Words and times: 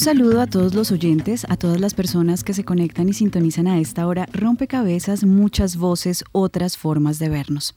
saludo 0.00 0.40
a 0.40 0.46
todos 0.46 0.74
los 0.74 0.92
oyentes, 0.92 1.44
a 1.50 1.58
todas 1.58 1.78
las 1.78 1.92
personas 1.92 2.42
que 2.42 2.54
se 2.54 2.64
conectan 2.64 3.10
y 3.10 3.12
sintonizan 3.12 3.66
a 3.66 3.78
esta 3.78 4.06
hora. 4.06 4.26
Rompecabezas, 4.32 5.24
muchas 5.24 5.76
voces, 5.76 6.24
otras 6.32 6.78
formas 6.78 7.18
de 7.18 7.28
vernos. 7.28 7.74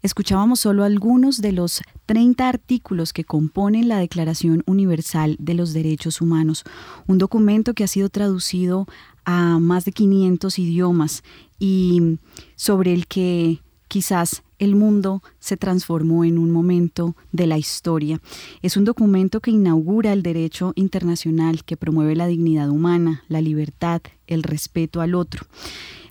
Escuchábamos 0.00 0.60
solo 0.60 0.84
algunos 0.84 1.42
de 1.42 1.50
los 1.50 1.82
30 2.06 2.48
artículos 2.48 3.12
que 3.12 3.24
componen 3.24 3.88
la 3.88 3.98
Declaración 3.98 4.62
Universal 4.66 5.34
de 5.40 5.54
los 5.54 5.72
Derechos 5.72 6.20
Humanos, 6.20 6.62
un 7.08 7.18
documento 7.18 7.74
que 7.74 7.82
ha 7.82 7.88
sido 7.88 8.08
traducido 8.08 8.86
a 9.24 9.58
más 9.58 9.84
de 9.84 9.90
500 9.90 10.56
idiomas 10.60 11.24
y 11.58 12.20
sobre 12.54 12.94
el 12.94 13.08
que 13.08 13.62
quizás 13.88 14.44
el 14.64 14.76
mundo 14.76 15.22
se 15.38 15.56
transformó 15.56 16.24
en 16.24 16.38
un 16.38 16.50
momento 16.50 17.14
de 17.32 17.46
la 17.46 17.58
historia. 17.58 18.20
Es 18.62 18.76
un 18.76 18.84
documento 18.84 19.40
que 19.40 19.50
inaugura 19.50 20.12
el 20.12 20.22
derecho 20.22 20.72
internacional, 20.74 21.64
que 21.64 21.76
promueve 21.76 22.16
la 22.16 22.26
dignidad 22.26 22.70
humana, 22.70 23.22
la 23.28 23.40
libertad, 23.40 24.02
el 24.26 24.42
respeto 24.42 25.00
al 25.00 25.14
otro. 25.14 25.46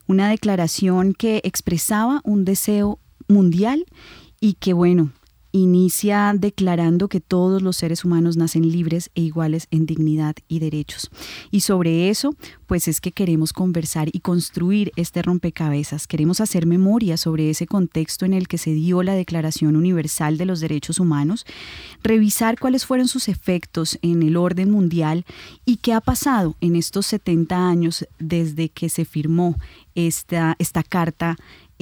Una 0.07 0.29
declaración 0.29 1.13
que 1.13 1.41
expresaba 1.43 2.21
un 2.23 2.45
deseo 2.45 2.99
mundial 3.27 3.85
y 4.39 4.53
que, 4.53 4.73
bueno, 4.73 5.11
inicia 5.53 6.33
declarando 6.35 7.07
que 7.07 7.21
todos 7.21 7.61
los 7.61 7.77
seres 7.77 8.03
humanos 8.03 8.37
nacen 8.37 8.69
libres 8.69 9.11
e 9.13 9.21
iguales 9.21 9.67
en 9.69 9.85
dignidad 9.85 10.35
y 10.47 10.57
derechos. 10.57 11.11
Y 11.51 11.61
sobre 11.61 12.09
eso, 12.09 12.35
pues 12.65 12.87
es 12.87 12.99
que 12.99 13.11
queremos 13.11 13.53
conversar 13.53 14.09
y 14.11 14.19
construir 14.21 14.91
este 14.95 15.21
rompecabezas. 15.21 16.07
Queremos 16.07 16.41
hacer 16.41 16.65
memoria 16.65 17.17
sobre 17.17 17.51
ese 17.51 17.67
contexto 17.67 18.25
en 18.25 18.33
el 18.33 18.47
que 18.47 18.57
se 18.57 18.73
dio 18.73 19.03
la 19.03 19.13
Declaración 19.13 19.75
Universal 19.75 20.39
de 20.39 20.45
los 20.45 20.59
Derechos 20.59 20.99
Humanos, 20.99 21.45
revisar 22.01 22.59
cuáles 22.59 22.87
fueron 22.87 23.07
sus 23.07 23.27
efectos 23.29 23.99
en 24.01 24.23
el 24.23 24.37
orden 24.37 24.71
mundial 24.71 25.23
y 25.65 25.77
qué 25.77 25.93
ha 25.93 26.01
pasado 26.01 26.55
en 26.61 26.75
estos 26.75 27.05
70 27.05 27.69
años 27.69 28.07
desde 28.17 28.69
que 28.69 28.89
se 28.89 29.05
firmó 29.05 29.55
esta, 29.93 30.55
esta 30.57 30.81
carta 30.81 31.35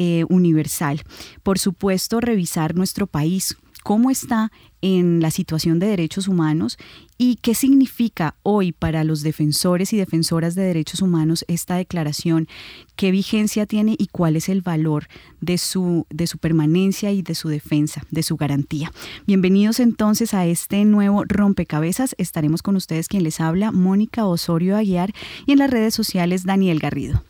eh, 0.04 0.26
universal. 0.30 1.04
Por 1.44 1.60
supuesto, 1.60 2.22
revisar 2.22 2.74
nuestro 2.74 3.06
país, 3.06 3.56
cómo 3.84 4.10
está 4.10 4.52
en 4.82 5.22
la 5.22 5.30
situación 5.30 5.78
de 5.78 5.86
derechos 5.86 6.28
humanos 6.28 6.80
y 7.20 7.36
qué 7.36 7.54
significa 7.54 8.34
hoy 8.42 8.72
para 8.72 9.04
los 9.04 9.22
defensores 9.22 9.94
y 9.94 9.98
defensoras 9.98 10.56
de 10.56 10.64
derechos 10.64 11.04
humanos 11.04 11.46
esta 11.48 11.76
declaración, 11.76 12.48
qué 12.96 13.12
vigencia 13.12 13.68
tiene 13.68 13.96
y 13.96 14.08
cuál 14.08 14.38
es 14.38 14.50
el 14.50 14.64
valor 14.64 15.08
de 15.40 15.60
su, 15.60 16.08
de 16.10 16.26
su 16.26 16.40
permanencia 16.40 17.12
y 17.12 17.22
de 17.22 17.36
su 17.36 17.50
defensa, 17.50 18.02
de 18.10 18.24
su 18.24 18.38
garantía. 18.38 18.92
Bienvenidos 19.28 19.80
entonces 19.80 20.34
a 20.34 20.48
este 20.48 20.84
nuevo 20.84 21.26
rompecabezas. 21.28 22.16
Estaremos 22.18 22.64
con 22.64 22.76
ustedes 22.76 23.08
quien 23.08 23.22
les 23.22 23.40
habla, 23.40 23.72
Mónica 23.72 24.26
Osorio 24.26 24.78
Aguiar, 24.78 25.14
y 25.46 25.52
en 25.52 25.60
las 25.60 25.70
redes 25.70 25.94
sociales 25.94 26.44
Daniel 26.44 26.80
Garrido. 26.80 27.24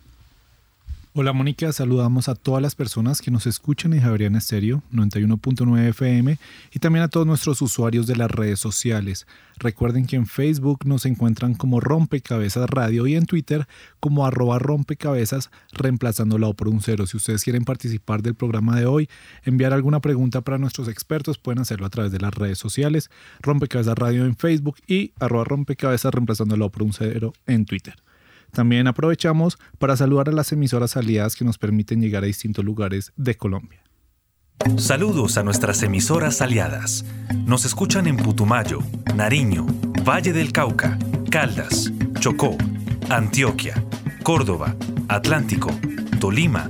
Hola 1.14 1.34
Mónica, 1.34 1.74
saludamos 1.74 2.30
a 2.30 2.36
todas 2.36 2.62
las 2.62 2.74
personas 2.74 3.22
que 3.22 3.32
nos 3.32 3.46
escuchan 3.46 3.92
en 3.92 4.00
Javeriana 4.00 4.38
Estéreo 4.38 4.82
91.9 4.94 5.90
FM 5.90 6.38
y 6.72 6.80
también 6.80 7.04
a 7.04 7.10
todos 7.10 7.28
nuestros 7.28 7.62
usuarios 7.62 8.08
de 8.08 8.16
las 8.16 8.32
redes 8.32 8.62
sociales. 8.62 9.28
Recuerden 9.58 10.06
que 10.06 10.16
en 10.16 10.26
Facebook 10.26 10.86
nos 10.86 11.06
encuentran 11.06 11.54
como 11.54 11.82
Rompecabezas 11.82 12.70
Radio 12.70 13.08
y 13.08 13.16
en 13.16 13.26
Twitter 13.26 13.68
como 14.00 14.26
arroba 14.26 14.58
rompecabezas 14.58 15.52
reemplazando 15.74 16.38
la 16.38 16.48
O 16.48 16.54
por 16.54 16.70
un 16.70 16.80
cero. 16.80 17.06
Si 17.06 17.18
ustedes 17.18 17.44
quieren 17.44 17.66
participar 17.66 18.22
del 18.22 18.36
programa 18.36 18.80
de 18.80 18.86
hoy, 18.86 19.10
enviar 19.44 19.74
alguna 19.74 20.00
pregunta 20.00 20.40
para 20.40 20.60
nuestros 20.60 20.88
expertos, 20.88 21.38
pueden 21.38 21.60
hacerlo 21.60 21.88
a 21.88 21.90
través 21.90 22.14
de 22.14 22.22
las 22.22 22.34
redes 22.34 22.58
sociales, 22.58 23.12
Rompecabezas 23.42 23.98
Radio 23.98 24.24
en 24.24 24.38
Facebook 24.38 24.78
y 24.88 25.12
arroba 25.20 25.44
rompecabezas 25.44 26.14
reemplazando 26.14 26.56
la 26.56 26.68
O 26.68 26.70
por 26.70 26.84
un 26.84 26.94
cero 26.94 27.34
en 27.48 27.66
Twitter. 27.66 27.96
También 28.52 28.88
aprovechamos 28.88 29.58
para 29.80 29.96
saludar 29.96 30.30
a 30.30 30.34
las 30.34 30.52
emisoras 30.52 30.98
aliadas 30.98 31.36
que 31.36 31.46
nos 31.46 31.58
permiten 31.58 32.02
llegar 32.02 32.24
a 32.24 32.28
distintos 32.28 32.64
lugares 32.64 33.14
de 33.16 33.36
Colombia. 33.36 33.84
Saludos 34.78 35.38
a 35.38 35.44
nuestras 35.44 35.82
emisoras 35.84 36.42
aliadas. 36.42 37.04
Nos 37.46 37.66
escuchan 37.66 38.08
en 38.08 38.18
Putumayo, 38.18 38.80
Nariño, 39.16 39.66
Valle 40.08 40.34
del 40.34 40.52
Cauca, 40.52 41.00
Caldas, 41.32 41.92
Chocó, 42.20 42.56
Antioquia, 43.10 43.84
Córdoba, 44.24 44.76
Atlántico, 45.08 45.72
Tolima, 46.20 46.70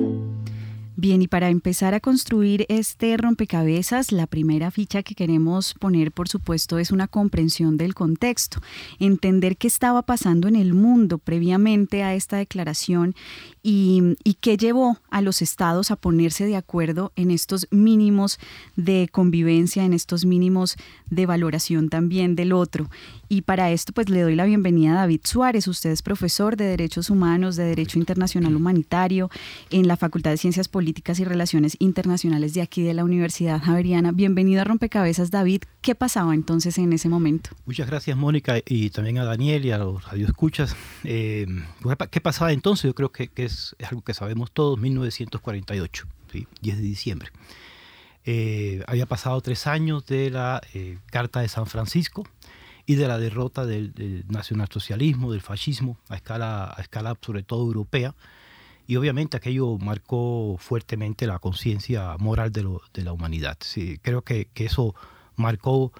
Bien, 1.01 1.19
y 1.23 1.27
para 1.27 1.49
empezar 1.49 1.95
a 1.95 1.99
construir 1.99 2.67
este 2.69 3.17
rompecabezas, 3.17 4.11
la 4.11 4.27
primera 4.27 4.69
ficha 4.69 5.01
que 5.01 5.15
queremos 5.15 5.73
poner, 5.73 6.11
por 6.11 6.29
supuesto, 6.29 6.77
es 6.77 6.91
una 6.91 7.07
comprensión 7.07 7.75
del 7.75 7.95
contexto, 7.95 8.61
entender 8.99 9.57
qué 9.57 9.65
estaba 9.65 10.03
pasando 10.03 10.47
en 10.47 10.55
el 10.55 10.75
mundo 10.75 11.17
previamente 11.17 12.03
a 12.03 12.13
esta 12.13 12.37
declaración 12.37 13.15
y, 13.63 14.15
qué 14.41 14.57
llevó 14.57 14.99
a 15.09 15.21
los 15.21 15.41
estados 15.41 15.89
a 15.89 15.95
ponerse 15.95 16.45
de 16.45 16.55
acuerdo 16.55 17.13
en 17.15 17.31
estos 17.31 17.67
mínimos 17.71 18.37
de 18.75 19.09
convivencia, 19.11 19.83
en 19.83 19.93
estos 19.93 20.25
mínimos 20.25 20.75
de 21.09 21.25
valoración 21.25 21.89
también 21.89 22.35
del 22.35 22.53
otro. 22.53 22.91
Y 23.31 23.43
para 23.43 23.71
esto, 23.71 23.93
pues 23.93 24.09
le 24.09 24.19
doy 24.23 24.35
la 24.35 24.43
bienvenida 24.43 24.91
a 24.91 24.95
David 24.95 25.21
Suárez. 25.23 25.65
Usted 25.69 25.91
es 25.91 26.01
profesor 26.01 26.57
de 26.57 26.65
Derechos 26.65 27.09
Humanos, 27.09 27.55
de 27.55 27.63
Derecho 27.63 27.97
Internacional 27.97 28.53
Humanitario 28.53 29.29
en 29.69 29.87
la 29.87 29.95
Facultad 29.95 30.31
de 30.31 30.37
Ciencias 30.37 30.67
Políticas 30.67 31.17
y 31.17 31.23
Relaciones 31.23 31.77
Internacionales 31.79 32.53
de 32.53 32.61
aquí 32.61 32.83
de 32.83 32.93
la 32.93 33.05
Universidad 33.05 33.61
Javeriana. 33.61 34.11
Bienvenido 34.11 34.59
a 34.59 34.65
Rompecabezas, 34.65 35.31
David. 35.31 35.61
¿Qué 35.79 35.95
pasaba 35.95 36.33
entonces 36.33 36.77
en 36.77 36.91
ese 36.91 37.07
momento? 37.07 37.51
Muchas 37.65 37.87
gracias, 37.87 38.17
Mónica, 38.17 38.57
y 38.67 38.89
también 38.89 39.17
a 39.19 39.23
Daniel 39.23 39.65
y 39.65 39.71
a 39.71 39.77
los 39.77 40.03
radioescuchas. 40.03 40.75
Eh, 41.05 41.47
¿Qué 42.09 42.19
pasaba 42.19 42.51
entonces? 42.51 42.89
Yo 42.89 42.95
creo 42.95 43.13
que, 43.13 43.31
es, 43.37 43.77
algo 43.87 44.01
que 44.01 44.13
sabemos 44.13 44.51
todos, 44.51 44.77
1948, 44.77 46.05
10 46.59 46.77
de 46.77 46.83
diciembre. 46.83 47.29
Eh, 48.23 48.83
había 48.87 49.07
pasado 49.07 49.41
tres 49.41 49.65
años 49.65 50.05
de 50.05 50.29
la 50.29 50.61
eh, 50.73 50.99
Carta 51.07 51.39
de 51.39 51.47
San 51.47 51.65
Francisco, 51.65 52.27
y 52.91 52.95
de 52.95 53.07
la 53.07 53.17
derrota 53.17 53.65
del, 53.65 54.25
nacionalsocialismo, 54.27 55.31
del 55.31 55.39
fascismo, 55.41 55.97
a 56.09 56.15
escala, 56.15 56.73
a 56.75 56.81
escala 56.81 57.17
sobre 57.21 57.41
todo 57.41 57.61
europea. 57.61 58.15
Y 58.85 58.97
obviamente 58.97 59.37
aquello 59.37 59.77
marcó 59.77 60.57
fuertemente 60.59 61.25
la 61.25 61.39
conciencia 61.39 62.17
moral 62.19 62.51
de, 62.51 62.63
lo, 62.63 62.81
de, 62.93 63.03
la 63.03 63.13
humanidad. 63.13 63.57
Sí, 63.61 63.97
creo 64.01 64.23
que, 64.23 64.49
que 64.53 64.65
eso 64.65 64.93
marcó, 65.37 65.93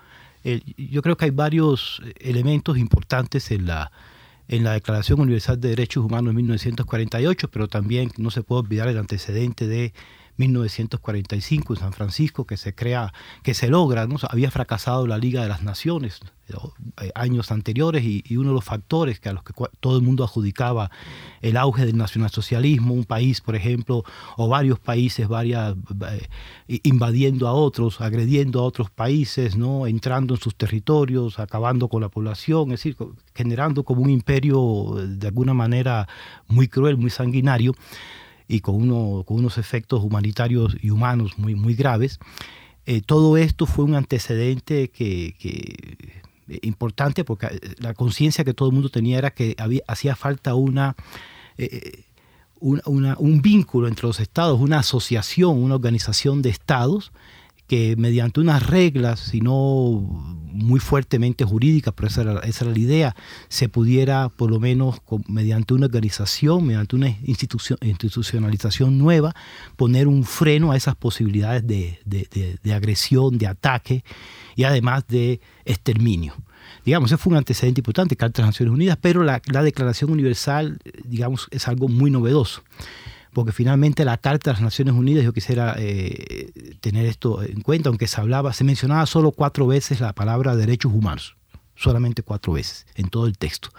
yo 0.43 1.01
creo 1.01 1.15
que 1.15 1.25
hay 1.25 1.31
varios 1.31 2.01
elementos 2.19 2.77
importantes 2.77 3.51
en 3.51 3.67
la, 3.67 3.91
en 4.49 4.65
la 4.65 4.73
Declaración 4.73 5.21
Universal 5.21 5.61
de 5.61 5.69
Derechos 5.69 6.03
Humanos 6.03 6.33
de 6.33 6.35
1948, 6.35 7.49
pero 7.49 7.69
también 7.69 8.11
no 8.17 8.31
se 8.31 8.43
puede 8.43 8.63
olvidar 8.63 8.89
el 8.89 8.97
antecedente 8.97 9.65
de 9.65 9.93
1945 10.37 11.73
en 11.73 11.79
San 11.79 11.93
Francisco, 11.93 12.45
que 12.45 12.57
se 12.57 12.73
crea, 12.73 13.13
que 13.43 13.53
se 13.53 13.69
logra, 13.69 14.07
¿no? 14.07 14.17
había 14.29 14.51
fracasado 14.51 15.07
la 15.07 15.17
Liga 15.17 15.41
de 15.41 15.49
las 15.49 15.63
Naciones 15.63 16.21
eh, 17.01 17.11
años 17.15 17.51
anteriores 17.51 18.03
y, 18.03 18.23
uno 18.35 18.49
de 18.49 18.55
los 18.55 18.65
factores 18.65 19.19
que 19.19 19.29
a 19.29 19.33
los 19.33 19.43
que 19.43 19.53
todo 19.79 19.97
el 19.97 20.03
mundo 20.03 20.23
adjudicaba 20.23 20.89
el 21.41 21.57
auge 21.57 21.85
del 21.85 21.97
nacionalsocialismo, 21.97 22.93
un 22.93 23.05
país, 23.05 23.41
por 23.41 23.55
ejemplo, 23.55 24.03
o 24.37 24.47
varios 24.47 24.79
países 24.79 25.27
eh, 25.29 26.27
invadiendo 26.83 27.47
a 27.47 27.53
otros, 27.53 28.01
agrediendo 28.01 28.59
a 28.59 28.63
otros 28.63 28.89
países, 28.89 29.55
¿no? 29.55 29.87
entrando 29.87 30.35
en 30.35 30.41
sus 30.41 30.55
territorios, 30.55 31.39
acabando 31.39 31.87
con 31.87 32.01
la 32.01 32.09
población, 32.09 32.71
es 32.71 32.83
decir, 32.83 32.97
generando 33.33 33.83
como 33.83 34.01
un 34.01 34.09
imperio 34.09 34.99
eh, 34.99 35.07
de 35.07 35.27
alguna 35.27 35.53
manera 35.53 36.07
muy 36.47 36.67
cruel, 36.67 36.97
muy 36.97 37.09
sanguinario 37.09 37.75
y 38.51 38.59
con, 38.59 38.75
uno, 38.75 39.23
con 39.23 39.37
unos 39.37 39.57
efectos 39.57 40.03
humanitarios 40.03 40.75
y 40.81 40.89
humanos 40.89 41.37
muy, 41.37 41.55
muy 41.55 41.73
graves. 41.73 42.19
Eh, 42.85 43.01
todo 43.01 43.37
esto 43.37 43.65
fue 43.65 43.85
un 43.85 43.95
antecedente 43.95 44.89
que, 44.89 45.35
eh, 45.41 46.59
importante 46.63 47.23
porque 47.23 47.45
eh, 47.45 47.59
la 47.77 47.93
conciencia 47.93 48.43
que 48.43 48.53
todo 48.53 48.67
el 48.67 48.73
mundo 48.73 48.89
tenía 48.89 49.17
era 49.17 49.31
que 49.31 49.55
hacía 49.87 50.17
falta 50.17 50.53
una, 50.53 50.97
un 52.59 53.41
vínculo 53.41 53.87
entre 53.87 54.07
los 54.07 54.19
estados, 54.19 54.59
una 54.59 54.79
asociación, 54.79 55.57
una 55.57 55.75
organización 55.75 56.41
de 56.41 56.49
estados 56.49 57.13
que 57.71 57.95
mediante 57.95 58.41
unas 58.41 58.67
reglas, 58.67 59.21
si 59.21 59.39
no 59.39 59.55
muy 60.51 60.81
fuertemente 60.81 61.45
jurídicas, 61.45 61.93
pero 61.95 62.09
esa 62.09 62.21
era, 62.23 62.39
esa 62.41 62.65
la 62.65 62.77
idea, 62.77 63.15
se 63.47 63.69
pudiera 63.69 64.27
por 64.27 64.51
lo 64.51 64.59
menos 64.59 65.01
mediante 65.29 65.73
una 65.73 65.85
organización, 65.85 66.65
mediante 66.65 66.97
una 66.97 67.15
institucionalización 67.21 68.97
nueva, 68.97 69.33
poner 69.77 70.09
un 70.09 70.25
freno 70.25 70.73
a 70.73 70.75
esas 70.75 70.97
posibilidades 70.97 71.65
de, 71.65 71.97
de, 72.03 72.57
de 72.61 72.73
agresión, 72.73 73.37
de 73.37 73.47
ataque 73.47 74.03
y 74.57 74.65
además 74.65 75.07
de 75.07 75.39
exterminio. 75.63 76.33
Digamos, 76.83 77.09
ese 77.09 77.17
fue 77.17 77.31
un 77.31 77.37
antecedente 77.37 77.79
importante, 77.79 78.17
Carta 78.17 78.41
de 78.41 78.47
las 78.47 78.55
Naciones 78.55 78.73
Unidas, 78.73 78.97
pero 78.99 79.23
la, 79.23 79.41
la 79.45 79.63
Declaración 79.63 80.11
Universal, 80.11 80.77
digamos, 81.05 81.47
es 81.51 81.69
algo 81.69 81.87
muy 81.87 82.11
novedoso 82.11 82.63
porque 83.33 83.51
finalmente 83.51 84.05
la 84.05 84.17
Carta 84.17 84.51
de 84.51 84.55
las 84.55 84.61
Naciones 84.61 84.93
Unidas, 84.93 85.23
yo 85.23 85.33
quisiera 85.33 85.75
eh, 85.77 86.51
tener 86.81 87.05
esto 87.05 87.41
en 87.41 87.61
cuenta, 87.61 87.89
aunque 87.89 88.07
se 88.07 88.19
hablaba, 88.19 88.53
se 88.53 88.63
mencionaba 88.63 89.05
solo 89.05 89.31
cuatro 89.31 89.67
veces 89.67 90.01
la 90.01 90.13
palabra 90.13 90.55
derechos 90.55 90.91
humanos, 90.93 91.35
solamente 91.75 92.23
cuatro 92.23 92.53
veces 92.53 92.85
en 92.95 93.09
todo 93.09 93.27
el 93.27 93.37
texto. 93.37 93.69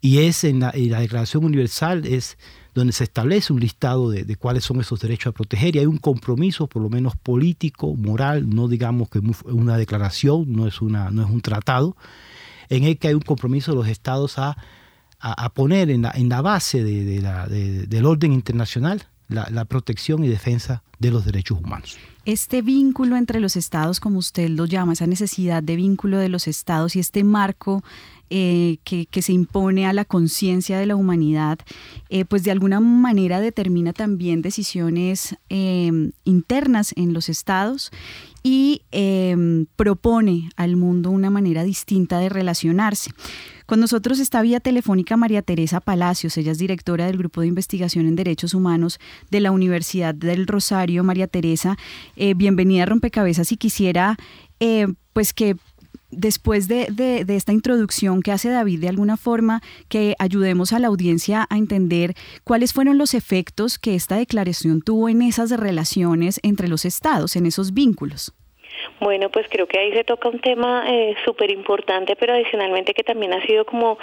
Y 0.00 0.18
es 0.18 0.44
en 0.44 0.60
la, 0.60 0.70
Declaración 0.72 1.44
Universal 1.44 2.06
es 2.06 2.38
donde 2.74 2.92
se 2.92 3.04
establece 3.04 3.52
un 3.52 3.60
listado 3.60 4.10
de, 4.10 4.36
cuáles 4.36 4.64
son 4.64 4.80
esos 4.80 5.00
derechos 5.00 5.30
a 5.30 5.32
proteger 5.32 5.74
y 5.74 5.78
hay 5.80 5.86
un 5.86 5.98
compromiso, 5.98 6.66
por 6.66 6.82
lo 6.82 6.90
menos 6.90 7.16
político, 7.16 7.94
moral, 7.94 8.48
no 8.48 8.68
digamos 8.68 9.08
que 9.08 9.18
es 9.18 9.24
una 9.46 9.78
declaración, 9.78 10.52
no 10.52 10.68
es, 10.68 10.82
una, 10.82 11.10
no 11.10 11.24
es 11.24 11.30
un 11.30 11.40
tratado, 11.40 11.96
en 12.68 12.84
el 12.84 12.98
que 12.98 13.08
hay 13.08 13.14
un 13.14 13.22
compromiso 13.22 13.72
de 13.72 13.78
los 13.78 13.88
estados 13.88 14.38
a 14.38 14.56
a, 15.20 15.48
poner 15.50 15.90
en 15.90 16.02
la, 16.02 16.42
base 16.42 16.84
de, 16.84 17.20
la, 17.20 17.46
del 17.46 18.06
orden 18.06 18.32
internacional 18.32 19.06
la, 19.28 19.64
protección 19.64 20.24
y 20.24 20.28
defensa 20.28 20.82
de 20.98 21.10
los 21.10 21.24
derechos 21.24 21.58
humanos. 21.58 21.96
Este 22.24 22.62
vínculo 22.62 23.16
entre 23.16 23.40
los 23.40 23.56
estados, 23.56 24.00
como 24.00 24.18
usted 24.18 24.48
lo 24.48 24.66
llama, 24.66 24.92
esa 24.92 25.06
necesidad 25.06 25.62
de 25.62 25.76
vínculo 25.76 26.18
de 26.18 26.28
los 26.28 26.48
estados 26.48 26.96
y 26.96 27.00
este 27.00 27.22
marco 27.24 27.82
eh, 28.30 28.78
que, 28.84 29.22
se 29.22 29.32
impone 29.32 29.86
a 29.86 29.92
la 29.92 30.04
conciencia 30.04 30.78
de 30.78 30.86
la 30.86 30.96
humanidad, 30.96 31.58
eh, 32.08 32.24
pues 32.24 32.42
de 32.42 32.50
alguna 32.50 32.80
manera 32.80 33.40
determina 33.40 33.92
también 33.92 34.42
decisiones 34.42 35.36
eh, 35.48 36.10
internas 36.24 36.92
en 36.96 37.12
los 37.12 37.28
estados 37.28 37.90
y 38.42 38.82
propone 39.74 40.50
al 40.56 40.76
mundo 40.76 41.10
una 41.10 41.30
manera 41.30 41.64
distinta 41.64 42.18
de 42.18 42.28
relacionarse. 42.28 43.10
Con 43.66 43.80
nosotros 43.80 44.20
está 44.20 44.42
vía 44.42 44.60
telefónica 44.60 45.16
María 45.16 45.42
Teresa 45.42 45.80
Palacios, 45.80 46.36
ella 46.36 46.52
es 46.52 46.58
directora 46.58 47.06
del 47.06 47.18
Grupo 47.18 47.40
de 47.40 47.48
Investigación 47.48 48.06
en 48.06 48.14
Derechos 48.14 48.54
Humanos 48.54 49.00
de 49.28 49.40
la 49.40 49.50
Universidad 49.50 50.14
del 50.14 50.46
Rosario. 50.46 51.02
María 51.02 51.26
Teresa, 51.26 51.76
eh, 52.14 52.34
bienvenida 52.34 52.84
a 52.84 52.86
Rompecabezas 52.86 53.50
y 53.50 53.56
quisiera 53.56 54.18
eh, 54.60 54.86
pues 55.12 55.34
que 55.34 55.56
después 56.12 56.68
de, 56.68 56.86
de, 56.92 57.34
esta 57.34 57.52
introducción 57.52 58.22
que 58.22 58.30
hace 58.30 58.50
David, 58.50 58.80
de 58.82 58.88
alguna 58.88 59.16
forma, 59.16 59.60
que 59.88 60.14
ayudemos 60.20 60.72
a 60.72 60.78
la 60.78 60.86
audiencia 60.86 61.44
a 61.50 61.58
entender 61.58 62.14
cuáles 62.44 62.72
fueron 62.72 62.98
los 62.98 63.14
efectos 63.14 63.80
que 63.80 63.96
esta 63.96 64.16
declaración 64.16 64.80
tuvo 64.80 65.08
en 65.08 65.22
esas 65.22 65.50
relaciones 65.50 66.38
entre 66.44 66.68
los 66.68 66.84
estados, 66.84 67.34
en 67.34 67.46
esos 67.46 67.74
vínculos. 67.74 68.32
Bueno, 69.00 69.28
pues 69.30 69.46
creo 69.48 69.66
que 69.66 69.78
ahí 69.78 69.92
se 69.92 70.04
toca 70.04 70.28
un 70.28 70.40
tema 70.40 70.84
eh, 70.88 71.14
súper 71.24 71.50
importante, 71.50 72.16
pero 72.16 72.34
adicionalmente 72.34 72.94
que 72.94 73.02
también 73.02 73.32
ha 73.32 73.44
sido 73.46 73.64
como 73.64 73.98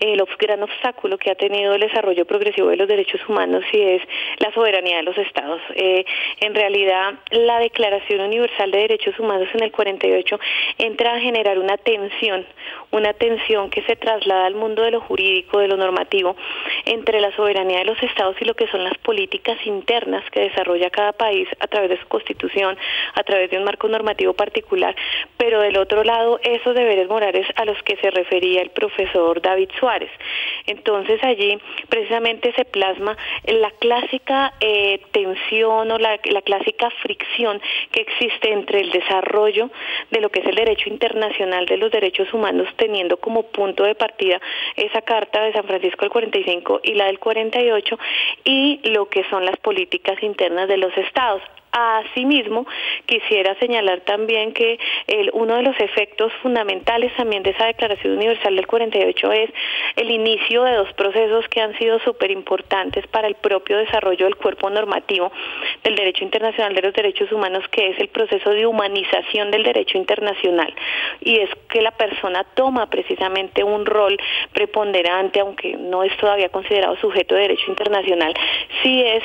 el 0.00 0.22
gran 0.38 0.62
obstáculo 0.62 1.18
que 1.18 1.30
ha 1.30 1.34
tenido 1.34 1.74
el 1.74 1.80
desarrollo 1.80 2.24
progresivo 2.24 2.68
de 2.68 2.76
los 2.76 2.88
derechos 2.88 3.20
humanos 3.28 3.64
y 3.72 3.80
es 3.80 4.02
la 4.38 4.52
soberanía 4.52 4.98
de 4.98 5.02
los 5.02 5.18
estados. 5.18 5.60
Eh, 5.74 6.04
en 6.40 6.54
realidad, 6.54 7.14
la 7.30 7.58
Declaración 7.60 8.20
Universal 8.20 8.70
de 8.70 8.78
Derechos 8.78 9.18
Humanos 9.18 9.48
en 9.54 9.62
el 9.62 9.72
48 9.72 10.38
entra 10.78 11.14
a 11.14 11.20
generar 11.20 11.58
una 11.58 11.76
tensión, 11.76 12.46
una 12.90 13.12
tensión 13.12 13.70
que 13.70 13.82
se 13.82 13.96
traslada 13.96 14.46
al 14.46 14.54
mundo 14.54 14.82
de 14.82 14.90
lo 14.90 15.00
jurídico, 15.00 15.58
de 15.58 15.68
lo 15.68 15.76
normativo, 15.76 16.36
entre 16.84 17.20
la 17.20 17.34
soberanía 17.36 17.80
de 17.80 17.84
los 17.84 18.02
estados 18.02 18.36
y 18.40 18.44
lo 18.44 18.54
que 18.54 18.66
son 18.68 18.84
las 18.84 18.96
políticas 18.98 19.58
internas 19.66 20.24
que 20.30 20.40
desarrolla 20.40 20.90
cada 20.90 21.12
país 21.12 21.48
a 21.60 21.66
través 21.66 21.90
de 21.90 22.00
su 22.00 22.08
constitución, 22.08 22.76
a 23.14 23.22
través 23.24 23.50
de 23.50 23.58
un 23.58 23.64
marco 23.64 23.88
normativo 23.88 24.32
particular, 24.32 24.94
pero 25.36 25.60
del 25.60 25.76
otro 25.76 26.04
lado 26.04 26.40
esos 26.42 26.74
deberes 26.74 27.08
morales 27.08 27.46
a 27.56 27.64
los 27.64 27.80
que 27.82 27.96
se 27.96 28.10
refería 28.10 28.62
el 28.62 28.70
profesor 28.70 29.42
David 29.42 29.70
Suárez. 29.78 30.10
Entonces 30.66 31.22
allí 31.22 31.58
precisamente 31.88 32.52
se 32.52 32.64
plasma 32.64 33.16
la 33.46 33.70
clásica 33.72 34.54
eh, 34.60 35.00
tensión 35.12 35.90
o 35.90 35.98
la, 35.98 36.18
la 36.24 36.42
clásica 36.42 36.90
fricción 37.02 37.60
que 37.90 38.00
existe 38.02 38.52
entre 38.52 38.80
el 38.80 38.90
desarrollo 38.90 39.70
de 40.10 40.20
lo 40.20 40.30
que 40.30 40.40
es 40.40 40.46
el 40.46 40.54
derecho 40.54 40.88
internacional 40.88 41.66
de 41.66 41.76
los 41.76 41.90
derechos 41.90 42.32
humanos 42.32 42.68
teniendo 42.78 43.18
como 43.18 43.42
punto 43.42 43.84
de 43.84 43.94
partida 43.94 44.40
esa 44.76 45.02
carta 45.02 45.42
de 45.42 45.52
San 45.52 45.64
Francisco 45.64 46.00
del 46.00 46.10
45 46.10 46.80
y 46.82 46.94
la 46.94 47.06
del 47.06 47.18
48 47.18 47.98
y 48.44 48.80
lo 48.90 49.10
que 49.10 49.24
son 49.24 49.44
las 49.44 49.56
políticas 49.58 50.22
internas 50.22 50.68
de 50.68 50.78
los 50.78 50.96
estados. 50.96 51.42
Asimismo, 51.70 52.66
quisiera 53.06 53.54
señalar 53.56 54.00
también 54.00 54.52
que 54.52 54.78
el, 55.06 55.30
uno 55.34 55.56
de 55.56 55.62
los 55.62 55.78
efectos 55.80 56.32
fundamentales 56.42 57.14
también 57.16 57.42
de 57.42 57.50
esa 57.50 57.66
Declaración 57.66 58.16
Universal 58.16 58.56
del 58.56 58.66
48 58.66 59.32
es 59.32 59.50
el 59.96 60.10
inicio 60.10 60.64
de 60.64 60.74
dos 60.74 60.92
procesos 60.94 61.46
que 61.48 61.60
han 61.60 61.76
sido 61.78 61.98
súper 62.00 62.30
importantes 62.30 63.06
para 63.08 63.28
el 63.28 63.34
propio 63.34 63.78
desarrollo 63.78 64.24
del 64.24 64.36
cuerpo 64.36 64.70
normativo 64.70 65.30
del 65.84 65.94
derecho 65.94 66.24
internacional 66.24 66.74
de 66.74 66.82
los 66.82 66.94
derechos 66.94 67.30
humanos, 67.32 67.64
que 67.70 67.88
es 67.90 67.98
el 68.00 68.08
proceso 68.08 68.50
de 68.50 68.66
humanización 68.66 69.50
del 69.50 69.62
derecho 69.62 69.98
internacional. 69.98 70.74
Y 71.20 71.38
es 71.40 71.50
que 71.68 71.82
la 71.82 71.92
persona 71.92 72.44
toma 72.54 72.88
precisamente 72.88 73.62
un 73.62 73.84
rol 73.84 74.16
preponderante, 74.52 75.40
aunque 75.40 75.76
no 75.76 76.02
es 76.02 76.16
todavía 76.16 76.48
considerado 76.48 76.96
sujeto 76.96 77.34
de 77.34 77.42
derecho 77.42 77.64
internacional, 77.68 78.34
sí 78.82 79.02
es 79.02 79.22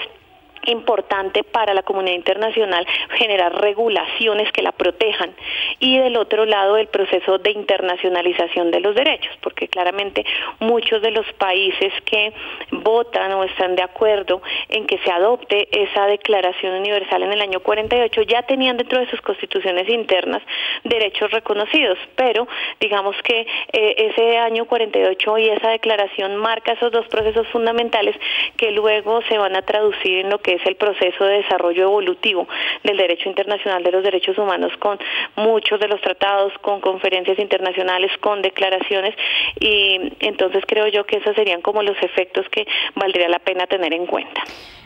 importante 0.65 1.43
para 1.43 1.73
la 1.73 1.83
comunidad 1.83 2.15
internacional 2.15 2.85
generar 3.17 3.53
regulaciones 3.61 4.51
que 4.51 4.61
la 4.61 4.71
protejan. 4.71 5.33
Y 5.79 5.97
del 5.97 6.17
otro 6.17 6.45
lado 6.45 6.77
el 6.77 6.87
proceso 6.87 7.37
de 7.37 7.51
internacionalización 7.51 8.71
de 8.71 8.79
los 8.79 8.95
derechos, 8.95 9.35
porque 9.41 9.67
claramente 9.67 10.25
muchos 10.59 11.01
de 11.01 11.11
los 11.11 11.25
países 11.33 11.93
que 12.05 12.33
votan 12.71 13.31
o 13.33 13.43
están 13.43 13.75
de 13.75 13.83
acuerdo 13.83 14.41
en 14.69 14.85
que 14.85 14.97
se 14.99 15.11
adopte 15.11 15.67
esa 15.71 16.05
declaración 16.07 16.75
universal 16.75 17.23
en 17.23 17.33
el 17.33 17.41
año 17.41 17.59
48 17.59 18.21
ya 18.23 18.43
tenían 18.43 18.77
dentro 18.77 18.99
de 18.99 19.09
sus 19.09 19.21
constituciones 19.21 19.87
internas 19.89 20.41
derechos 20.83 21.31
reconocidos, 21.31 21.97
pero 22.15 22.47
digamos 22.79 23.15
que 23.23 23.45
eh, 23.71 23.95
ese 23.97 24.37
año 24.37 24.65
48 24.65 25.37
y 25.37 25.49
esa 25.49 25.69
declaración 25.69 26.35
marca 26.37 26.73
esos 26.73 26.91
dos 26.91 27.07
procesos 27.07 27.47
fundamentales 27.47 28.15
que 28.57 28.71
luego 28.71 29.21
se 29.29 29.37
van 29.37 29.55
a 29.55 29.61
traducir 29.61 30.19
en 30.19 30.29
lo 30.29 30.39
que 30.39 30.52
es 30.53 30.65
el 30.65 30.75
proceso 30.75 31.25
de 31.25 31.37
desarrollo 31.37 31.83
evolutivo 31.83 32.47
del 32.83 32.97
derecho 32.97 33.29
internacional 33.29 33.83
de 33.83 33.91
los 33.91 34.03
derechos 34.03 34.37
humanos 34.37 34.71
con 34.79 34.97
muchos 35.35 35.79
de 35.79 35.87
los 35.87 36.01
tratados, 36.01 36.53
con 36.61 36.81
conferencias 36.81 37.39
internacionales, 37.39 38.11
con 38.19 38.41
declaraciones 38.41 39.15
y 39.59 40.13
entonces 40.19 40.63
creo 40.67 40.87
yo 40.87 41.05
que 41.05 41.17
esos 41.17 41.35
serían 41.35 41.61
como 41.61 41.83
los 41.83 41.97
efectos 42.01 42.47
que 42.49 42.65
valdría 42.95 43.29
la 43.29 43.39
pena 43.39 43.67
tener 43.67 43.93
en 43.93 44.05
cuenta. 44.05 44.43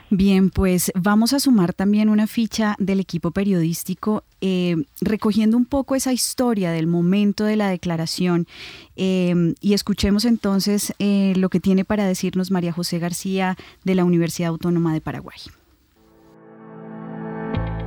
Bien, 0.10 0.52
pues 0.52 0.90
vamos 0.96 1.34
a 1.34 1.40
sumar 1.40 1.74
también 1.74 2.08
una 2.08 2.28
ficha 2.28 2.76
del 2.80 3.02
equipo 3.02 3.32
periodístico, 3.32 4.24
eh, 4.40 4.78
recogiendo 5.02 5.58
un 5.58 5.66
poco 5.66 5.96
esa 5.96 6.14
historia 6.14 6.72
del 6.72 6.88
momento 6.88 7.44
de 7.44 7.58
la 7.58 7.70
declaración 7.70 8.48
eh, 8.96 9.54
y 9.60 9.74
escuchemos 9.74 10.24
entonces 10.24 10.94
eh, 11.00 11.34
lo 11.36 11.50
que 11.50 11.60
tiene 11.60 11.84
para 11.84 12.08
decirnos 12.08 12.52
María 12.52 12.72
José 12.72 13.00
García 13.00 13.58
de 13.84 13.96
la 13.96 14.06
Universidad 14.06 14.50
Autónoma 14.50 14.94
de 14.94 15.02
Paraguay. 15.02 15.40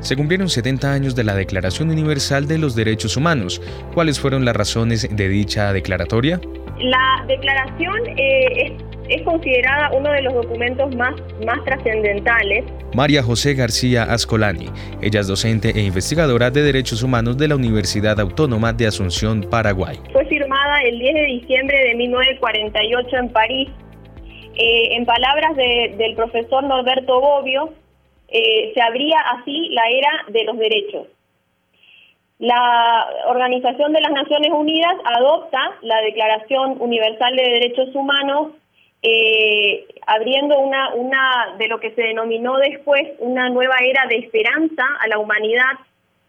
Se 0.00 0.16
cumplieron 0.16 0.48
70 0.48 0.92
años 0.92 1.14
de 1.14 1.24
la 1.24 1.34
Declaración 1.34 1.90
Universal 1.90 2.48
de 2.48 2.56
los 2.56 2.74
Derechos 2.74 3.18
Humanos. 3.18 3.60
¿Cuáles 3.92 4.18
fueron 4.18 4.46
las 4.46 4.56
razones 4.56 5.06
de 5.14 5.28
dicha 5.28 5.74
declaratoria? 5.74 6.40
La 6.78 7.22
declaración 7.28 8.06
eh, 8.16 8.78
es, 9.10 9.22
considerada 9.22 9.90
uno 9.92 10.10
de 10.10 10.22
los 10.22 10.32
documentos 10.32 10.96
más, 10.96 11.14
más 11.44 11.62
trascendentales. 11.66 12.64
María 12.94 13.22
José 13.22 13.52
García 13.52 14.04
Ascolani, 14.04 14.70
ella 15.02 15.20
es 15.20 15.26
docente 15.26 15.70
e 15.74 15.82
investigadora 15.82 16.50
de 16.50 16.62
Derechos 16.62 17.02
Humanos 17.02 17.36
de 17.36 17.48
la 17.48 17.56
Universidad 17.56 18.18
Autónoma 18.18 18.72
de 18.72 18.86
Asunción, 18.86 19.42
Paraguay. 19.50 19.98
Fue 20.12 20.24
firmada 20.26 20.80
el 20.82 20.98
10 20.98 21.14
de 21.14 21.24
diciembre 21.26 21.76
de 21.76 21.94
1948 21.96 23.16
en 23.16 23.28
París. 23.32 23.68
Eh, 24.56 24.96
en 24.96 25.04
palabras 25.04 25.56
del 25.56 26.14
profesor 26.16 26.64
Norberto 26.64 27.20
Bobbio, 27.20 27.74
eh, 28.30 28.70
se 28.74 28.80
abría 28.80 29.18
así 29.34 29.70
la 29.70 29.82
era 29.90 30.10
de 30.28 30.44
los 30.44 30.56
derechos. 30.56 31.08
La 32.38 33.08
Organización 33.26 33.92
de 33.92 34.00
las 34.00 34.12
Naciones 34.12 34.52
Unidas 34.52 34.94
adopta 35.04 35.58
la 35.82 36.00
Declaración 36.02 36.76
Universal 36.80 37.36
de 37.36 37.42
Derechos 37.42 37.94
Humanos, 37.94 38.52
eh, 39.02 39.84
abriendo 40.06 40.58
una, 40.58 41.54
de 41.58 41.68
lo 41.68 41.80
que 41.80 41.90
se 41.90 42.02
denominó 42.02 42.56
después 42.58 43.02
una 43.18 43.48
nueva 43.50 43.76
era 43.82 44.06
de 44.06 44.18
esperanza 44.18 44.84
a 45.00 45.08
la 45.08 45.18
humanidad 45.18 45.72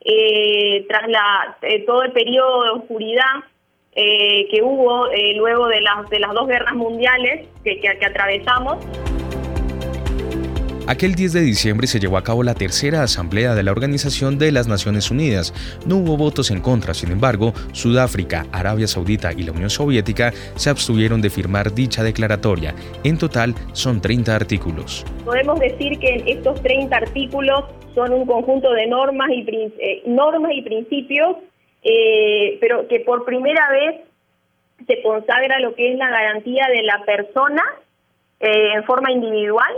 eh, 0.02 0.86
tras 0.90 1.08
la, 1.08 1.58
todo 1.86 2.04
el 2.04 2.12
periodo 2.12 2.64
de 2.64 2.70
oscuridad 2.72 3.46
que 3.94 4.62
hubo 4.64 5.08
luego 5.36 5.68
de 5.68 5.82
las, 5.82 6.34
dos 6.34 6.48
guerras 6.48 6.74
mundiales 6.74 7.48
que 7.64 8.06
atravesamos. 8.06 8.78
Aquel 10.88 11.14
10 11.14 11.34
de 11.34 11.42
diciembre 11.42 11.86
se 11.86 12.00
llevó 12.00 12.18
a 12.18 12.24
cabo 12.24 12.42
la 12.42 12.56
tercera 12.56 13.04
asamblea 13.04 13.54
de 13.54 13.62
la 13.62 13.72
Organización 13.72 14.40
de 14.40 14.52
las 14.52 14.68
Naciones 14.68 15.12
Unidas. 15.12 15.54
No 15.86 15.98
hubo 15.98 16.18
votos 16.18 16.50
en 16.50 16.60
contra, 16.60 16.94
sin 16.96 17.12
embargo, 17.12 17.54
Sudáfrica, 17.72 18.48
Arabia 18.52 18.88
Saudita 18.88 19.32
y 19.32 19.44
la 19.44 19.52
Unión 19.52 19.70
Soviética 19.70 20.32
se 20.56 20.70
abstuvieron 20.72 21.22
de 21.22 21.30
firmar 21.30 21.74
dicha 21.74 22.04
declaratoria. 22.04 22.74
En 23.04 23.18
total 23.18 23.54
son 23.74 24.02
30 24.02 24.36
artículos. 24.36 25.06
Podemos 25.24 25.60
decir 25.60 26.00
que 26.00 26.24
estos 26.26 26.62
30 26.64 26.98
artículos 26.98 27.66
son 27.94 28.12
un 28.14 28.26
conjunto 28.26 28.72
de 28.72 28.88
normas 28.88 29.30
y, 29.30 29.46
eh, 29.48 30.02
normas 30.08 30.52
y 30.56 30.64
principios, 30.64 31.38
eh, 31.84 32.58
pero 32.60 32.88
que 32.88 33.02
por 33.02 33.24
primera 33.24 33.70
vez 33.70 34.02
se 34.88 35.02
consagra 35.04 35.60
lo 35.60 35.76
que 35.76 35.94
es 35.94 35.98
la 35.98 36.10
garantía 36.10 36.68
de 36.74 36.82
la 36.84 37.04
persona 37.06 37.64
eh, 38.40 38.74
en 38.74 38.84
forma 38.86 39.12
individual 39.12 39.72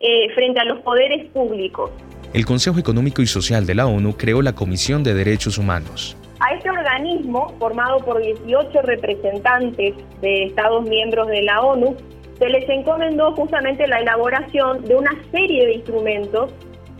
eh, 0.00 0.32
frente 0.34 0.60
a 0.60 0.64
los 0.64 0.80
poderes 0.80 1.30
públicos. 1.30 1.90
El 2.32 2.44
Consejo 2.46 2.78
Económico 2.78 3.22
y 3.22 3.26
Social 3.26 3.64
de 3.66 3.74
la 3.74 3.86
ONU 3.86 4.16
creó 4.16 4.42
la 4.42 4.54
Comisión 4.54 5.04
de 5.04 5.14
Derechos 5.14 5.56
Humanos. 5.56 6.16
A 6.40 6.52
este 6.54 6.68
organismo, 6.68 7.54
formado 7.58 7.98
por 7.98 8.20
18 8.20 8.82
representantes 8.82 9.94
de 10.20 10.44
Estados 10.44 10.84
miembros 10.88 11.28
de 11.28 11.42
la 11.42 11.60
ONU, 11.60 11.96
se 12.38 12.48
les 12.48 12.68
encomendó 12.68 13.32
justamente 13.34 13.86
la 13.86 14.00
elaboración 14.00 14.84
de 14.84 14.96
una 14.96 15.12
serie 15.30 15.66
de 15.66 15.74
instrumentos 15.74 16.50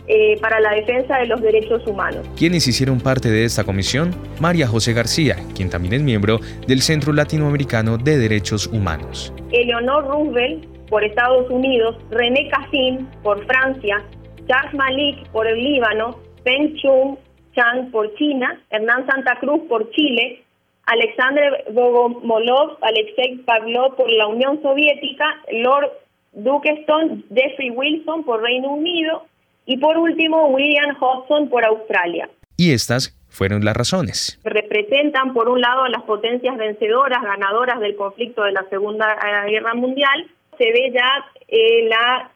eh, 0.07 0.39
para 0.39 0.59
la 0.59 0.71
defensa 0.71 1.17
de 1.17 1.25
los 1.25 1.41
derechos 1.41 1.85
humanos. 1.87 2.27
¿Quiénes 2.37 2.67
hicieron 2.67 2.99
parte 2.99 3.29
de 3.29 3.43
esta 3.43 3.63
comisión? 3.63 4.11
María 4.39 4.67
José 4.67 4.93
García, 4.93 5.35
quien 5.55 5.69
también 5.69 5.95
es 5.95 6.01
miembro 6.01 6.39
del 6.67 6.81
Centro 6.81 7.11
Latinoamericano 7.11 7.97
de 7.97 8.17
Derechos 8.17 8.67
Humanos. 8.67 9.33
Eleonor 9.51 10.05
Roosevelt, 10.05 10.74
por 10.89 11.03
Estados 11.03 11.49
Unidos, 11.49 11.95
René 12.11 12.49
Cassin 12.49 13.07
por 13.23 13.45
Francia, 13.45 14.03
Charles 14.47 14.73
Malik 14.73 15.27
por 15.31 15.47
el 15.47 15.61
Líbano, 15.61 16.19
Peng 16.43 16.75
Chung 16.75 17.17
Chang 17.55 17.89
por 17.91 18.13
China, 18.15 18.61
Hernán 18.69 19.05
Santa 19.07 19.37
Cruz 19.39 19.61
por 19.67 19.89
Chile, 19.91 20.43
Alexander 20.85 21.65
Bogomolov, 21.71 22.77
Alexei 22.81 23.37
Pavlov 23.45 23.95
por 23.95 24.11
la 24.11 24.27
Unión 24.27 24.61
Soviética, 24.61 25.25
Lord 25.51 25.91
Duqueston, 26.33 27.23
Jeffrey 27.33 27.71
Wilson 27.71 28.23
por 28.23 28.41
Reino 28.41 28.71
Unido 28.71 29.25
y 29.65 29.77
por 29.77 29.97
último 29.97 30.47
William 30.47 30.95
Hodgson 30.99 31.49
por 31.49 31.65
Australia. 31.65 32.29
Y 32.57 32.73
estas 32.73 33.17
fueron 33.29 33.65
las 33.65 33.75
razones. 33.75 34.39
Representan, 34.43 35.33
por 35.33 35.49
un 35.49 35.59
lado, 35.59 35.83
a 35.83 35.89
las 35.89 36.03
potencias 36.03 36.55
vencedoras, 36.57 37.21
ganadoras 37.21 37.79
del 37.79 37.95
conflicto 37.95 38.43
de 38.43 38.53
la 38.53 38.63
Segunda 38.69 39.17
Guerra 39.47 39.73
Mundial, 39.73 40.27
se 40.57 40.71
ve 40.71 40.91
ya 40.93 41.25
eh, 41.47 41.87
la, 41.87 42.31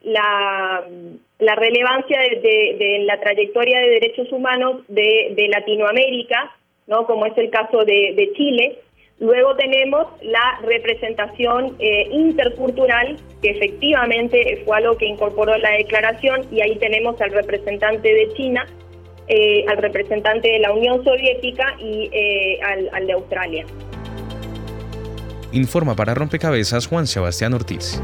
la, 1.39 1.55
relevancia 1.55 2.19
de, 2.19 3.03
la 3.05 3.19
trayectoria 3.19 3.79
de 3.79 3.89
derechos 3.89 4.31
humanos 4.31 4.81
de, 4.87 5.47
Latinoamérica, 5.49 6.55
¿no? 6.87 7.05
como 7.05 7.25
es 7.25 7.37
el 7.37 7.49
caso 7.49 7.83
de, 7.85 8.31
Chile. 8.35 8.79
Luego 9.19 9.55
tenemos 9.55 10.07
la 10.21 10.59
representación 10.63 11.75
eh, 11.79 12.07
intercultural, 12.11 13.17
que 13.41 13.49
efectivamente 13.49 14.61
fue 14.65 14.77
algo 14.77 14.95
que 14.97 15.07
incorporó 15.07 15.57
la 15.57 15.71
declaración, 15.71 16.47
y 16.51 16.61
ahí 16.61 16.77
tenemos 16.77 17.19
al 17.19 17.31
representante 17.31 18.13
de 18.13 18.33
China, 18.35 18.65
eh, 19.27 19.65
al 19.67 19.77
representante 19.77 20.49
de 20.49 20.59
la 20.59 20.71
Unión 20.71 21.03
Soviética 21.03 21.75
y 21.79 22.09
al 22.61 23.07
de 23.07 23.13
Australia. 23.13 23.65
Informa 25.51 25.95
para 25.95 26.13
Rompecabezas 26.13 26.85
Juan 26.87 27.07
Sebastián 27.07 27.53
Ortiz. 27.53 27.99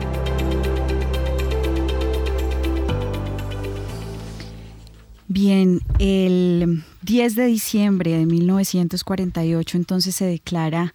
Bien, 5.28 5.82
el 6.00 6.84
10 7.02 7.36
de 7.36 7.46
diciembre 7.46 8.18
de 8.18 8.26
1948 8.26 9.78
entonces 9.78 10.16
se 10.16 10.26
declara 10.26 10.94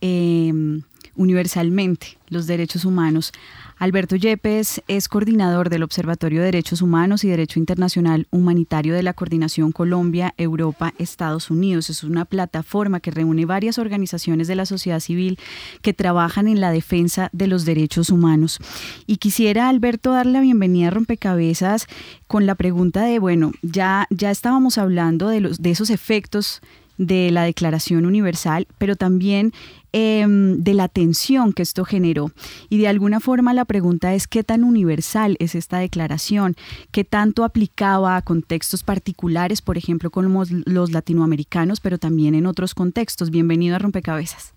em, 0.00 0.82
universalmente 1.20 2.18
los 2.28 2.46
derechos 2.46 2.84
humanos 2.84 3.32
Alberto 3.80 4.14
Yepes 4.14 4.82
es 4.88 5.08
coordinador 5.08 5.70
del 5.70 5.82
Observatorio 5.82 6.40
de 6.40 6.44
Derechos 6.44 6.82
Humanos 6.82 7.24
y 7.24 7.30
Derecho 7.30 7.58
Internacional 7.58 8.26
Humanitario 8.30 8.92
de 8.92 9.02
la 9.02 9.14
Coordinación 9.14 9.72
Colombia, 9.72 10.34
Europa, 10.36 10.92
Estados 10.98 11.50
Unidos. 11.50 11.88
Es 11.88 12.04
una 12.04 12.26
plataforma 12.26 13.00
que 13.00 13.10
reúne 13.10 13.46
varias 13.46 13.78
organizaciones 13.78 14.48
de 14.48 14.54
la 14.54 14.66
sociedad 14.66 15.00
civil 15.00 15.38
que 15.80 15.94
trabajan 15.94 16.46
en 16.46 16.60
la 16.60 16.72
defensa 16.72 17.30
de 17.32 17.46
los 17.46 17.64
derechos 17.64 18.10
humanos. 18.10 18.58
Y 19.06 19.16
quisiera, 19.16 19.70
Alberto, 19.70 20.12
darle 20.12 20.32
la 20.32 20.40
bienvenida 20.42 20.88
a 20.88 20.90
Rompecabezas 20.90 21.86
con 22.26 22.44
la 22.44 22.56
pregunta 22.56 23.02
de, 23.04 23.18
bueno, 23.18 23.52
ya, 23.62 24.06
ya 24.10 24.30
estábamos 24.30 24.76
hablando 24.76 25.28
de, 25.28 25.40
los, 25.40 25.62
de 25.62 25.70
esos 25.70 25.88
efectos 25.88 26.60
de 26.98 27.30
la 27.30 27.44
Declaración 27.44 28.04
Universal, 28.04 28.68
pero 28.76 28.94
también 28.94 29.54
em, 29.92 30.62
de 30.62 30.74
la 30.74 30.88
tensión 30.88 31.52
que 31.52 31.62
esto 31.62 31.84
generó. 31.84 32.32
Y 32.68 32.78
de 32.78 32.88
alguna 32.88 33.20
forma 33.20 33.54
la 33.54 33.64
pregunta 33.64 34.14
es 34.14 34.26
qué 34.26 34.42
tan 34.44 34.64
universal 34.64 35.36
es 35.38 35.54
esta 35.54 35.78
declaración, 35.78 36.56
qué 36.90 37.04
tanto 37.04 37.44
aplicaba 37.44 38.16
a 38.16 38.22
contextos 38.22 38.82
particulares, 38.82 39.62
por 39.62 39.78
ejemplo, 39.78 40.10
con 40.10 40.32
los 40.66 40.90
latinoamericanos, 40.90 41.80
pero 41.80 41.98
también 41.98 42.34
en 42.34 42.46
otros 42.46 42.74
contextos. 42.74 43.30
Bienvenido 43.30 43.76
a 43.76 43.78
Rompecabezas. 43.78 44.54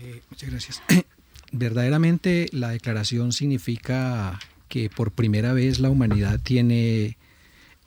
Eh, 0.00 0.22
muchas 0.30 0.50
gracias. 0.50 0.82
Verdaderamente 1.52 2.48
la 2.52 2.70
declaración 2.70 3.32
significa 3.32 4.38
que 4.68 4.88
por 4.88 5.10
primera 5.10 5.52
vez 5.52 5.80
la 5.80 5.90
humanidad 5.90 6.40
tiene 6.42 7.18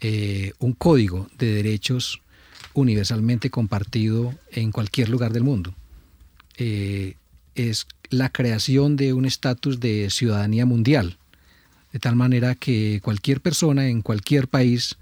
eh, 0.02 0.54
un 0.60 0.74
código 0.74 1.28
de 1.40 1.54
derechos 1.54 2.22
universalmente 2.76 3.50
compartido 3.50 4.36
en 4.52 4.72
cualquier 4.72 5.10
lugar 5.10 5.34
del 5.34 5.44
mundo. 5.44 5.74
Eh, 6.58 7.16
es 7.56 7.88
la 8.10 8.30
creación 8.30 8.96
de 8.98 9.14
un 9.14 9.26
estatus 9.26 9.80
de 9.80 10.10
ciudadanía 10.10 10.66
mundial, 10.66 11.18
de 11.92 12.00
tal 12.00 12.16
manera 12.16 12.56
que 12.56 13.00
cualquier 13.02 13.42
persona 13.42 13.88
en 13.88 14.02
cualquier 14.02 14.48
país 14.48 14.98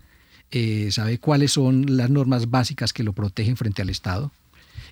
eh, 0.52 0.90
sabe 0.92 1.18
cuáles 1.18 1.52
son 1.54 1.98
las 1.98 2.10
normas 2.10 2.50
básicas 2.50 2.94
que 2.94 3.04
lo 3.04 3.14
protegen 3.14 3.58
frente 3.58 3.82
al 3.82 3.90
Estado 3.90 4.32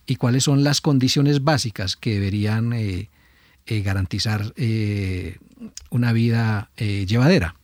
y 0.08 0.16
cuáles 0.16 0.44
son 0.44 0.64
las 0.64 0.82
condiciones 0.82 1.44
básicas 1.44 1.96
que 1.96 2.14
deberían 2.16 2.74
eh, 2.74 3.10
garantizar 3.68 4.54
una 5.92 6.12
vida 6.12 6.72
llevadera. 6.78 7.56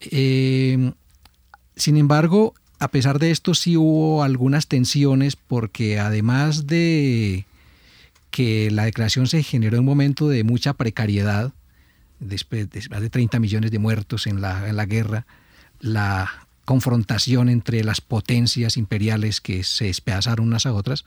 sin 0.00 1.96
embargo, 1.96 2.54
a 2.80 2.88
pesar 2.88 3.18
de 3.18 3.30
esto 3.30 3.54
sí 3.54 3.76
hubo 3.76 4.24
algunas 4.24 4.66
tensiones 4.66 5.36
porque 5.36 6.00
además 6.00 6.66
de 6.66 7.44
que 8.30 8.70
la 8.70 8.84
declaración 8.84 9.26
se 9.26 9.42
generó 9.42 9.76
en 9.76 9.80
un 9.80 9.86
momento 9.86 10.28
de 10.28 10.44
mucha 10.44 10.74
precariedad, 10.74 11.52
después 12.18 12.70
de 12.70 12.82
más 12.90 13.00
de 13.00 13.10
30 13.10 13.38
millones 13.38 13.70
de 13.70 13.78
muertos 13.78 14.26
en 14.26 14.40
la, 14.40 14.86
guerra, 14.86 15.26
la 15.80 16.46
confrontación 16.64 17.48
entre 17.48 17.82
las 17.82 18.00
potencias 18.00 18.76
imperiales 18.76 19.40
que 19.40 19.64
se 19.64 19.86
despedazaron 19.86 20.46
unas 20.46 20.66
a 20.66 20.72
otras, 20.72 21.04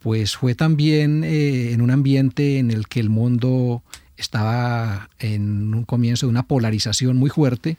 pues 0.00 0.36
fue 0.36 0.54
también 0.54 1.24
eh, 1.24 1.72
en 1.72 1.80
un 1.80 1.90
ambiente 1.90 2.58
en 2.58 2.70
el 2.70 2.88
que 2.88 3.00
el 3.00 3.08
mundo 3.08 3.82
estaba 4.16 5.10
en 5.18 5.74
un 5.74 5.84
comienzo 5.84 6.26
de 6.26 6.30
una 6.30 6.46
polarización 6.46 7.16
muy 7.16 7.30
fuerte, 7.30 7.78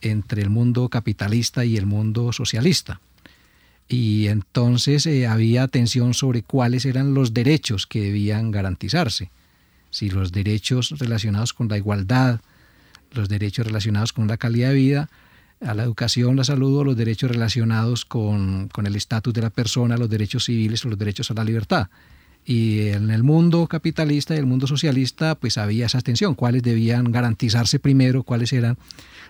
entre 0.00 0.42
el 0.42 0.50
mundo 0.50 0.88
capitalista 0.88 1.64
y 1.64 1.76
el 1.76 1.86
mundo 1.86 2.32
socialista. 2.32 3.00
Y 3.88 4.28
entonces 4.28 5.06
eh, 5.06 5.26
había 5.26 5.68
tensión 5.68 6.14
sobre 6.14 6.42
cuáles 6.42 6.84
eran 6.86 7.14
los 7.14 7.34
derechos 7.34 7.86
que 7.86 8.00
debían 8.00 8.50
garantizarse. 8.50 9.30
Si 9.90 10.10
los 10.10 10.32
derechos 10.32 10.94
relacionados 10.98 11.52
con 11.52 11.68
la 11.68 11.76
igualdad, 11.76 12.40
los 13.12 13.28
derechos 13.28 13.66
relacionados 13.66 14.12
con 14.12 14.26
la 14.26 14.36
calidad 14.36 14.70
de 14.70 14.74
vida, 14.74 15.10
a 15.60 15.74
la 15.74 15.84
educación, 15.84 16.36
la 16.36 16.44
salud 16.44 16.78
o 16.78 16.84
los 16.84 16.96
derechos 16.96 17.30
relacionados 17.30 18.04
con, 18.04 18.68
con 18.68 18.86
el 18.86 18.96
estatus 18.96 19.32
de 19.32 19.42
la 19.42 19.50
persona, 19.50 19.96
los 19.96 20.10
derechos 20.10 20.46
civiles 20.46 20.84
o 20.84 20.88
los 20.88 20.98
derechos 20.98 21.30
a 21.30 21.34
la 21.34 21.44
libertad. 21.44 21.88
Y 22.44 22.88
en 22.88 23.10
el 23.10 23.22
mundo 23.22 23.66
capitalista 23.66 24.34
y 24.34 24.38
el 24.38 24.46
mundo 24.46 24.66
socialista, 24.66 25.34
pues 25.34 25.56
había 25.56 25.86
esa 25.86 26.00
tensión, 26.00 26.34
cuáles 26.34 26.62
debían 26.62 27.10
garantizarse 27.10 27.78
primero, 27.78 28.22
cuáles 28.22 28.52
eran 28.52 28.76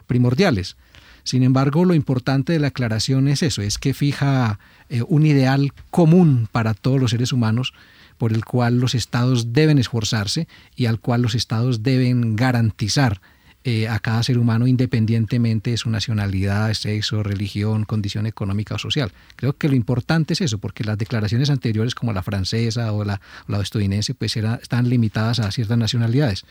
primordiales. 0.06 0.76
Sin 1.24 1.42
embargo, 1.42 1.84
lo 1.84 1.94
importante 1.94 2.52
de 2.52 2.60
la 2.60 2.68
aclaración 2.68 3.28
es 3.28 3.42
eso, 3.42 3.62
es 3.62 3.78
que 3.78 3.94
fija 3.94 4.58
eh, 4.88 5.02
un 5.08 5.26
ideal 5.26 5.72
común 5.90 6.48
para 6.52 6.74
todos 6.74 7.00
los 7.00 7.10
seres 7.10 7.32
humanos 7.32 7.72
por 8.18 8.32
el 8.32 8.44
cual 8.44 8.78
los 8.78 8.94
estados 8.94 9.52
deben 9.52 9.78
esforzarse 9.78 10.46
y 10.76 10.86
al 10.86 11.00
cual 11.00 11.22
los 11.22 11.34
estados 11.34 11.82
deben 11.82 12.36
garantizar 12.36 13.20
eh, 13.66 13.88
a 13.88 13.98
cada 13.98 14.22
ser 14.22 14.36
humano 14.36 14.66
independientemente 14.66 15.70
de 15.70 15.78
su 15.78 15.88
nacionalidad, 15.88 16.74
sexo, 16.74 17.22
religión, 17.22 17.84
condición 17.84 18.26
económica 18.26 18.74
o 18.74 18.78
social. 18.78 19.10
Creo 19.36 19.56
que 19.56 19.70
lo 19.70 19.74
importante 19.74 20.34
es 20.34 20.42
eso, 20.42 20.58
porque 20.58 20.84
las 20.84 20.98
declaraciones 20.98 21.48
anteriores 21.48 21.94
como 21.94 22.12
la 22.12 22.22
francesa 22.22 22.92
o 22.92 23.04
la, 23.04 23.20
estadounidense 23.62 24.12
pues 24.12 24.36
están 24.36 24.90
limitadas 24.90 25.38
a 25.38 25.50
ciertas 25.50 25.78
nacionalidades. 25.78 26.44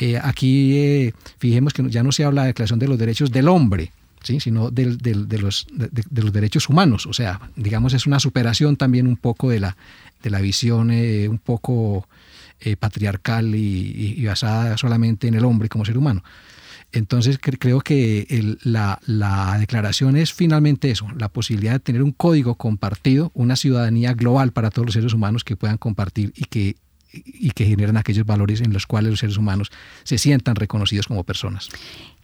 Eh, 0.00 0.18
aquí 0.20 0.76
eh, 0.76 1.14
fijemos 1.38 1.72
que 1.72 1.88
ya 1.90 2.02
no 2.02 2.10
se 2.10 2.24
habla 2.24 2.42
de 2.42 2.48
declaración 2.48 2.78
de 2.78 2.88
los 2.88 2.98
derechos 2.98 3.30
del 3.30 3.48
hombre, 3.48 3.92
sino 4.22 4.70
de, 4.70 4.86
los, 4.86 5.66
de, 5.70 6.22
los, 6.22 6.32
derechos 6.32 6.68
humanos. 6.68 7.06
O 7.06 7.12
sea, 7.12 7.40
digamos, 7.56 7.94
es 7.94 8.06
una 8.06 8.18
superación 8.18 8.76
también 8.76 9.06
un 9.06 9.16
poco 9.16 9.50
de 9.50 9.60
la, 9.60 9.76
de 10.22 10.30
la 10.30 10.40
visión 10.40 10.90
un 10.90 11.38
poco 11.38 12.06
eh, 12.62 12.76
patriarcal 12.76 13.54
y, 13.54 14.22
basada 14.26 14.76
solamente 14.76 15.26
en 15.26 15.32
el 15.32 15.46
hombre 15.46 15.70
como 15.70 15.86
ser 15.86 15.96
humano. 15.96 16.22
Entonces 16.92 17.38
creo 17.40 17.80
que 17.80 18.26
la, 18.64 19.56
declaración 19.58 20.16
es 20.18 20.34
finalmente 20.34 20.90
eso, 20.90 21.06
la 21.16 21.30
posibilidad 21.30 21.72
de 21.72 21.78
tener 21.78 22.02
un 22.02 22.12
código 22.12 22.56
compartido, 22.56 23.30
una 23.32 23.56
ciudadanía 23.56 24.12
global 24.12 24.52
para 24.52 24.70
todos 24.70 24.84
los 24.84 24.92
seres 24.92 25.14
humanos 25.14 25.42
que 25.42 25.56
puedan 25.56 25.78
compartir 25.78 26.34
y 26.36 26.44
que, 26.44 26.76
y 27.12 27.50
que 27.50 27.64
generen 27.64 27.96
aquellos 27.96 28.26
valores 28.26 28.60
en 28.60 28.72
los 28.72 28.86
cuales 28.86 29.10
los 29.10 29.20
seres 29.20 29.36
humanos 29.36 29.70
se 30.04 30.18
sientan 30.18 30.56
reconocidos 30.56 31.06
como 31.06 31.24
personas. 31.24 31.68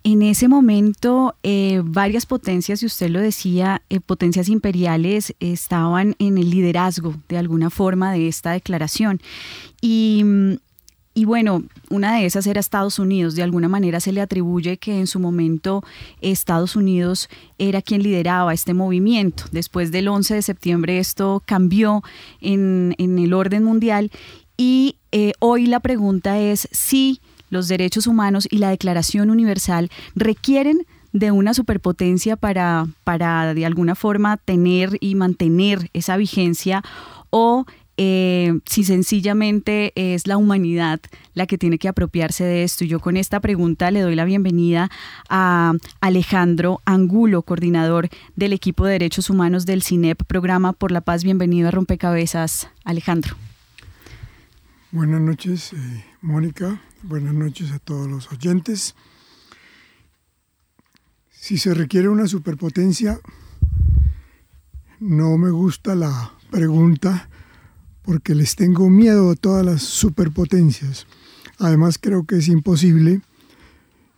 En 0.07 0.23
ese 0.23 0.47
momento, 0.47 1.35
eh, 1.43 1.83
varias 1.85 2.27
potencias, 2.27 2.81
y 2.81 2.87
usted 2.87 3.11
lo 3.11 3.21
decía, 3.21 3.83
eh, 3.91 3.99
potencias 3.99 4.49
imperiales 4.49 5.35
estaban 5.41 6.15
en 6.21 6.39
el 6.39 6.49
liderazgo 6.49 7.17
de 7.29 7.39
alguna 7.39 7.71
forma 7.71 8.13
de 8.13 8.29
esta 8.29 8.53
declaración. 8.53 9.21
Y, 9.81 10.25
y, 11.13 11.25
bueno, 11.25 11.65
una 11.91 12.19
de 12.19 12.27
esas 12.27 12.47
era 12.47 12.61
Estados 12.61 13.01
Unidos. 13.01 13.35
De 13.35 13.43
alguna 13.43 13.69
manera 13.69 13.99
se 13.99 14.13
le 14.13 14.21
atribuye 14.21 14.77
que 14.77 14.97
en 14.97 15.09
su 15.09 15.19
momento 15.19 15.83
Estados 16.21 16.77
Unidos 16.77 17.29
era 17.59 17.83
quien 17.83 18.05
lideraba 18.05 18.55
este 18.55 18.75
movimiento. 18.75 19.47
Después 19.51 19.91
del 19.91 20.07
11 20.07 20.35
de 20.35 20.43
septiembre 20.43 20.99
esto 21.01 21.43
cambió 21.47 22.05
en, 22.41 22.95
en 22.99 23.19
el 23.19 23.33
orden 23.33 23.65
mundial. 23.65 24.13
Y 24.57 24.97
eh, 25.13 25.33
hoy 25.39 25.67
la 25.67 25.81
pregunta 25.81 26.39
es 26.39 26.69
si 26.73 27.21
los 27.51 27.69
derechos 27.69 28.07
humanos 28.07 28.49
y 28.51 28.59
la 28.59 28.71
Declaración 28.71 29.31
Universal 29.31 29.91
requieren 30.15 30.87
de 31.13 31.31
una 31.31 31.55
superpotencia 31.55 32.37
para, 32.37 32.87
para 33.05 33.55
de 33.55 33.65
alguna 33.65 33.95
forma 33.95 34.37
tener 34.37 34.99
y 35.01 35.15
mantener 35.15 35.91
esa 35.95 36.17
vigencia 36.17 36.83
o 37.31 37.65
eh, 37.99 38.53
si 38.67 38.85
sencillamente 38.85 39.93
es 39.95 40.27
la 40.27 40.37
humanidad 40.37 41.01
la 41.33 41.47
que 41.47 41.57
tiene 41.57 41.79
que 41.79 41.89
apropiarse 41.89 42.45
de 42.45 42.63
esto. 42.63 42.85
Y 42.85 42.89
yo 42.89 43.01
con 43.01 43.17
esta 43.17 43.41
pregunta 43.41 43.91
le 43.91 44.01
doy 44.01 44.15
la 44.15 44.27
bienvenida 44.27 44.91
a 45.31 45.73
Alejandro 46.01 46.81
Angulo, 46.85 47.43
coordinador 47.43 48.11
del 48.35 48.53
equipo 48.53 48.85
de 48.85 48.93
derechos 48.93 49.31
humanos 49.31 49.65
del 49.65 49.83
CINEP, 49.83 50.23
programa 50.25 50.75
por 50.75 50.93
la 50.93 51.01
paz. 51.01 51.25
Bienvenido 51.25 51.69
a 51.69 51.71
Rompecabezas, 51.71 52.69
Alejandro. 52.85 53.37
Buenas 54.97 55.21
noches, 55.21 55.75
eh, 55.75 56.05
Mónica. 56.23 56.81
Buenas 57.03 57.35
noches 57.35 57.71
a 57.71 57.79
todos 57.79 58.09
los 58.09 58.33
oyentes. 58.33 58.95
Si 61.31 61.59
se 61.59 61.75
requiere 61.75 62.09
una 62.09 62.27
superpotencia, 62.27 63.21
no 64.99 65.37
me 65.37 65.51
gusta 65.51 65.95
la 65.95 66.33
pregunta 66.51 67.29
porque 68.01 68.35
les 68.35 68.57
tengo 68.57 68.89
miedo 68.89 69.33
a 69.33 69.35
todas 69.35 69.67
las 69.67 69.83
superpotencias. 69.83 71.07
Además 71.59 71.99
creo 72.01 72.25
que 72.25 72.39
es 72.39 72.49
imposible, 72.49 73.21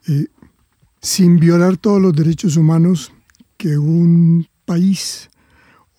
eh, 0.06 0.28
sin 1.02 1.40
violar 1.40 1.76
todos 1.76 2.00
los 2.00 2.14
derechos 2.14 2.56
humanos, 2.56 3.12
que 3.56 3.78
un 3.78 4.46
país 4.64 5.28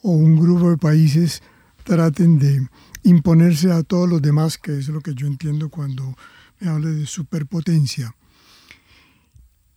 o 0.02 0.12
un 0.12 0.40
grupo 0.40 0.70
de 0.70 0.78
países 0.78 1.44
traten 1.84 2.40
de 2.40 2.66
imponerse 3.10 3.72
a 3.72 3.84
todos 3.84 4.08
los 4.08 4.22
demás, 4.22 4.58
que 4.58 4.78
es 4.78 4.88
lo 4.90 5.02
que 5.02 5.14
yo 5.14 5.28
entiendo 5.28 5.70
cuando 5.70 6.16
me 6.60 6.70
habla 6.70 6.90
de 6.90 7.06
superpotencia. 7.06 8.16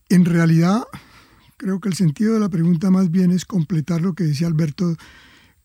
En 0.09 0.25
realidad, 0.25 0.83
creo 1.57 1.81
que 1.81 1.89
el 1.89 1.95
sentido 1.95 2.35
de 2.35 2.41
la 2.41 2.49
pregunta 2.49 2.91
más 2.91 3.11
bien 3.11 3.31
es 3.31 3.45
completar 3.45 4.01
lo 4.01 4.15
que 4.15 4.25
decía 4.25 4.47
Alberto 4.47 4.97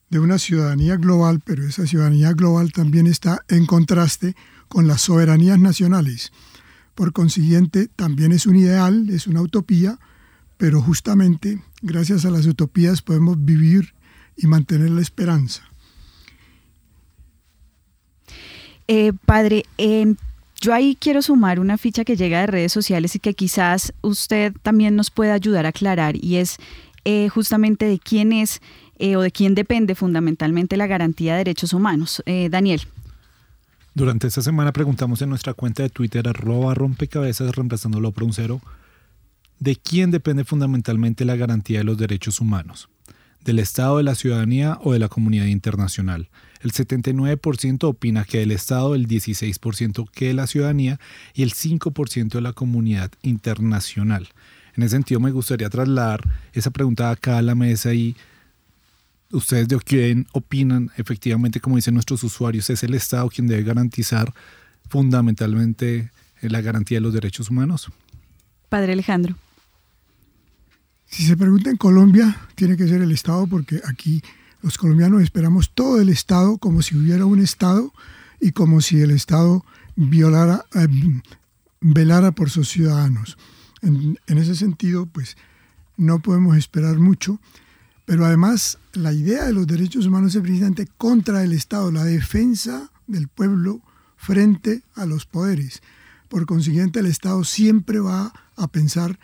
de 0.10 0.20
una 0.20 0.38
ciudadanía 0.38 0.96
global, 0.96 1.41
pero 1.44 1.68
esa 1.68 1.86
ciudadanía 1.86 2.32
global 2.32 2.72
también 2.72 3.08
está 3.08 3.44
en 3.50 3.65
contraste 3.65 4.36
con 4.70 4.88
las 4.88 5.02
soberanías 5.02 5.60
nacionales. 5.60 6.32
Por 6.96 7.12
consiguiente, 7.12 7.89
también 7.96 8.32
es 8.32 8.48
un 8.48 8.56
ideal, 8.56 9.10
es 9.10 9.28
una 9.28 9.41
utopía, 9.41 10.00
pero 10.58 10.82
justamente 10.82 11.62
gracias 11.82 12.26
a 12.26 12.32
las 12.32 12.46
utopías 12.46 13.02
podemos 13.02 13.44
vivir 13.44 13.94
y 14.38 14.48
mantener 14.48 14.91
la 14.91 15.02
esperanza. 15.02 15.66
Eh, 18.88 19.13
padre, 19.26 19.65
eh, 19.78 20.15
yo 20.60 20.73
ahí 20.73 20.97
quiero 21.00 21.21
sumar 21.21 21.60
una 21.60 21.78
ficha 21.78 22.04
que 22.04 22.15
llega 22.15 22.41
de 22.41 22.47
redes 22.47 22.71
sociales 22.71 23.15
y 23.15 23.19
que 23.19 23.34
quizás 23.34 23.93
usted 24.02 24.54
también 24.63 24.95
nos 24.95 25.12
pueda 25.12 25.34
ayudar 25.34 25.65
a 25.65 25.69
aclarar 25.69 26.15
y 26.15 26.38
es 26.38 26.58
eh, 27.06 27.30
justamente 27.30 27.86
de 27.86 28.00
quién 28.00 28.34
es 28.34 28.60
eh, 28.97 29.15
o 29.15 29.21
de 29.21 29.32
quién 29.32 29.56
depende 29.56 29.95
fundamentalmente 29.95 30.76
la 30.76 30.88
garantía 30.88 31.34
de 31.34 31.38
derechos 31.38 31.73
humanos. 31.73 32.23
Eh, 32.26 32.50
Daniel. 32.50 32.82
Durante 33.93 34.28
esta 34.28 34.41
semana 34.41 34.73
preguntamos 34.73 35.21
en 35.21 35.30
nuestra 35.30 35.54
cuenta 35.54 35.84
de 35.84 35.89
Twitter 35.89 36.28
arroba 36.28 36.73
rompecabezas 36.73 37.56
reemplazándolo 37.56 38.12
por 38.12 38.23
un 38.23 38.34
cero 38.34 38.62
de 39.60 39.76
quién 39.76 40.12
depende 40.12 40.43
fundamentalmente 40.43 41.23
la 41.23 41.36
garantía 41.36 41.80
de 41.80 41.84
los 41.84 41.97
derechos 41.97 42.41
humanos, 42.41 42.89
del 43.48 43.60
Estado, 43.60 43.98
de 43.98 44.04
la 44.04 44.14
ciudadanía 44.14 44.78
o 44.84 44.92
de 44.92 45.00
la 45.00 45.08
comunidad 45.08 45.46
internacional. 45.46 46.30
El 46.60 46.74
79% 46.74 47.86
opina 47.86 48.26
que 48.26 48.40
del 48.40 48.52
Estado, 48.52 48.94
el 48.94 49.08
16% 49.08 50.10
que 50.12 50.34
la 50.34 50.48
ciudadanía 50.48 51.00
y 51.34 51.44
el 51.44 51.54
5% 51.54 52.28
de 52.28 52.42
la 52.42 52.52
comunidad 52.52 53.10
internacional. 53.22 54.28
En 54.76 54.84
ese 54.84 54.98
sentido 54.98 55.22
me 55.22 55.32
gustaría 55.32 55.70
trasladar 55.70 56.28
esa 56.52 56.72
pregunta 56.72 57.10
acá 57.10 57.38
a 57.38 57.42
la 57.42 57.56
mesa 57.56 57.94
y 57.94 58.18
ustedes 59.32 59.70
de 59.70 59.80
quién 59.80 60.28
opinan 60.34 60.92
efectivamente, 60.98 61.62
como 61.62 61.78
dicen 61.78 61.94
nuestros 61.94 62.24
usuarios, 62.24 62.70
es 62.70 62.84
el 62.84 62.96
Estado 62.96 63.30
quien 63.30 63.48
debe 63.48 63.64
garantizar 63.64 64.34
fundamentalmente 64.90 66.12
la 66.42 66.60
garantía 66.60 66.98
de 66.98 67.02
los 67.02 67.14
derechos 67.14 67.50
humanos. 67.50 67.90
Padre 68.68 68.92
Alejandro. 68.92 69.36
Si 71.10 71.26
se 71.26 71.38
pregunta 71.38 71.70
en 71.70 71.78
Colombia, 71.78 72.38
tiene 72.56 72.76
que 72.76 72.88
ser 72.88 73.02
el 73.02 73.12
Estado 73.12 73.48
porque 73.48 73.82
aquí 73.86 74.22
los 74.62 74.78
colombianos 74.78 75.22
esperamos 75.22 75.72
todo 75.74 76.02
el 76.02 76.10
Estado 76.10 76.58
como 76.58 76.82
si 76.82 76.98
hubiera 76.98 77.26
un 77.26 77.39
Estado 77.39 77.93
y 78.41 78.52
como 78.52 78.82
si 78.82 79.00
el 79.00 79.12
Estado 79.12 79.65
violara, 79.96 80.65
eh, 80.76 80.88
velara 81.80 82.32
por 82.32 82.50
sus 82.50 82.70
ciudadanos. 82.70 83.38
En, 83.82 84.20
en, 84.28 84.38
ese 84.38 84.56
sentido, 84.56 85.06
pues 85.06 85.38
no 85.96 86.20
podemos 86.20 86.58
esperar 86.58 86.98
mucho, 86.98 87.39
pero 88.06 88.26
además 88.26 88.78
la 88.93 89.13
idea 89.13 89.46
de 89.46 89.54
los 89.54 89.65
derechos 89.65 90.06
humanos 90.06 90.36
es 90.36 90.41
precisamente 90.41 90.88
contra 90.98 91.43
el 91.43 91.54
Estado, 91.54 91.91
la 91.91 92.04
defensa 92.04 92.91
del 93.08 93.28
pueblo 93.28 93.82
frente 94.17 94.84
a 94.96 95.06
los 95.06 95.26
poderes. 95.26 95.82
Por 96.28 96.46
consiguiente, 96.46 97.00
el 97.00 97.06
Estado 97.06 97.43
siempre 97.43 98.00
va 98.00 98.34
a 98.58 98.67
pensar 98.67 99.17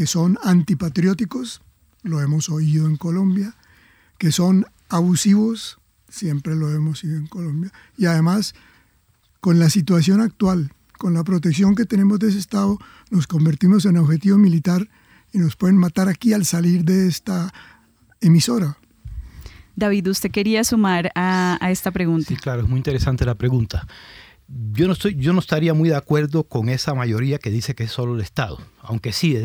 que 0.00 0.06
son 0.06 0.38
antipatrióticos, 0.42 1.60
lo 2.04 2.22
hemos 2.22 2.48
oído 2.48 2.86
en 2.86 2.96
Colombia, 2.96 3.54
que 4.16 4.32
son 4.32 4.64
abusivos, 4.88 5.78
siempre 6.08 6.56
lo 6.56 6.70
hemos 6.70 7.00
sido 7.00 7.18
en 7.18 7.26
Colombia, 7.26 7.70
y 7.98 8.06
además 8.06 8.54
con 9.40 9.58
la 9.58 9.68
situación 9.68 10.22
actual, 10.22 10.72
con 10.96 11.12
la 11.12 11.22
protección 11.22 11.74
que 11.74 11.84
tenemos 11.84 12.18
de 12.18 12.30
ese 12.30 12.38
Estado, 12.38 12.78
nos 13.10 13.26
convertimos 13.26 13.84
en 13.84 13.98
objetivo 13.98 14.38
militar 14.38 14.88
y 15.34 15.38
nos 15.38 15.54
pueden 15.56 15.76
matar 15.76 16.08
aquí 16.08 16.32
al 16.32 16.46
salir 16.46 16.82
de 16.82 17.06
esta 17.06 17.52
emisora. 18.22 18.78
David, 19.76 20.08
usted 20.08 20.30
quería 20.30 20.64
sumar 20.64 21.12
a, 21.14 21.58
esta 21.70 21.90
pregunta. 21.90 22.26
Sí, 22.26 22.36
claro, 22.36 22.62
es 22.62 22.68
muy 22.70 22.78
interesante 22.78 23.26
la 23.26 23.34
pregunta. 23.34 23.86
Yo 24.72 24.88
no, 24.88 24.94
estoy, 24.94 25.14
yo 25.14 25.32
no 25.32 25.38
estaría 25.38 25.74
muy 25.74 25.90
de 25.90 25.94
acuerdo 25.94 26.42
con 26.42 26.68
esa 26.68 26.92
mayoría 26.92 27.38
que 27.38 27.50
dice 27.50 27.76
que 27.76 27.84
es 27.84 27.92
solo 27.92 28.16
el 28.16 28.20
Estado. 28.20 28.58
Aunque 28.82 29.12
sí, 29.12 29.36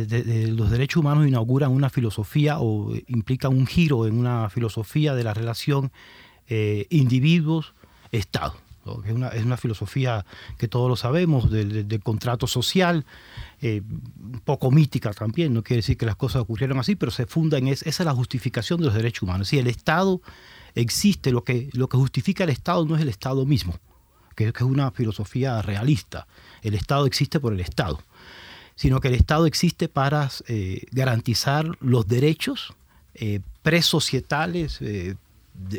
los 0.47 0.71
derechos 0.71 1.01
humanos 1.01 1.27
inauguran 1.27 1.71
una 1.71 1.91
filosofía 1.91 2.59
o 2.59 2.91
implican 3.07 3.55
un 3.55 3.67
giro 3.67 4.07
en 4.07 4.17
una 4.17 4.49
filosofía 4.49 5.13
de 5.13 5.23
la 5.23 5.35
relación 5.35 5.91
eh, 6.47 6.87
individuos-Estado. 6.89 8.55
Es, 9.05 9.13
una, 9.13 9.29
es, 9.29 9.43
una, 9.43 9.57
filosofía 9.57 10.25
que 10.57 10.67
todos 10.67 10.89
lo 10.89 10.95
sabemos, 10.95 11.51
del, 11.51 11.99
contrato 12.03 12.47
social, 12.47 13.05
eh, 13.61 13.81
un 13.87 14.41
poco 14.43 14.69
mítica 14.71 15.11
también, 15.11 15.53
no 15.53 15.63
quiere 15.63 15.79
decir 15.79 15.97
que 15.97 16.05
las 16.05 16.15
cosas 16.15 16.43
ocurrieron 16.43 16.77
así, 16.79 16.95
pero 16.95 17.11
se 17.11 17.25
funda 17.25 17.57
en 17.57 17.67
esa 17.67 17.89
es 17.89 17.99
la 17.99 18.13
justificación 18.13 18.79
de 18.79 18.85
los 18.85 18.93
derechos 18.93 19.23
humanos. 19.23 19.47
Si 19.47 19.57
el 19.57 19.67
Estado 19.67 20.21
existe, 20.75 21.31
lo 21.31 21.43
que, 21.43 21.69
lo 21.73 21.89
que 21.89 21.97
justifica 21.97 22.43
el 22.43 22.51
Estado 22.51 22.85
no 22.85 22.95
es 22.95 23.01
el 23.01 23.09
Estado 23.09 23.45
mismo, 23.47 23.75
que, 24.35 24.49
es 24.49 24.61
una 24.61 24.91
filosofía 24.91 25.61
realista. 25.61 26.27
El 26.61 26.75
Estado 26.75 27.05
existe 27.05 27.39
por 27.39 27.53
el 27.53 27.59
Estado. 27.59 27.99
sino 28.77 28.99
que 28.99 29.07
el 29.07 29.13
Estado 29.15 29.45
existe 29.45 29.87
para 29.87 30.29
eh, 30.47 30.85
garantizar 30.91 31.65
los 31.79 32.07
derechos 32.09 32.73
eh, 33.13 33.39
presocietales, 33.63 34.81
eh, 34.81 35.15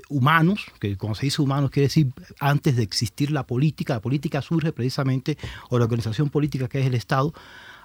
humanos, 0.08 0.64
que 0.80 0.96
cuando 0.96 1.16
se 1.16 1.26
dice 1.26 1.42
humanos 1.42 1.70
quiere 1.70 1.88
decir 1.88 2.10
antes 2.40 2.76
de 2.76 2.82
existir 2.82 3.30
la 3.30 3.46
política, 3.46 3.94
la 3.94 4.00
política 4.00 4.42
surge 4.42 4.72
precisamente, 4.72 5.36
o 5.68 5.78
la 5.78 5.84
organización 5.84 6.30
política 6.30 6.68
que 6.68 6.80
es 6.80 6.86
el 6.86 6.94
Estado, 6.94 7.34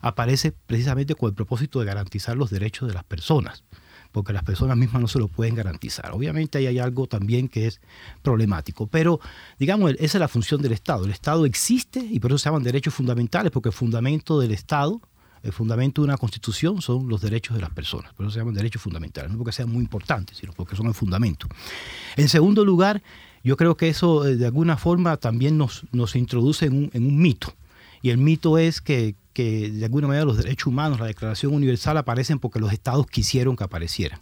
aparece 0.01 0.51
precisamente 0.51 1.15
con 1.15 1.29
el 1.29 1.35
propósito 1.35 1.79
de 1.79 1.85
garantizar 1.85 2.37
los 2.37 2.49
derechos 2.49 2.87
de 2.87 2.93
las 2.93 3.03
personas, 3.03 3.63
porque 4.11 4.33
las 4.33 4.43
personas 4.43 4.77
mismas 4.77 5.01
no 5.01 5.07
se 5.07 5.19
lo 5.19 5.27
pueden 5.27 5.55
garantizar. 5.55 6.11
Obviamente 6.11 6.57
ahí 6.57 6.67
hay 6.67 6.79
algo 6.79 7.07
también 7.07 7.47
que 7.47 7.67
es 7.67 7.81
problemático, 8.21 8.87
pero 8.87 9.19
digamos, 9.59 9.91
esa 9.99 10.17
es 10.17 10.19
la 10.19 10.27
función 10.27 10.61
del 10.61 10.73
Estado. 10.73 11.05
El 11.05 11.11
Estado 11.11 11.45
existe 11.45 11.99
y 11.99 12.19
por 12.19 12.31
eso 12.31 12.37
se 12.37 12.45
llaman 12.45 12.63
derechos 12.63 12.93
fundamentales, 12.93 13.51
porque 13.51 13.69
el 13.69 13.73
fundamento 13.73 14.39
del 14.39 14.51
Estado 14.51 15.01
el 15.43 15.53
fundamento 15.53 16.01
de 16.01 16.05
una 16.05 16.17
constitución 16.17 16.81
son 16.81 17.07
los 17.07 17.21
derechos 17.21 17.55
de 17.55 17.61
las 17.61 17.71
personas, 17.71 18.13
por 18.13 18.25
eso 18.25 18.33
se 18.33 18.39
llaman 18.39 18.53
derechos 18.53 18.81
fundamentales, 18.81 19.31
no 19.31 19.37
porque 19.37 19.51
sean 19.51 19.71
muy 19.71 19.81
importantes, 19.81 20.37
sino 20.37 20.53
porque 20.53 20.75
son 20.75 20.87
el 20.87 20.93
fundamento. 20.93 21.47
En 22.15 22.29
segundo 22.29 22.63
lugar, 22.63 23.01
yo 23.43 23.57
creo 23.57 23.75
que 23.75 23.89
eso 23.89 24.27
eh, 24.27 24.35
de 24.35 24.45
alguna 24.45 24.77
forma 24.77 25.17
también 25.17 25.57
nos, 25.57 25.83
nos 25.91 26.15
introduce 26.15 26.67
en 26.67 26.91
un, 26.93 27.21
mito, 27.21 27.53
y 28.01 28.09
el 28.09 28.17
mito 28.17 28.57
es 28.57 28.81
que, 28.81 29.15
que 29.33 29.69
de 29.69 29.85
alguna 29.85 30.07
manera 30.07 30.25
los 30.25 30.37
derechos 30.37 30.67
humanos, 30.67 30.99
la 30.99 31.05
Declaración 31.07 31.53
Universal 31.53 31.97
aparecen 31.97 32.39
porque 32.39 32.59
los 32.59 32.73
estados 32.73 33.07
quisieron 33.07 33.55
que 33.55 33.63
aparecieran. 33.63 34.19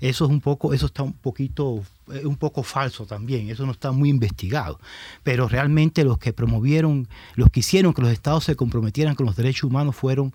Eso 0.00 0.24
es 0.24 0.30
un 0.32 0.40
poco, 0.40 0.74
eso 0.74 0.86
está 0.86 1.04
un 1.04 1.12
poquito, 1.12 1.84
eh, 2.12 2.26
un 2.26 2.36
poco 2.36 2.64
falso 2.64 3.06
también, 3.06 3.50
eso 3.50 3.64
no 3.64 3.70
está 3.70 3.92
muy 3.92 4.08
investigado. 4.08 4.80
Pero 5.22 5.46
realmente 5.46 6.02
los 6.02 6.18
que 6.18 6.32
promovieron, 6.32 7.06
los 7.36 7.50
que 7.50 7.60
hicieron 7.60 7.94
que 7.94 8.02
los 8.02 8.10
estados 8.10 8.42
se 8.42 8.56
comprometieran 8.56 9.14
con 9.14 9.26
los 9.26 9.36
derechos 9.36 9.70
humanos 9.70 9.94
fueron 9.94 10.34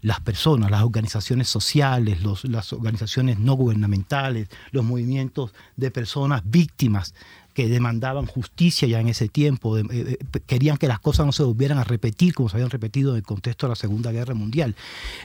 las 0.00 0.20
personas, 0.20 0.70
las 0.70 0.82
organizaciones 0.82 1.48
sociales, 1.48 2.20
las 2.44 2.72
organizaciones 2.72 3.38
no 3.38 3.52
gubernamentales, 3.52 4.48
los 4.70 4.84
movimientos 4.84 5.52
de 5.76 5.90
personas 5.90 6.42
víctimas 6.44 7.14
que 7.52 7.68
demandaban 7.68 8.26
justicia 8.26 8.88
ya 8.88 9.00
en 9.00 9.08
ese 9.08 9.28
tiempo, 9.28 9.76
eh, 9.78 9.84
eh, 9.90 10.18
querían 10.46 10.76
que 10.76 10.88
las 10.88 11.00
cosas 11.00 11.26
no 11.26 11.32
se 11.32 11.42
volvieran 11.42 11.78
a 11.78 11.84
repetir 11.84 12.34
como 12.34 12.48
se 12.48 12.56
habían 12.56 12.70
repetido 12.70 13.12
en 13.12 13.16
el 13.16 13.22
contexto 13.22 13.66
de 13.66 13.70
la 13.70 13.76
Segunda 13.76 14.10
Guerra 14.10 14.34
Mundial. 14.34 14.74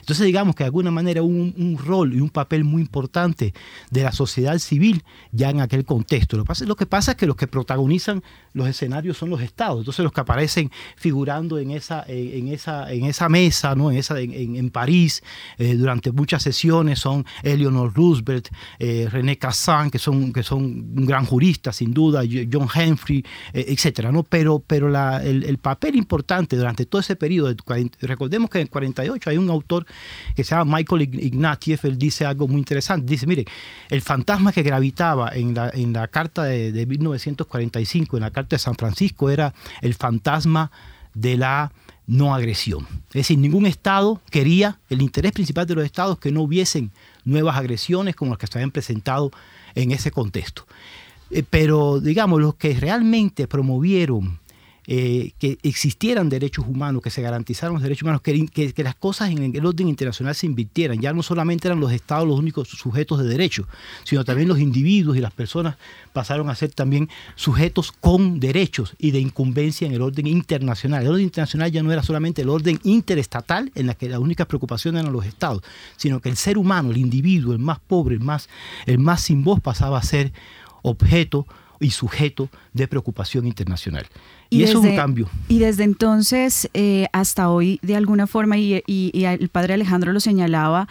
Entonces 0.00 0.26
digamos 0.26 0.54
que 0.54 0.64
de 0.64 0.66
alguna 0.66 0.90
manera 0.90 1.22
hubo 1.22 1.32
un, 1.32 1.78
rol 1.78 2.14
y 2.14 2.20
un 2.20 2.30
papel 2.30 2.64
muy 2.64 2.82
importante 2.82 3.54
de 3.90 4.02
la 4.02 4.12
sociedad 4.12 4.58
civil 4.58 5.04
ya 5.32 5.50
en 5.50 5.60
aquel 5.60 5.84
contexto. 5.84 6.36
Lo 6.36 6.44
que, 6.44 6.48
pasa, 6.48 6.64
lo 6.64 6.76
que 6.76 6.86
pasa 6.86 7.12
es 7.12 7.16
que 7.16 7.26
los 7.26 7.36
que 7.36 7.46
protagonizan 7.46 8.22
los 8.52 8.68
escenarios 8.68 9.16
son 9.16 9.30
los 9.30 9.40
estados, 9.40 9.78
entonces 9.78 10.02
los 10.02 10.12
que 10.12 10.20
aparecen 10.20 10.70
figurando 10.96 11.58
en 11.58 11.70
esa, 11.70 12.04
en 12.08 12.48
esa, 12.48 12.92
en 12.92 13.04
esa 13.04 13.28
mesa, 13.28 13.74
¿no? 13.74 13.90
en, 13.90 13.98
esa, 13.98 14.18
en, 14.20 14.70
París, 14.70 15.22
eh, 15.58 15.74
durante 15.74 16.12
muchas 16.12 16.42
sesiones 16.42 16.98
son 16.98 17.24
Eleanor 17.42 17.92
Roosevelt, 17.94 18.48
René 18.78 19.38
Cassin, 19.38 19.90
que 19.90 19.98
son, 19.98 20.32
que 20.32 20.42
son 20.42 20.62
un 20.64 21.06
gran 21.06 21.24
jurista 21.24 21.72
sin 21.72 21.94
duda, 21.94 22.17
John 22.22 22.68
Humphrey, 22.74 23.24
eh, 23.52 23.66
etcétera, 23.68 24.12
¿no? 24.12 24.22
Pero, 24.22 24.62
pero 24.66 24.88
el, 25.20 25.58
papel 25.58 25.96
importante 25.96 26.56
durante 26.56 26.86
todo 26.86 27.00
ese 27.00 27.16
periodo, 27.16 27.54
recordemos 28.00 28.50
que 28.50 28.58
en 28.58 28.62
el 28.62 28.70
48 28.70 29.30
hay 29.30 29.38
un 29.38 29.50
autor 29.50 29.86
que 30.34 30.44
se 30.44 30.54
llama 30.54 30.76
Michael 30.76 31.02
Ignatieff, 31.02 31.84
él 31.84 31.98
dice 31.98 32.24
algo 32.24 32.48
muy 32.48 32.58
interesante, 32.58 33.06
dice, 33.10 33.26
mire, 33.26 33.44
el 33.90 34.02
fantasma 34.02 34.52
que 34.52 34.62
gravitaba 34.62 35.30
en 35.34 35.54
la, 35.54 35.70
en 35.70 35.92
la 35.92 36.08
carta 36.08 36.44
de, 36.44 36.72
de 36.72 36.86
1945, 36.86 38.16
en 38.16 38.22
la 38.22 38.30
carta 38.30 38.56
de 38.56 38.60
San 38.60 38.74
Francisco, 38.74 39.30
era 39.30 39.54
el 39.82 39.94
fantasma 39.94 40.70
de 41.14 41.36
la 41.36 41.72
no 42.08 42.34
agresión. 42.34 42.86
Es 43.08 43.14
decir, 43.14 43.38
ningún 43.38 43.66
Estado 43.66 44.20
quería, 44.30 44.78
el 44.88 45.02
interés 45.02 45.32
principal 45.32 45.66
de 45.66 45.74
los 45.74 45.84
Estados, 45.84 46.18
que 46.18 46.32
no 46.32 46.40
hubiesen 46.42 46.90
nuevas 47.24 47.56
agresiones 47.56 48.16
como 48.16 48.30
las 48.30 48.38
que 48.38 48.46
se 48.46 48.58
habían 48.58 48.70
presentado 48.70 49.30
en 49.74 49.92
ese 49.92 50.10
contexto. 50.10 50.66
Eh, 51.30 51.44
pero 51.48 52.00
digamos, 52.00 52.40
los 52.40 52.54
que 52.54 52.74
realmente 52.74 53.46
promovieron 53.46 54.38
eh, 54.90 55.32
que 55.38 55.58
existieran 55.64 56.30
derechos 56.30 56.64
humanos, 56.66 57.02
que 57.02 57.10
se 57.10 57.20
garantizaran 57.20 57.74
los 57.74 57.82
derechos 57.82 58.04
humanos, 58.04 58.22
que, 58.22 58.72
las 58.78 58.94
cosas 58.94 59.28
en 59.28 59.54
el 59.54 59.66
orden 59.66 59.86
internacional 59.86 60.34
se 60.34 60.46
invirtieran. 60.46 60.98
Ya 60.98 61.12
no 61.12 61.22
solamente 61.22 61.68
eran 61.68 61.78
los 61.78 61.92
estados 61.92 62.26
los 62.26 62.38
únicos 62.38 62.68
sujetos 62.68 63.18
de 63.18 63.28
derechos, 63.28 63.66
sino 64.04 64.24
también 64.24 64.48
los 64.48 64.58
individuos 64.58 65.18
y 65.18 65.20
las 65.20 65.34
personas 65.34 65.76
pasaron 66.14 66.48
a 66.48 66.54
ser 66.54 66.72
también 66.72 67.10
sujetos 67.34 67.92
con 67.92 68.40
derechos 68.40 68.94
y 68.98 69.10
de 69.10 69.20
incumbencia 69.20 69.86
en 69.86 69.92
el 69.92 70.00
orden 70.00 70.26
internacional. 70.26 71.02
El 71.02 71.10
orden 71.10 71.24
internacional 71.24 71.70
ya 71.70 71.82
no 71.82 71.92
era 71.92 72.02
solamente 72.02 72.40
el 72.40 72.48
orden 72.48 72.80
interestatal, 72.82 73.70
en 73.74 73.88
la 73.88 73.94
que 73.94 74.08
las 74.08 74.20
únicas 74.20 74.46
preocupaciones 74.46 75.02
eran 75.02 75.12
los 75.12 75.26
estados, 75.26 75.62
sino 75.98 76.20
que 76.20 76.30
el 76.30 76.38
ser 76.38 76.56
humano, 76.56 76.92
el 76.92 76.96
individuo, 76.96 77.52
el 77.52 77.58
más 77.58 77.78
pobre, 77.78 78.14
el 78.14 78.22
más, 78.22 78.48
el 78.86 78.98
más 78.98 79.20
sin 79.20 79.44
voz, 79.44 79.60
pasaba 79.60 79.98
a 79.98 80.02
ser 80.02 80.32
objeto 80.82 81.46
y 81.80 81.90
sujeto 81.90 82.48
de 82.72 82.88
preocupación 82.88 83.46
internacional. 83.46 84.06
Y, 84.50 84.62
eso 84.62 84.80
es 84.80 84.90
un 84.90 84.96
cambio. 84.96 85.28
Y 85.48 85.58
desde 85.58 85.84
entonces 85.84 86.68
eh, 86.74 87.06
hasta 87.12 87.50
hoy, 87.50 87.78
de 87.82 87.96
alguna 87.96 88.26
forma, 88.26 88.56
y, 88.58 88.82
el 88.86 89.48
padre 89.48 89.74
Alejandro 89.74 90.12
lo 90.12 90.20
señalaba, 90.20 90.88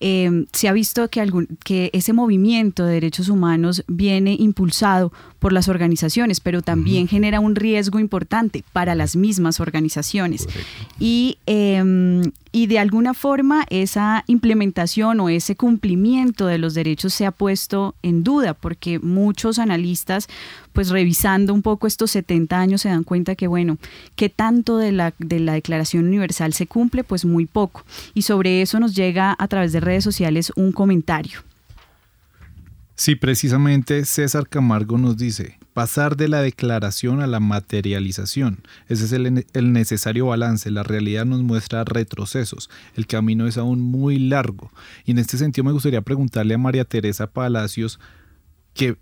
eh, 0.00 0.46
se 0.52 0.68
ha 0.68 0.72
visto 0.72 1.08
que, 1.08 1.20
algún, 1.20 1.58
que 1.64 1.90
ese 1.92 2.12
movimiento 2.12 2.84
de 2.84 2.94
derechos 2.94 3.28
humanos 3.28 3.82
viene 3.88 4.36
impulsado 4.38 5.12
por 5.38 5.52
las 5.52 5.68
organizaciones, 5.68 6.40
pero 6.40 6.62
también 6.62 7.08
genera 7.08 7.40
un 7.40 7.54
riesgo 7.54 7.98
importante 7.98 8.64
para 8.72 8.94
las 8.94 9.16
mismas 9.16 9.60
organizaciones. 9.60 10.48
Y, 10.98 11.38
em, 11.46 12.22
y 12.50 12.66
de 12.66 12.78
alguna 12.78 13.14
forma 13.14 13.64
esa 13.70 14.24
implementación 14.26 15.20
o 15.20 15.28
ese 15.28 15.54
cumplimiento 15.54 16.46
de 16.46 16.58
los 16.58 16.74
derechos 16.74 17.14
se 17.14 17.26
ha 17.26 17.30
puesto 17.30 17.94
en 18.02 18.24
duda, 18.24 18.54
porque 18.54 18.98
muchos 18.98 19.58
analistas, 19.58 20.28
pues 20.72 20.88
revisando 20.88 21.54
un 21.54 21.62
poco 21.62 21.86
estos 21.86 22.10
70 22.10 22.58
años, 22.58 22.82
se 22.82 22.88
dan 22.88 23.04
cuenta 23.04 23.36
que, 23.36 23.46
bueno, 23.46 23.78
que 24.16 24.28
tanto 24.28 24.76
de 24.76 24.92
la, 24.92 25.14
de 25.18 25.40
la 25.40 25.52
Declaración 25.52 26.06
Universal 26.06 26.52
se 26.52 26.66
cumple, 26.66 27.04
pues 27.04 27.24
muy 27.24 27.46
poco. 27.46 27.84
Y 28.14 28.22
sobre 28.22 28.62
eso 28.62 28.80
nos 28.80 28.94
llega 28.94 29.36
a 29.38 29.48
través 29.48 29.72
de 29.72 29.80
redes 29.80 30.04
sociales 30.04 30.52
un 30.56 30.72
comentario. 30.72 31.47
Sí, 32.98 33.14
precisamente 33.14 34.04
César 34.04 34.48
Camargo 34.48 34.98
nos 34.98 35.16
dice, 35.16 35.56
pasar 35.72 36.16
de 36.16 36.26
la 36.26 36.42
declaración 36.42 37.22
a 37.22 37.28
la 37.28 37.38
materialización. 37.38 38.66
Ese 38.88 39.04
es 39.04 39.12
el, 39.12 39.72
necesario 39.72 40.26
balance. 40.26 40.68
La 40.72 40.82
realidad 40.82 41.24
nos 41.24 41.44
muestra 41.44 41.84
retrocesos. 41.84 42.68
El 42.96 43.06
camino 43.06 43.46
es 43.46 43.56
aún 43.56 43.80
muy 43.80 44.18
largo. 44.18 44.72
Y 45.04 45.12
en 45.12 45.20
este 45.20 45.38
sentido 45.38 45.64
me 45.64 45.70
gustaría 45.70 46.02
preguntarle 46.02 46.54
a 46.54 46.58
María 46.58 46.84
Teresa 46.84 47.28
Palacios 47.28 48.00
que 48.74 48.96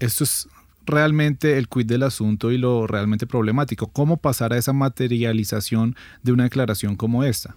esto 0.00 0.24
es 0.24 0.48
realmente 0.84 1.56
el 1.56 1.68
quid 1.68 1.86
del 1.86 2.02
asunto 2.02 2.50
y 2.50 2.58
lo 2.58 2.88
realmente 2.88 3.28
problemático. 3.28 3.86
¿Cómo 3.86 4.16
pasar 4.16 4.54
a 4.54 4.58
esa 4.58 4.72
materialización 4.72 5.94
de 6.24 6.32
una 6.32 6.42
declaración 6.42 6.96
como 6.96 7.22
esta? 7.22 7.54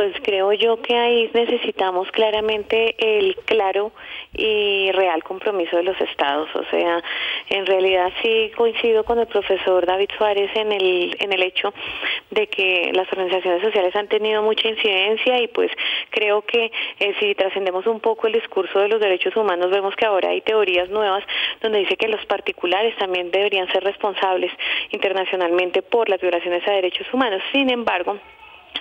Pues 0.00 0.14
creo 0.22 0.54
yo 0.54 0.80
que 0.80 0.96
ahí 0.96 1.30
necesitamos 1.34 2.10
claramente 2.10 2.94
el 2.96 3.36
claro 3.44 3.92
y 4.32 4.90
real 4.92 5.22
compromiso 5.22 5.76
de 5.76 5.82
los 5.82 6.00
estados. 6.00 6.48
O 6.54 6.64
sea, 6.70 7.02
en 7.50 7.66
realidad 7.66 8.10
sí 8.22 8.50
coincido 8.56 9.04
con 9.04 9.18
el 9.18 9.26
profesor 9.26 9.84
David 9.84 10.08
Suárez 10.16 10.50
en 10.54 10.72
el, 10.72 11.14
en 11.20 11.34
el 11.34 11.42
hecho 11.42 11.74
de 12.30 12.46
que 12.46 12.92
las 12.94 13.12
organizaciones 13.12 13.62
sociales 13.62 13.94
han 13.94 14.08
tenido 14.08 14.42
mucha 14.42 14.68
incidencia 14.68 15.38
y 15.38 15.48
pues 15.48 15.70
creo 16.08 16.40
que 16.46 16.72
eh, 16.98 17.14
si 17.20 17.34
trascendemos 17.34 17.86
un 17.86 18.00
poco 18.00 18.26
el 18.26 18.32
discurso 18.32 18.78
de 18.78 18.88
los 18.88 19.00
derechos 19.00 19.36
humanos, 19.36 19.70
vemos 19.70 19.94
que 19.96 20.06
ahora 20.06 20.30
hay 20.30 20.40
teorías 20.40 20.88
nuevas 20.88 21.24
donde 21.60 21.80
dice 21.80 21.98
que 21.98 22.08
los 22.08 22.24
particulares 22.24 22.96
también 22.96 23.30
deberían 23.30 23.70
ser 23.70 23.84
responsables 23.84 24.50
internacionalmente 24.92 25.82
por 25.82 26.08
las 26.08 26.22
violaciones 26.22 26.66
a 26.66 26.70
derechos 26.70 27.06
humanos. 27.12 27.42
Sin 27.52 27.68
embargo, 27.68 28.18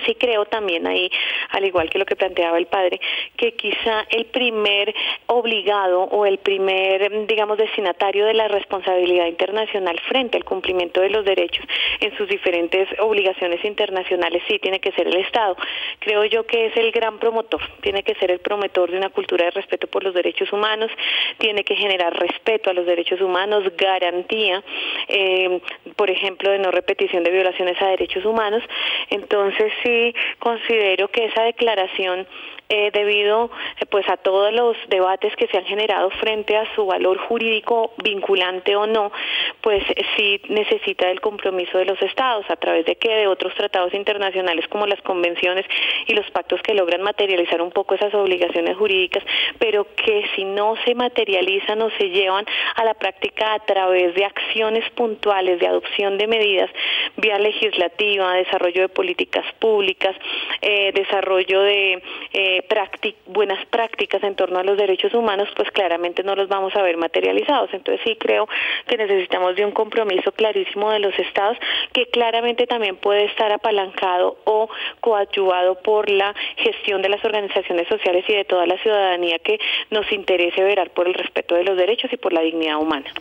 Sí 0.06 0.16
creo 0.16 0.46
también 0.46 0.88
ahí, 0.88 1.10
al 1.50 1.66
igual 1.66 1.90
que 1.90 2.00
lo 2.00 2.06
que 2.06 2.16
planteaba 2.16 2.58
el 2.58 2.68
padre, 2.68 3.00
que 3.38 3.54
quizá 3.54 4.06
el 4.10 4.26
primer 4.26 4.94
obligado 5.28 6.04
o 6.04 6.26
el 6.26 6.38
primer, 6.38 7.28
digamos, 7.28 7.58
destinatario 7.58 8.26
de 8.26 8.34
la 8.34 8.48
responsabilidad 8.48 9.28
internacional 9.28 10.00
frente 10.08 10.38
al 10.38 10.46
cumplimiento 10.46 11.02
de 11.02 11.10
los 11.10 11.26
derechos 11.26 11.66
en 12.00 12.16
sus 12.18 12.28
diferentes 12.28 12.88
obligaciones 13.00 13.64
internacionales 13.66 14.42
sí 14.48 14.60
tiene 14.60 14.80
que 14.80 14.92
ser 14.92 15.08
el 15.08 15.18
Estado. 15.18 15.56
Creo 16.00 16.26
yo 16.26 16.46
que 16.46 16.68
es 16.68 16.78
el 16.78 16.92
gran 16.92 17.20
promotor, 17.20 17.62
tiene 17.82 18.04
que 18.04 18.16
ser 18.16 18.32
el 18.32 18.40
promotor 18.40 18.92
de 18.92 18.98
una 18.98 19.10
cultura 19.10 19.46
de 19.46 19.52
respeto 19.52 19.88
por 19.88 20.04
los 20.04 20.14
derechos 20.14 20.52
humanos, 20.52 20.92
tiene 21.38 21.64
que 21.64 21.76
generar 21.76 22.14
respeto 22.18 22.70
a 22.70 22.74
los 22.74 22.86
derechos 22.86 23.22
humanos, 23.22 23.64
garantía, 23.78 24.64
eh, 25.08 25.60
por 25.96 26.10
ejemplo, 26.10 26.52
de 26.52 26.60
no 26.60 26.72
repetición 26.72 27.24
de 27.24 27.32
violaciones 27.32 27.82
a 27.82 27.88
derechos 27.88 28.26
humanos. 28.26 28.64
Entonces, 29.10 29.72
sí 29.84 30.14
considero 30.40 31.10
que 31.10 31.26
esa 31.26 31.44
declaración 31.44 32.28
eh, 32.72 32.92
debido 32.94 33.50
eh, 33.80 33.86
pues 33.88 34.08
a 34.10 34.18
todos 34.18 34.54
los 34.54 34.78
debates 34.90 35.36
que 35.36 35.48
se 35.48 35.58
han 35.58 35.66
generado 35.66 36.12
frente 36.12 36.56
a 36.56 36.72
su 36.76 36.86
valor 36.86 37.18
jurídico 37.18 37.94
vinculante 38.04 38.76
o 38.76 38.86
no, 38.86 39.12
pues 39.62 39.84
sí 40.16 40.40
necesita 40.50 41.10
el 41.10 41.20
compromiso 41.20 41.80
de 41.80 41.86
los 41.86 42.00
estados 42.04 42.46
a 42.48 42.58
través 42.58 42.86
de 42.86 42.96
que 42.96 43.10
de 43.10 43.28
otros 43.28 43.56
tratados 43.56 43.92
internacionales 43.96 44.68
como 44.68 44.86
las 44.86 45.02
convenciones 45.02 45.66
y 46.06 46.14
los 46.14 46.30
pactos 46.30 46.62
que 46.62 46.76
logran 46.76 47.02
materializar 47.02 47.60
un 47.60 47.72
poco 47.72 47.96
esas 47.96 48.14
obligaciones 48.14 48.78
jurídicas, 48.78 49.24
pero 49.58 49.88
que 49.96 50.30
si 50.36 50.44
no 50.44 50.76
se 50.86 50.94
materializan 50.94 51.82
o 51.82 51.90
se 51.98 52.10
llevan 52.10 52.46
a 52.76 52.86
la 52.86 52.94
práctica 52.94 53.56
a 53.56 53.60
través 53.66 54.14
de 54.14 54.26
acciones 54.26 54.88
puntuales 54.92 55.60
de 55.60 55.66
adopción 55.66 56.20
de 56.20 56.28
medidas 56.28 56.70
vía 57.18 57.38
legislativa, 57.40 58.34
desarrollo 58.34 58.82
de 58.82 58.90
políticas 58.90 59.46
públicas, 59.60 60.16
eh, 60.62 60.92
desarrollo 60.94 61.62
de 61.62 62.02
eh, 62.34 62.64
buenas 63.28 63.66
prácticas 63.68 64.24
en 64.24 64.36
torno 64.36 64.60
a 64.60 64.64
los 64.64 64.78
derechos 64.78 65.14
humanos, 65.14 65.50
pues 65.56 65.70
claramente 65.72 66.24
no 66.24 66.36
los 66.36 66.48
vamos 66.48 66.76
a 66.76 66.82
ver 66.82 66.98
materializados. 66.98 67.70
Entonces 67.74 68.02
sí 68.06 68.16
creo 68.16 68.48
que 68.88 68.98
necesitamos 68.98 69.56
de 69.56 69.66
un 69.66 69.72
compromiso 69.72 70.32
clarísimo 70.32 70.92
de 70.92 71.00
los 71.00 71.18
estados 71.20 71.58
que 71.94 72.08
claramente 72.08 72.68
también 72.68 72.96
puede 72.98 73.26
estar 73.26 73.52
apalancado 73.52 74.38
o 74.46 74.70
coadyuvado 75.02 75.76
por 75.82 76.10
la 76.10 76.34
gestión 76.58 77.02
de 77.02 77.10
las 77.10 77.24
organizaciones 77.24 77.88
sociales 77.88 78.26
y 78.28 78.34
de 78.34 78.46
toda 78.46 78.66
la 78.66 78.78
ciudadanía 78.78 79.40
que 79.40 79.60
nos 79.90 80.12
interese 80.12 80.64
verar 80.64 80.92
por 80.92 81.08
el 81.08 81.14
respeto 81.14 81.56
de 81.56 81.64
los 81.64 81.78
derechos 81.78 82.12
y 82.14 82.18
por 82.18 82.34
la 82.34 82.42
dignidad 82.42 82.78
humana. 82.78 83.12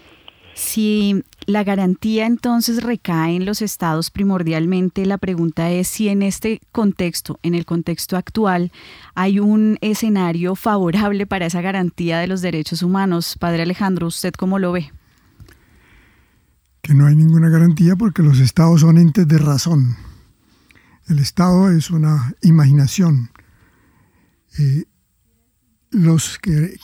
Si 0.58 1.22
la 1.46 1.62
garantía 1.62 2.26
entonces 2.26 2.82
recae 2.82 3.36
en 3.36 3.46
los 3.46 3.62
estados 3.62 4.10
primordialmente, 4.10 5.06
la 5.06 5.16
pregunta 5.16 5.70
es 5.70 5.86
si 5.86 6.08
en 6.08 6.20
este 6.20 6.60
contexto, 6.72 7.38
en 7.44 7.54
el 7.54 7.64
contexto 7.64 8.16
actual, 8.16 8.72
hay 9.14 9.38
un 9.38 9.78
escenario 9.82 10.56
favorable 10.56 11.28
para 11.28 11.46
esa 11.46 11.60
garantía 11.60 12.18
de 12.18 12.26
los 12.26 12.42
derechos 12.42 12.82
humanos. 12.82 13.36
Padre 13.38 13.62
Alejandro, 13.62 14.08
¿usted 14.08 14.32
cómo 14.34 14.58
lo 14.58 14.72
ve? 14.72 14.90
Que 16.82 16.92
no 16.92 17.06
hay 17.06 17.14
ninguna 17.14 17.50
garantía 17.50 17.94
porque 17.94 18.24
los 18.24 18.40
estados 18.40 18.80
son 18.80 18.98
entes 18.98 19.28
de 19.28 19.38
razón. 19.38 19.96
El 21.06 21.20
estado 21.20 21.70
es 21.70 21.88
una 21.88 22.34
imaginación. 22.42 23.30
Eh, 24.58 24.86
los 25.92 26.36
que 26.40 26.80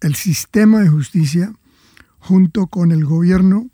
el 0.00 0.14
sistema 0.14 0.80
de 0.80 0.88
justicia 0.88 1.52
junto 2.20 2.66
con 2.68 2.92
el 2.92 3.04
gobierno 3.04 3.68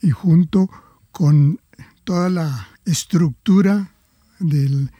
y 0.00 0.10
junto 0.10 0.70
con 1.10 1.60
toda 2.04 2.30
la 2.30 2.68
estructura 2.84 3.92
del, 4.38 4.90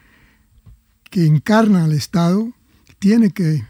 que 1.11 1.27
encarna 1.27 1.85
al 1.85 1.93
Estado, 1.93 2.53
tiene 2.99 3.31
que 3.31 3.65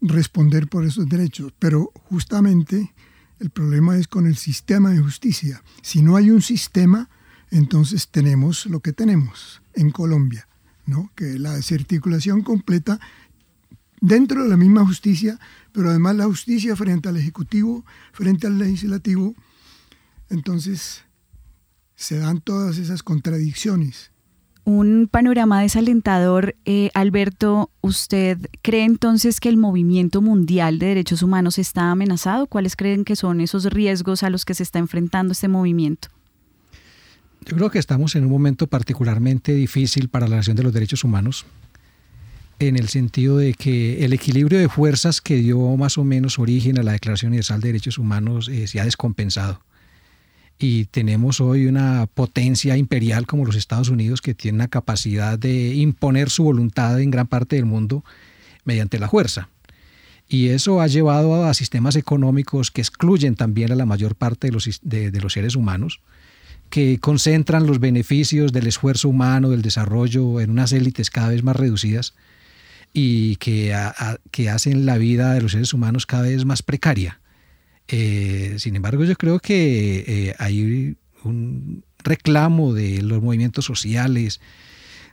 responder 0.00 0.68
por 0.68 0.84
esos 0.84 1.08
derechos. 1.08 1.52
Pero 1.58 1.92
justamente 2.08 2.92
el 3.38 3.50
problema 3.50 3.96
es 3.96 4.08
con 4.08 4.26
el 4.26 4.36
sistema 4.36 4.90
de 4.90 5.00
justicia. 5.00 5.62
Si 5.82 6.02
no 6.02 6.16
hay 6.16 6.30
un 6.30 6.42
sistema, 6.42 7.08
entonces 7.50 8.08
tenemos 8.08 8.66
lo 8.66 8.80
que 8.80 8.92
tenemos 8.92 9.62
en 9.74 9.90
Colombia, 9.90 10.48
¿no? 10.86 11.10
que 11.14 11.38
la 11.38 11.54
desarticulación 11.54 12.42
completa 12.42 13.00
dentro 14.00 14.42
de 14.42 14.48
la 14.48 14.56
misma 14.56 14.84
justicia 14.86 15.38
pero 15.72 15.90
además 15.90 16.16
la 16.16 16.24
justicia 16.24 16.76
frente 16.76 17.08
al 17.08 17.16
Ejecutivo, 17.16 17.84
frente 18.12 18.46
al 18.46 18.58
Legislativo. 18.58 19.34
Entonces 20.28 21.04
se 21.94 22.18
dan 22.18 22.40
todas 22.40 22.78
esas 22.78 23.02
contradicciones. 23.02 24.10
Un 24.64 25.08
panorama 25.10 25.60
desalentador. 25.60 26.54
Eh, 26.64 26.90
Alberto, 26.94 27.70
¿usted 27.80 28.38
cree 28.62 28.84
entonces 28.84 29.40
que 29.40 29.48
el 29.48 29.56
movimiento 29.56 30.22
mundial 30.22 30.78
de 30.78 30.86
derechos 30.86 31.22
humanos 31.22 31.58
está 31.58 31.90
amenazado? 31.90 32.46
¿Cuáles 32.46 32.76
creen 32.76 33.04
que 33.04 33.16
son 33.16 33.40
esos 33.40 33.64
riesgos 33.64 34.22
a 34.22 34.30
los 34.30 34.44
que 34.44 34.54
se 34.54 34.62
está 34.62 34.78
enfrentando 34.78 35.32
este 35.32 35.48
movimiento? 35.48 36.08
Yo 37.46 37.56
creo 37.56 37.70
que 37.70 37.78
estamos 37.78 38.14
en 38.16 38.24
un 38.24 38.30
momento 38.30 38.66
particularmente 38.66 39.52
difícil 39.52 40.08
para 40.08 40.28
la 40.28 40.36
nación 40.36 40.56
de 40.56 40.62
los 40.62 40.72
derechos 40.72 41.04
humanos 41.04 41.46
en 42.60 42.76
el 42.76 42.88
sentido 42.88 43.38
de 43.38 43.54
que 43.54 44.04
el 44.04 44.12
equilibrio 44.12 44.58
de 44.58 44.68
fuerzas 44.68 45.22
que 45.22 45.36
dio 45.36 45.58
más 45.76 45.96
o 45.96 46.04
menos 46.04 46.38
origen 46.38 46.78
a 46.78 46.82
la 46.82 46.92
Declaración 46.92 47.30
Universal 47.30 47.60
de 47.60 47.68
Derechos 47.68 47.96
Humanos 47.96 48.48
eh, 48.48 48.66
se 48.66 48.78
ha 48.78 48.84
descompensado. 48.84 49.62
Y 50.58 50.84
tenemos 50.84 51.40
hoy 51.40 51.64
una 51.64 52.06
potencia 52.12 52.76
imperial 52.76 53.26
como 53.26 53.46
los 53.46 53.56
Estados 53.56 53.88
Unidos 53.88 54.20
que 54.20 54.34
tiene 54.34 54.58
la 54.58 54.68
capacidad 54.68 55.38
de 55.38 55.74
imponer 55.74 56.28
su 56.28 56.44
voluntad 56.44 57.00
en 57.00 57.10
gran 57.10 57.26
parte 57.26 57.56
del 57.56 57.64
mundo 57.64 58.04
mediante 58.64 58.98
la 58.98 59.08
fuerza. 59.08 59.48
Y 60.28 60.48
eso 60.48 60.82
ha 60.82 60.86
llevado 60.86 61.46
a 61.46 61.54
sistemas 61.54 61.96
económicos 61.96 62.70
que 62.70 62.82
excluyen 62.82 63.36
también 63.36 63.72
a 63.72 63.74
la 63.74 63.86
mayor 63.86 64.16
parte 64.16 64.48
de 64.48 64.52
los, 64.52 64.80
de 64.82 65.20
los 65.20 65.32
seres 65.32 65.56
humanos, 65.56 66.00
que 66.68 66.98
concentran 67.00 67.66
los 67.66 67.80
beneficios 67.80 68.52
del 68.52 68.66
esfuerzo 68.66 69.08
humano, 69.08 69.48
del 69.48 69.62
desarrollo 69.62 70.42
en 70.42 70.50
unas 70.50 70.72
élites 70.72 71.08
cada 71.08 71.30
vez 71.30 71.42
más 71.42 71.56
reducidas 71.56 72.12
y 72.92 73.36
que, 73.36 73.76
que 74.30 74.50
hacen 74.50 74.86
la 74.86 74.98
vida 74.98 75.34
de 75.34 75.42
los 75.42 75.52
seres 75.52 75.72
humanos 75.72 76.06
cada 76.06 76.24
vez 76.24 76.44
más 76.44 76.62
precaria. 76.62 77.20
Eh, 77.88 78.54
sin 78.58 78.76
embargo, 78.76 79.04
yo 79.04 79.16
creo 79.16 79.40
que 79.40 80.04
eh, 80.06 80.34
hay 80.38 80.96
un 81.24 81.84
reclamo 81.98 82.72
de 82.72 83.02
los 83.02 83.22
movimientos 83.22 83.64
sociales, 83.64 84.40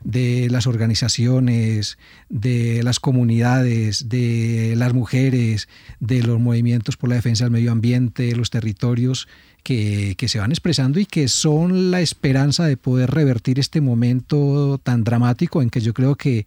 de 0.04 0.48
las 0.50 0.68
organizaciones, 0.68 1.98
de 2.30 2.84
las 2.84 3.00
comunidades, 3.00 4.10
de 4.10 4.76
las 4.78 4.94
mujeres, 4.94 5.68
de 6.00 6.22
los 6.24 6.40
movimientos 6.40 6.98
por 6.98 7.10
la 7.10 7.16
defensa 7.16 7.46
del 7.46 7.52
medio 7.52 7.72
ambiente, 7.72 8.24
de 8.24 8.36
los 8.36 8.50
territorios, 8.50 9.28
que, 9.68 10.28
se 10.30 10.40
van 10.40 10.52
expresando 10.52 10.98
y 10.98 11.06
que 11.06 11.28
son 11.28 11.92
la 11.92 12.00
esperanza 12.00 12.66
de 12.66 12.78
poder 12.78 13.12
revertir 13.12 13.60
este 13.60 13.82
momento 13.82 14.80
tan 14.82 15.04
dramático 15.04 15.62
en 15.62 15.70
que 15.70 15.82
yo 15.82 15.94
creo 15.94 16.16
que 16.16 16.46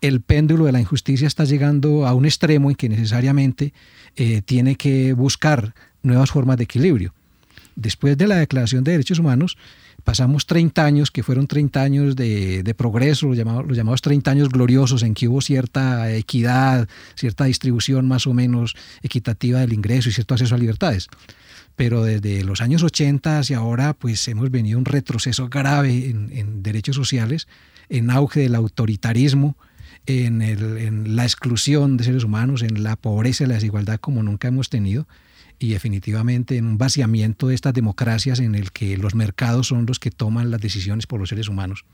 el 0.00 0.20
péndulo 0.20 0.66
de 0.66 0.72
la 0.72 0.80
injusticia 0.80 1.26
está 1.26 1.44
llegando 1.44 2.06
a 2.06 2.14
un 2.14 2.26
extremo 2.26 2.70
en 2.70 2.76
que 2.76 2.88
necesariamente 2.88 3.72
eh, 4.14 4.42
tiene 4.42 4.76
que 4.76 5.14
buscar 5.14 5.74
nuevas 6.04 6.30
formas 6.30 6.58
de 6.58 6.64
equilibrio. 6.64 7.12
Después 7.74 8.16
de 8.16 8.28
la 8.28 8.36
Declaración 8.36 8.84
de 8.84 8.92
Derechos 8.92 9.18
Humanos, 9.18 9.58
pasamos 10.04 10.46
30 10.46 10.84
años, 10.84 11.10
que 11.10 11.24
fueron 11.24 11.48
30 11.48 11.82
años 11.82 12.14
de, 12.14 12.74
progreso, 12.76 13.26
los 13.26 13.36
llamados, 13.36 13.66
los 13.66 13.76
llamados 13.76 14.00
30 14.00 14.30
años 14.30 14.48
gloriosos, 14.48 15.02
en 15.02 15.14
que 15.14 15.26
hubo 15.26 15.40
cierta 15.40 16.12
equidad, 16.12 16.88
cierta 17.16 17.46
distribución 17.46 18.06
más 18.06 18.28
o 18.28 18.34
menos 18.34 18.76
equitativa 19.02 19.58
del 19.58 19.72
ingreso 19.72 20.08
y 20.08 20.12
cierto 20.12 20.34
acceso 20.34 20.54
a 20.54 20.58
libertades 20.58 21.08
pero 21.80 22.04
desde 22.04 22.44
los 22.44 22.60
años 22.60 22.82
80 22.82 23.38
hacia 23.38 23.56
ahora 23.56 23.94
pues 23.94 24.28
hemos 24.28 24.50
venido 24.50 24.78
un 24.78 24.84
retroceso 24.84 25.48
grave 25.48 26.10
en, 26.10 26.62
derechos 26.62 26.94
sociales, 26.94 27.48
en 27.88 28.10
auge 28.10 28.40
del 28.40 28.54
autoritarismo, 28.54 29.56
en, 30.04 31.16
la 31.16 31.22
exclusión 31.22 31.96
de 31.96 32.04
seres 32.04 32.22
humanos, 32.22 32.60
en 32.60 32.82
la 32.82 32.96
pobreza 32.96 33.44
y 33.44 33.46
la 33.46 33.54
desigualdad 33.54 33.98
como 33.98 34.22
nunca 34.22 34.48
hemos 34.48 34.68
tenido 34.68 35.08
y 35.58 35.70
definitivamente 35.70 36.58
en 36.58 36.66
un 36.66 36.76
vaciamiento 36.76 37.48
de 37.48 37.54
estas 37.54 37.72
democracias 37.72 38.40
en 38.40 38.54
el 38.54 38.72
que 38.72 38.98
los 38.98 39.14
mercados 39.14 39.68
son 39.68 39.86
los 39.86 39.98
que 39.98 40.10
toman 40.10 40.50
las 40.50 40.60
decisiones 40.60 41.06
por 41.06 41.18
los 41.18 41.30
seres 41.30 41.48
humanos. 41.48 41.86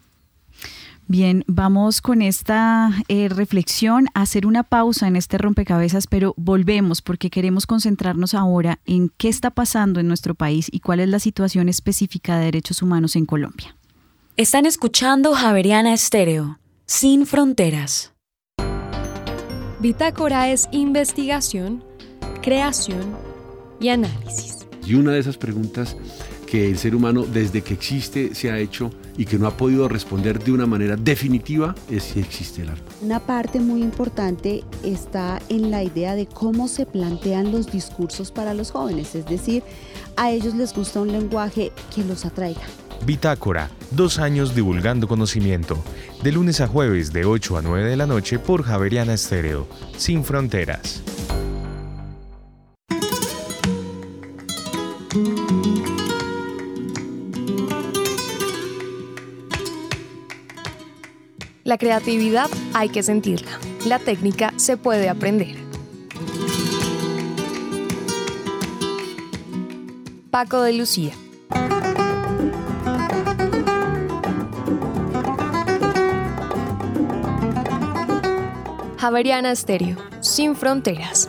Bien, 1.09 1.45
vamos 1.47 2.01
con 2.01 2.21
esta 2.21 2.91
eh, 3.07 3.29
reflexión 3.29 4.09
a 4.15 4.23
hacer 4.23 4.45
una 4.45 4.65
pausa 4.65 5.07
en 5.07 5.15
este 5.15 5.39
rompecabezas, 5.39 6.09
pero 6.09 6.35
volvemos 6.37 7.01
porque 7.01 7.31
queremos 7.31 7.65
concentrarnos 7.65 8.35
ahora 8.35 8.81
en 8.87 9.13
qué 9.17 9.29
está 9.29 9.53
pasando 9.53 10.01
en 10.01 10.09
nuestro 10.09 10.35
país 10.35 10.69
y 10.73 10.81
cuál 10.81 10.99
es 10.99 11.09
la 11.09 11.21
situación 11.21 11.69
específica 11.69 12.39
de 12.39 12.47
derechos 12.47 12.83
humanos 12.83 13.15
en 13.15 13.25
Colombia. 13.25 13.77
Están 14.37 14.67
escuchando 14.67 15.33
Javeriana 15.33 15.95
Estéreo, 15.95 16.59
sin 16.87 17.25
fronteras. 17.25 18.13
Bitácora 19.79 20.51
es 20.51 20.69
investigación, 20.73 21.85
creación 22.43 23.17
y 23.79 23.91
análisis. 23.91 24.67
Y 24.85 24.95
una 24.95 25.13
de 25.13 25.21
esas 25.21 25.37
preguntas 25.37 25.97
que 26.49 26.69
el 26.69 26.79
ser 26.79 26.97
humano 26.97 27.25
desde 27.25 27.63
que 27.63 27.75
existe 27.75 28.35
se 28.35 28.51
ha 28.51 28.59
hecho 28.59 28.91
y 29.17 29.25
que 29.25 29.39
no 29.39 29.47
ha 29.47 29.57
podido 29.57 29.89
responder 29.89 30.43
de 30.43 30.53
una 30.53 30.67
manera 30.67 30.97
definitiva 30.97 31.75
es 31.91 32.05
si 32.05 32.21
existe 32.21 32.63
el 32.63 32.71
arte. 32.71 32.85
Una 33.03 33.21
parte 33.21 33.61
muy 33.61 33.83
importante 33.83 34.65
está 34.83 35.41
en 35.49 35.71
la 35.71 35.83
idea 35.83 36.15
de 36.15 36.27
cómo 36.27 36.69
se 36.69 36.87
plantean 36.87 37.53
los 37.53 37.71
discursos 37.71 38.31
para 38.31 38.55
los 38.55 38.71
jóvenes, 38.71 39.15
es 39.15 39.27
decir, 39.27 39.63
a 40.17 40.31
ellos 40.31 40.55
les 40.55 40.75
gusta 40.75 41.01
un 41.01 41.13
lenguaje 41.13 41.73
que 41.95 42.05
los 42.05 42.25
atraiga. 42.25 42.63
Bitácora, 43.05 43.71
dos 43.91 44.19
años 44.19 44.55
divulgando 44.55 45.07
conocimiento, 45.07 45.77
de 46.23 46.33
lunes 46.33 46.61
a 46.61 46.67
jueves 46.67 47.13
de 47.13 47.25
8 47.25 47.59
a 47.59 47.63
9 47.63 47.89
de 47.91 47.97
la 47.97 48.07
noche 48.07 48.39
por 48.39 48.63
Javeriana 48.63 49.15
Estéreo, 49.15 49.67
sin 49.97 50.25
fronteras. 50.25 51.03
La 61.67 61.79
creatividad 61.79 62.49
hay 62.75 62.91
que 62.91 63.03
sentirla. 63.03 63.59
La 63.87 63.99
técnica 63.99 64.55
se 64.55 64.77
puede 64.77 65.09
aprender. 65.09 65.57
Paco 70.31 70.63
de 70.63 70.75
Lucía. 70.75 71.13
Javeriana 78.99 79.51
Estéreo, 79.51 79.97
sin 80.21 80.55
fronteras. 80.55 81.29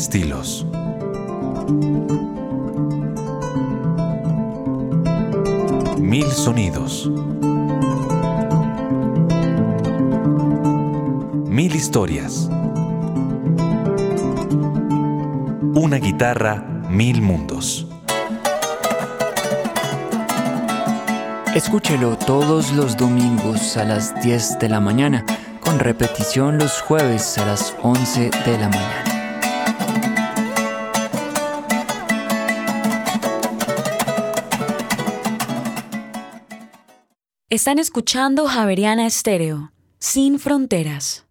Estilos. 0.00 0.66
Mil 5.98 6.26
sonidos. 6.32 7.10
Mil 11.46 11.74
historias. 11.74 12.48
Una 15.74 15.98
guitarra, 15.98 16.64
mil 16.88 17.20
mundos. 17.20 17.86
Escúchelo 21.54 22.16
todos 22.16 22.72
los 22.72 22.96
domingos 22.96 23.76
a 23.76 23.84
las 23.84 24.18
10 24.22 24.60
de 24.60 24.68
la 24.70 24.80
mañana, 24.80 25.26
con 25.60 25.78
repetición 25.78 26.56
los 26.56 26.80
jueves 26.80 27.36
a 27.36 27.44
las 27.44 27.74
11 27.82 28.30
de 28.46 28.58
la 28.58 28.70
mañana. 28.70 29.09
Están 37.52 37.80
escuchando 37.80 38.46
Javeriana 38.46 39.08
Estéreo, 39.08 39.72
sin 39.98 40.38
fronteras. 40.38 41.29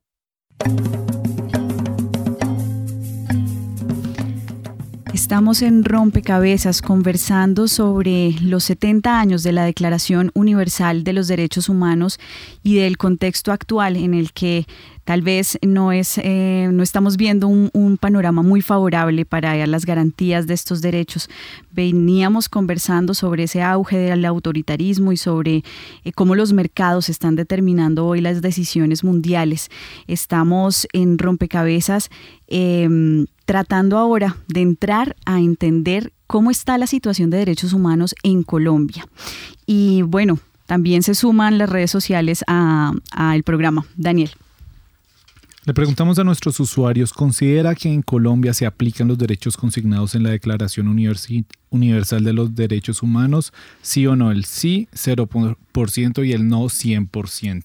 Estamos 5.30 5.62
en 5.62 5.86
Rompecabezas 5.86 6.82
conversando 6.82 7.68
sobre 7.68 8.34
los 8.42 8.64
70 8.64 9.20
años 9.20 9.44
de 9.44 9.52
la 9.52 9.64
Declaración 9.64 10.32
Universal 10.34 11.04
de 11.04 11.14
los 11.14 11.28
Derechos 11.28 11.70
Humanos 11.70 12.20
y 12.64 12.78
del 12.78 12.98
contexto 12.98 13.52
actual 13.52 13.96
en 13.96 14.16
el 14.16 14.34
que 14.34 14.66
tal 15.04 15.22
vez 15.22 15.60
no, 15.62 15.92
es, 15.92 16.18
eh, 16.18 16.70
no 16.74 16.82
estamos 16.82 17.16
viendo 17.16 17.48
un, 17.48 17.98
panorama 18.02 18.42
muy 18.42 18.62
favorable 18.62 19.24
para 19.24 19.68
las 19.68 19.86
garantías 19.86 20.48
de 20.48 20.56
estos 20.56 20.82
derechos. 20.82 21.30
Veníamos 21.72 22.50
conversando 22.50 23.14
sobre 23.14 23.44
ese 23.44 23.62
auge 23.62 23.98
del 23.98 24.26
autoritarismo 24.26 25.12
y 25.12 25.18
sobre 25.18 25.64
eh, 26.06 26.12
cómo 26.12 26.34
los 26.34 26.54
mercados 26.54 27.08
están 27.08 27.36
determinando 27.36 28.08
hoy 28.08 28.22
las 28.22 28.42
decisiones 28.42 29.04
mundiales. 29.04 29.70
Estamos 30.08 30.88
en 30.92 31.20
rompecabezas 31.20 32.10
eh, 32.48 33.28
tratando 33.50 33.98
ahora 33.98 34.38
de 34.48 34.62
entrar 34.62 35.16
a 35.26 35.40
entender 35.40 36.14
cómo 36.28 36.52
está 36.52 36.78
la 36.78 36.86
situación 36.86 37.32
de 37.32 37.40
derechos 37.40 37.74
humanos 37.74 38.14
en 38.22 38.44
Colombia. 38.44 39.08
Y 39.66 40.04
bueno, 40.04 40.38
también 40.68 41.02
se 41.02 41.16
suman 41.16 41.58
las 41.58 41.68
redes 41.68 41.90
sociales 41.90 42.46
al 42.46 43.42
programa. 43.44 43.88
Daniel. 43.96 44.30
Le 45.66 45.74
preguntamos 45.74 46.20
a 46.20 46.24
nuestros 46.24 46.60
usuarios, 46.60 47.12
¿considera 47.12 47.74
que 47.74 47.92
en 47.92 48.04
Colombia 48.04 48.54
se 48.54 48.68
aplican 48.68 49.08
los 49.08 49.18
derechos 49.18 49.58
consignados 49.58 50.14
en 50.14 50.22
la 50.22 50.30
Declaración 50.30 50.88
Universal 50.88 52.24
de 52.24 52.34
los 52.34 52.54
Derechos 52.54 53.02
Humanos? 53.02 53.52
Sí 53.82 54.06
o 54.06 54.16
no, 54.16 54.32
el 54.32 54.46
sí 54.46 54.88
0% 54.94 56.24
y 56.24 56.34
el 56.34 56.48
no 56.48 56.66
100%. 56.66 57.64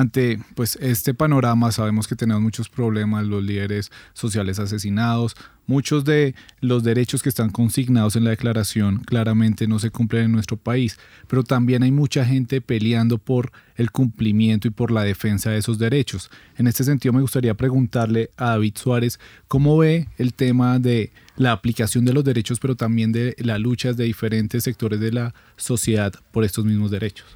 Ante 0.00 0.38
pues, 0.54 0.76
este 0.80 1.12
panorama 1.12 1.70
sabemos 1.72 2.08
que 2.08 2.16
tenemos 2.16 2.42
muchos 2.42 2.70
problemas, 2.70 3.26
los 3.26 3.44
líderes 3.44 3.92
sociales 4.14 4.58
asesinados, 4.58 5.36
muchos 5.66 6.06
de 6.06 6.34
los 6.62 6.82
derechos 6.82 7.22
que 7.22 7.28
están 7.28 7.50
consignados 7.50 8.16
en 8.16 8.24
la 8.24 8.30
declaración 8.30 9.00
claramente 9.00 9.66
no 9.66 9.78
se 9.78 9.90
cumplen 9.90 10.24
en 10.24 10.32
nuestro 10.32 10.56
país, 10.56 10.98
pero 11.28 11.44
también 11.44 11.82
hay 11.82 11.92
mucha 11.92 12.24
gente 12.24 12.62
peleando 12.62 13.18
por 13.18 13.52
el 13.76 13.90
cumplimiento 13.90 14.68
y 14.68 14.70
por 14.70 14.90
la 14.90 15.04
defensa 15.04 15.50
de 15.50 15.58
esos 15.58 15.78
derechos. 15.78 16.30
En 16.56 16.66
este 16.66 16.82
sentido 16.82 17.12
me 17.12 17.20
gustaría 17.20 17.52
preguntarle 17.52 18.30
a 18.38 18.52
David 18.52 18.78
Suárez 18.78 19.20
cómo 19.48 19.76
ve 19.76 20.08
el 20.16 20.32
tema 20.32 20.78
de 20.78 21.12
la 21.36 21.52
aplicación 21.52 22.06
de 22.06 22.14
los 22.14 22.24
derechos, 22.24 22.58
pero 22.58 22.74
también 22.74 23.12
de 23.12 23.36
la 23.36 23.58
lucha 23.58 23.92
de 23.92 24.04
diferentes 24.04 24.64
sectores 24.64 24.98
de 24.98 25.12
la 25.12 25.34
sociedad 25.58 26.14
por 26.32 26.44
estos 26.44 26.64
mismos 26.64 26.90
derechos. 26.90 27.26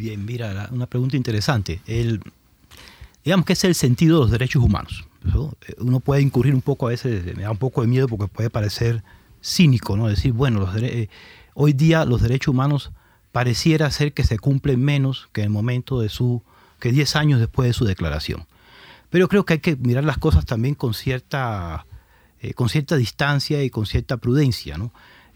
Bien, 0.00 0.24
mira, 0.24 0.70
una 0.72 0.86
pregunta 0.86 1.18
interesante. 1.18 1.82
Digamos 3.22 3.44
que 3.44 3.52
es 3.52 3.64
el 3.64 3.74
sentido 3.74 4.16
de 4.16 4.20
los 4.22 4.30
derechos 4.30 4.64
humanos. 4.64 5.04
¿no? 5.22 5.52
Uno 5.76 6.00
puede 6.00 6.22
incurrir 6.22 6.54
un 6.54 6.62
poco 6.62 6.86
a 6.86 6.88
veces, 6.88 7.22
me 7.36 7.42
da 7.42 7.50
un 7.50 7.58
poco 7.58 7.82
de 7.82 7.86
miedo 7.86 8.08
porque 8.08 8.26
puede 8.26 8.48
parecer 8.48 9.04
cínico, 9.44 9.98
¿no? 9.98 10.08
Decir, 10.08 10.32
bueno, 10.32 10.66
eh, 10.78 11.10
hoy 11.52 11.74
día 11.74 12.06
los 12.06 12.22
derechos 12.22 12.54
humanos 12.54 12.92
pareciera 13.30 13.90
ser 13.90 14.14
que 14.14 14.24
se 14.24 14.38
cumplen 14.38 14.82
menos 14.82 15.28
que 15.32 15.42
en 15.42 15.48
el 15.48 15.50
momento 15.50 16.00
de 16.00 16.08
su, 16.08 16.42
que 16.78 16.92
10 16.92 17.16
años 17.16 17.38
después 17.38 17.68
de 17.68 17.74
su 17.74 17.84
declaración. 17.84 18.46
Pero 19.10 19.28
creo 19.28 19.44
que 19.44 19.52
hay 19.52 19.60
que 19.60 19.76
mirar 19.76 20.04
las 20.04 20.16
cosas 20.16 20.46
también 20.46 20.76
con 20.76 20.94
cierta, 20.94 21.84
eh, 22.40 22.54
con 22.54 22.70
cierta 22.70 22.96
distancia 22.96 23.62
y 23.62 23.68
con 23.68 23.84
cierta 23.84 24.16
prudencia, 24.16 24.78
¿no? 24.78 24.94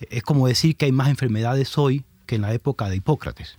Es 0.08 0.22
como 0.22 0.48
decir 0.48 0.74
que 0.74 0.86
hay 0.86 0.92
más 0.92 1.10
enfermedades 1.10 1.76
hoy 1.76 2.06
que 2.24 2.36
en 2.36 2.40
la 2.40 2.54
época 2.54 2.88
de 2.88 2.96
Hipócrates. 2.96 3.58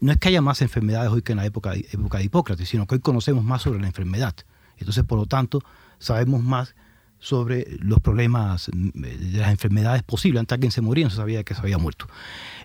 No, 0.00 0.12
es 0.12 0.18
que 0.18 0.28
haya 0.28 0.40
más 0.40 0.62
enfermedades 0.62 1.10
hoy 1.10 1.22
que 1.22 1.32
en 1.32 1.38
la 1.38 1.46
época 1.46 1.72
de, 1.72 1.86
Hipócrates, 2.22 2.68
sino 2.68 2.86
que 2.86 2.96
hoy 2.96 3.00
conocemos 3.00 3.44
más 3.44 3.62
sobre 3.62 3.80
la 3.80 3.86
enfermedad. 3.86 4.34
Entonces, 4.78 5.04
por 5.04 5.18
lo 5.18 5.26
tanto, 5.26 5.62
sabemos 5.98 6.42
más 6.42 6.74
sobre 7.18 7.66
los 7.80 8.00
problemas 8.00 8.70
de 8.72 9.38
las 9.38 9.50
enfermedades 9.50 10.02
posibles. 10.02 10.40
Antes 10.40 10.58
que 10.58 10.70
se 10.70 10.80
moría 10.82 11.04
no 11.04 11.10
se 11.10 11.16
sabía 11.16 11.44
que 11.44 11.54
se 11.54 11.60
había 11.60 11.78
muerto. 11.78 12.06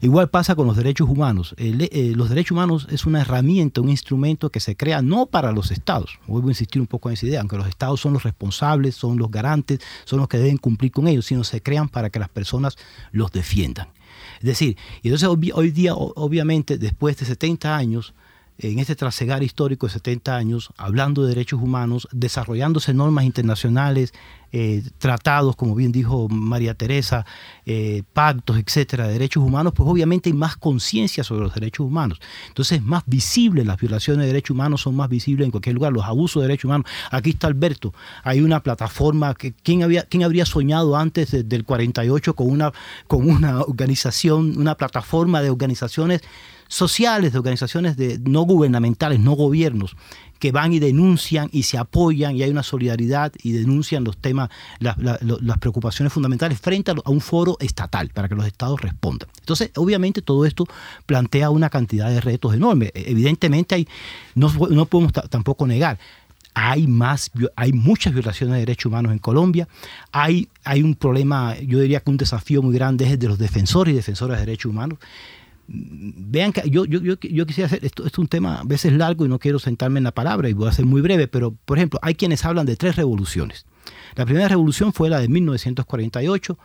Igual 0.02 0.30
pasa 0.30 0.56
con 0.56 0.68
los 0.68 0.76
derechos 0.76 1.10
humanos. 1.10 1.56
Eh, 1.58 2.14
los 2.16 2.30
derechos 2.30 2.52
humanos 2.52 2.88
es 2.92 3.06
una 3.06 3.22
herramienta, 3.22 3.82
un 3.82 3.90
instrumento 3.90 4.50
que 4.50 4.60
se 4.60 4.76
crea 4.76 5.02
no 5.02 5.26
para 5.26 5.52
los 5.52 5.72
estados. 5.72 6.20
Vuelvo 6.28 6.50
a 6.50 6.52
insistir 6.52 6.82
un 6.82 6.88
poco 6.88 7.10
en 7.10 7.14
esa 7.14 7.26
idea, 7.28 7.40
aunque 7.40 7.58
los 7.58 7.68
estados 7.68 8.02
son 8.02 8.14
los 8.14 8.24
responsables, 8.24 8.96
son 8.96 9.18
los 9.18 9.32
garantes, 9.32 9.80
son 10.04 10.20
los 10.20 10.28
que 10.28 10.38
deben 10.38 10.58
cumplir 10.58 10.92
con 10.92 11.08
ellos, 11.08 11.26
sino 11.26 11.44
se 11.44 11.62
crean 11.62 11.88
para 11.88 12.10
que 12.10 12.20
las 12.20 12.30
personas 12.30 12.78
los 13.12 13.32
defiendan. 13.32 13.88
Es 14.42 14.48
decir, 14.48 14.76
y 15.04 15.10
entonces 15.10 15.30
hoy 15.54 15.72
día, 15.72 15.94
obviamente, 15.96 16.80
después 16.80 17.16
de 17.18 17.28
70 17.28 17.78
años, 17.78 18.16
en 18.58 18.80
este 18.80 18.96
trasegar 18.96 19.44
histórico 19.44 19.88
de 19.88 19.94
70 19.94 20.36
años, 20.36 20.70
hablando 20.78 21.24
de 21.24 21.30
derechos 21.30 21.62
humanos, 21.62 22.08
desarrollándose 22.12 22.94
normas 22.94 23.26
internacionales, 23.26 24.14
eh, 24.54 24.84
tratados, 24.98 25.56
como 25.56 25.76
bien 25.76 25.94
dijo 25.94 26.28
María 26.28 26.74
Teresa, 26.74 27.26
eh, 27.66 28.04
pactos, 28.12 28.58
etcétera, 28.58 29.08
de 29.08 29.14
derechos 29.14 29.42
humanos, 29.42 29.72
pues 29.74 29.88
obviamente 29.90 30.30
hay 30.30 30.34
más 30.34 30.58
conciencia 30.58 31.24
sobre 31.24 31.44
los 31.44 31.54
derechos 31.54 31.86
humanos. 31.86 32.20
Entonces 32.50 32.80
es 32.80 32.84
más 32.84 33.04
visible, 33.06 33.64
las 33.64 33.80
violaciones 33.80 34.24
de 34.24 34.28
derechos 34.28 34.52
humanos 34.52 34.82
son 34.82 34.96
más 34.96 35.10
visibles 35.10 35.46
en 35.46 35.52
cualquier 35.52 35.76
lugar, 35.76 35.94
los 35.94 36.04
abusos 36.04 36.42
de 36.42 36.48
derechos 36.48 36.66
humanos. 36.66 36.86
Aquí 37.12 37.30
está 37.30 37.48
Alberto, 37.48 37.94
hay 38.24 38.42
una 38.42 38.62
plataforma, 38.62 39.34
que, 39.36 39.54
¿quién, 39.54 39.84
había, 39.84 40.04
¿quién 40.04 40.24
habría 40.24 40.46
soñado 40.46 40.98
antes 40.98 41.32
de, 41.32 41.44
del 41.44 41.64
48 41.64 42.36
con 42.36 42.50
una, 42.50 42.74
con 43.08 43.30
una 43.30 43.62
organización, 43.62 44.58
una 44.58 44.76
plataforma 44.76 45.42
de 45.42 45.50
organizaciones? 45.50 46.22
Sociales, 46.72 47.34
de 47.34 47.38
organizaciones 47.38 47.98
de, 47.98 48.18
no 48.20 48.44
gubernamentales, 48.44 49.20
no 49.20 49.34
gobiernos, 49.34 49.98
que 50.40 50.54
van 50.54 50.72
y 50.72 50.80
denuncian 50.80 51.50
y 51.52 51.64
se 51.64 51.78
apoyan 51.78 52.36
y 52.36 52.44
hay 52.44 52.50
una 52.50 52.64
solidaridad 52.64 53.34
y 53.44 53.52
denuncian 53.52 54.06
los 54.06 54.18
temas, 54.18 54.50
las, 54.80 54.96
preocupaciones 55.60 56.14
fundamentales 56.14 56.60
frente 56.60 56.92
a, 56.92 56.96
un 57.06 57.20
foro 57.20 57.58
estatal 57.60 58.10
para 58.10 58.30
que 58.30 58.36
los 58.36 58.48
estados 58.48 58.80
respondan. 58.80 59.30
Entonces, 59.40 59.72
obviamente 59.76 60.22
todo 60.22 60.46
esto 60.46 60.66
plantea 61.06 61.50
una 61.50 61.70
cantidad 61.70 62.10
de 62.10 62.22
retos 62.22 62.56
enormes. 62.56 62.92
E, 62.96 63.12
evidentemente 63.12 63.76
hay, 63.76 63.88
no, 64.34 64.50
no 64.70 64.86
podemos 64.86 65.12
tampoco 65.12 65.68
negar, 65.68 66.00
hay 66.54 66.88
más, 66.88 67.32
hay 67.58 67.74
muchas 67.74 68.14
violaciones 68.14 68.54
de 68.54 68.60
derechos 68.62 68.86
humanos 68.86 69.12
en 69.12 69.20
Colombia. 69.20 69.68
Hay, 70.14 70.48
hay 70.64 70.84
un 70.84 70.96
problema, 70.96 71.58
yo 71.60 71.80
diría 71.80 72.00
que 72.00 72.10
un 72.10 72.18
desafío 72.18 72.62
muy 72.62 72.74
grande 72.74 73.06
es 73.06 73.12
el 73.12 73.20
de 73.20 73.28
los 73.28 73.38
defensores 73.38 73.94
y 73.94 73.98
defensoras 73.98 74.38
de 74.38 74.46
derechos 74.46 74.70
humanos 74.70 75.00
vean 75.74 76.52
que 76.52 76.70
yo, 76.70 76.86
yo, 76.86 77.00
yo, 77.00 77.46
quisiera 77.46 77.68
hacer, 77.68 77.86
esto, 77.86 78.06
es 78.06 78.18
un 78.18 78.28
tema 78.28 78.60
a 78.60 78.64
veces 78.64 78.94
largo 78.94 79.26
y 79.26 79.30
no 79.30 79.40
quiero 79.40 79.60
sentarme 79.60 80.00
en 80.00 80.04
la 80.04 80.12
palabra 80.12 80.50
y 80.50 80.54
voy 80.54 80.68
a 80.68 80.74
ser 80.74 80.86
muy 80.86 81.02
breve, 81.02 81.28
pero 81.28 81.56
por 81.66 81.78
ejemplo, 81.78 82.00
hay 82.02 82.16
quienes 82.16 82.44
hablan 82.46 82.66
de 82.66 82.76
tres 82.76 82.96
revoluciones. 82.96 83.66
La 84.16 84.26
primera 84.26 84.48
revolución 84.48 84.92
fue 84.92 85.10
la 85.10 85.20
de 85.20 85.30
1948, 85.30 86.58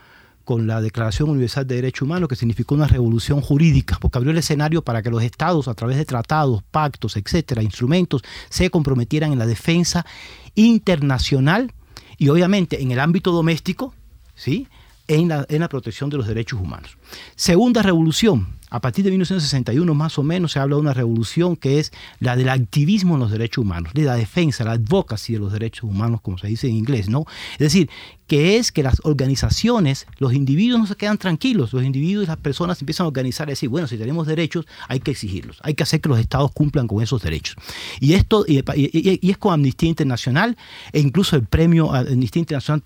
con 0.45 0.67
la 0.67 0.81
Declaración 0.81 1.29
Universal 1.31 1.67
de 1.67 1.75
Derechos 1.77 2.03
Humanos, 2.03 2.29
que 2.29 2.37
significó 2.37 2.75
una 2.75 2.87
revolución 2.87 3.41
jurídica, 3.41 3.99
porque 4.01 4.19
abrió 4.19 4.31
el 4.31 4.39
escenario 4.39 4.83
para 4.83 5.03
que 5.03 5.11
los 5.11 5.23
estados, 5.23 5.67
a 5.67 5.75
través 5.75 5.97
de 5.97 6.05
tratados, 6.05 6.63
pactos, 6.71 7.17
etcétera, 7.17 7.63
instrumentos, 7.63 8.23
se 8.49 8.71
comprometieran 8.71 9.33
en 9.33 9.39
la 9.39 9.47
defensa 9.47 10.07
internacional 10.55 11.73
y 12.17 12.29
obviamente 12.29 12.81
en 12.81 12.93
el 12.93 13.01
ámbito 13.01 13.33
doméstico, 13.33 13.93
¿sí? 14.37 14.69
En 15.09 15.29
la, 15.29 15.47
en 15.49 15.61
la 15.61 15.69
protección 15.69 16.11
de 16.11 16.17
los 16.17 16.27
derechos 16.27 16.61
humanos. 16.61 16.97
Segunda 17.37 17.83
revolución, 17.83 18.57
a 18.69 18.81
partir 18.81 19.05
de 19.05 19.11
1961 19.11 19.95
más 19.95 20.19
o 20.19 20.23
menos 20.23 20.53
se 20.53 20.59
habla 20.59 20.77
de 20.77 20.81
una 20.81 20.95
revolución 20.95 21.57
que 21.57 21.79
es 21.79 21.93
la 22.19 22.35
del 22.37 22.49
activismo 22.49 23.15
en 23.15 23.21
los 23.21 23.31
derechos 23.31 23.63
humanos, 23.63 23.93
de 23.95 24.03
la 24.03 24.17
defensa, 24.17 24.65
la 24.65 24.73
advocacy 24.73 25.35
de 25.35 25.39
los 25.39 25.53
derechos 25.53 25.85
humanos, 25.85 26.21
como 26.21 26.37
se 26.37 26.49
dice 26.49 26.67
en 26.67 26.75
inglés, 26.75 27.09
¿no? 27.09 27.27
Es 27.53 27.59
decir, 27.59 27.89
que 28.27 28.57
es 28.57 28.73
que 28.73 28.83
las 28.83 29.01
organizaciones, 29.05 30.07
los 30.19 30.35
individuos 30.35 30.81
no 30.81 30.87
se 30.87 30.97
quedan 30.97 31.17
tranquilos, 31.17 31.73
los 31.73 31.85
individuos 31.85 32.25
y 32.25 32.27
las 32.27 32.39
personas 32.39 32.81
empiezan 32.83 33.05
a 33.05 33.09
organizar 33.09 33.49
y 33.49 33.53
decir, 33.53 33.69
bueno, 33.69 33.87
si 33.87 33.97
tenemos 33.97 34.27
derechos, 34.27 34.67
hay 34.89 34.99
que 34.99 35.13
exigirlos, 35.13 35.59
hay 35.63 35.75
que 35.75 35.85
hacer 35.85 36.01
que 36.01 36.09
los 36.09 36.19
estados 36.19 36.51
cumplan 36.51 36.89
con 36.89 37.01
esos 37.03 37.23
derechos. 37.23 37.55
Y 38.01 38.15
esto, 38.15 38.45
y, 38.49 38.65
y 38.75 39.31
es 39.31 39.39
con 39.39 39.55
Amnistía 39.55 39.89
Internacional, 39.89 40.57
e 40.93 41.01
incluso 41.01 41.37
el 41.37 41.45
premio 41.45 41.95
Amnistía 41.95 42.41
Internacional 42.41 42.83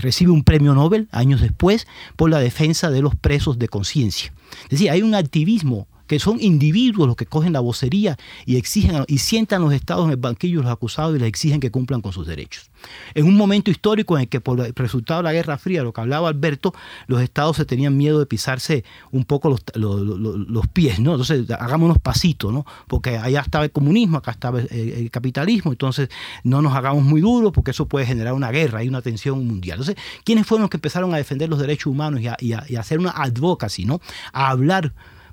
recibe 0.00 0.32
un 0.32 0.44
premio 0.44 0.74
Nobel 0.74 1.08
años 1.12 1.40
después 1.40 1.86
por 2.16 2.30
la 2.30 2.40
defensa 2.40 2.90
de 2.90 3.02
los 3.02 3.14
presos 3.14 3.58
de 3.58 3.68
conciencia. 3.68 4.32
Es 4.64 4.70
decir, 4.70 4.90
hay 4.90 5.02
un 5.02 5.14
activismo 5.14 5.86
que 6.12 6.18
son 6.18 6.36
individuos 6.42 7.06
los 7.06 7.16
que 7.16 7.24
cogen 7.24 7.54
la 7.54 7.60
vocería 7.60 8.18
y 8.44 8.56
exigen 8.56 9.02
y 9.08 9.16
sientan 9.16 9.62
los 9.62 9.72
estados 9.72 10.04
en 10.04 10.10
el 10.10 10.18
banquillo 10.18 10.58
de 10.58 10.64
los 10.64 10.72
acusados 10.72 11.16
y 11.16 11.18
les 11.18 11.26
exigen 11.26 11.58
que 11.58 11.70
cumplan 11.70 12.02
con 12.02 12.12
sus 12.12 12.26
derechos. 12.26 12.70
En 13.14 13.24
un 13.24 13.34
momento 13.34 13.70
histórico 13.70 14.18
en 14.18 14.24
el 14.24 14.28
que 14.28 14.42
por 14.42 14.60
el 14.60 14.74
resultado 14.74 15.20
de 15.20 15.24
la 15.24 15.32
Guerra 15.32 15.56
Fría, 15.56 15.82
lo 15.82 15.94
que 15.94 16.02
hablaba 16.02 16.28
Alberto, 16.28 16.74
los 17.06 17.22
estados 17.22 17.56
se 17.56 17.64
tenían 17.64 17.96
miedo 17.96 18.18
de 18.18 18.26
pisarse 18.26 18.84
un 19.10 19.24
poco 19.24 19.48
los, 19.48 19.62
los, 19.74 20.68
pies, 20.68 21.00
¿no? 21.00 21.12
Entonces, 21.12 21.50
hagamos 21.50 21.86
unos 21.86 21.98
pasitos, 21.98 22.52
¿no? 22.52 22.66
Porque 22.88 23.16
allá 23.16 23.40
estaba 23.40 23.64
el 23.64 23.72
comunismo, 23.72 24.18
acá 24.18 24.32
estaba 24.32 24.60
el, 24.60 25.10
capitalismo, 25.10 25.72
entonces 25.72 26.10
no 26.44 26.60
nos 26.60 26.74
hagamos 26.74 27.04
muy 27.04 27.22
duros 27.22 27.52
porque 27.52 27.70
eso 27.70 27.88
puede 27.88 28.04
generar 28.04 28.34
una 28.34 28.50
guerra 28.50 28.84
y 28.84 28.88
una 28.88 29.00
tensión 29.00 29.46
mundial. 29.46 29.78
Entonces, 29.78 29.96
¿quiénes 30.24 30.46
fueron 30.46 30.64
los 30.64 30.70
que 30.70 30.76
empezaron 30.76 31.14
a 31.14 31.16
defender 31.16 31.48
los 31.48 31.58
derechos 31.58 31.86
humanos 31.86 32.20
y 32.20 32.28
a, 32.28 32.36
y 32.38 32.52
a 32.52 32.80
hacer 32.80 32.98
una 32.98 33.12
advocacy, 33.12 33.86
¿no? 33.86 34.02
A 34.34 34.50
hablar 34.50 34.92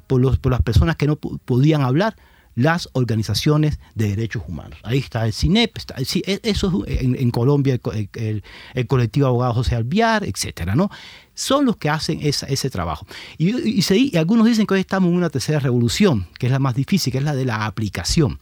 por, 0.09 0.51
las 0.51 0.61
personas 0.63 0.95
que 0.95 1.05
no 1.05 1.17
podían 1.17 1.83
hablar, 1.83 2.15
las 2.55 2.89
organizaciones 2.93 3.79
de 3.93 4.09
derechos 4.09 4.43
humanos. 4.47 4.79
Ahí 4.83 4.97
está 4.97 5.25
el 5.25 5.33
CINEP, 5.33 5.77
e, 5.77 6.39
eso 6.43 6.83
es 6.87 7.01
en, 7.01 7.31
Colombia 7.31 7.79
el, 8.15 8.87
colectivo 8.87 9.27
abogado 9.27 9.53
José 9.53 9.75
Alviar, 9.75 10.25
etcétera, 10.25 10.75
¿no? 10.75 10.89
Son 11.35 11.63
los 11.63 11.77
que 11.77 11.89
hacen 11.89 12.19
ese 12.21 12.69
trabajo. 12.69 13.05
Y, 13.37 13.79
y, 13.79 14.17
algunos 14.17 14.47
dicen 14.47 14.65
que 14.65 14.73
hoy 14.73 14.79
estamos 14.81 15.09
en 15.09 15.15
una 15.15 15.29
tercera 15.29 15.59
revolución, 15.59 16.27
que 16.37 16.47
es 16.47 16.51
la 16.51 16.59
más 16.59 16.75
difícil, 16.75 17.13
que 17.13 17.19
es 17.19 17.23
la 17.23 17.35
de 17.35 17.45
la 17.45 17.65
aplicación, 17.65 18.39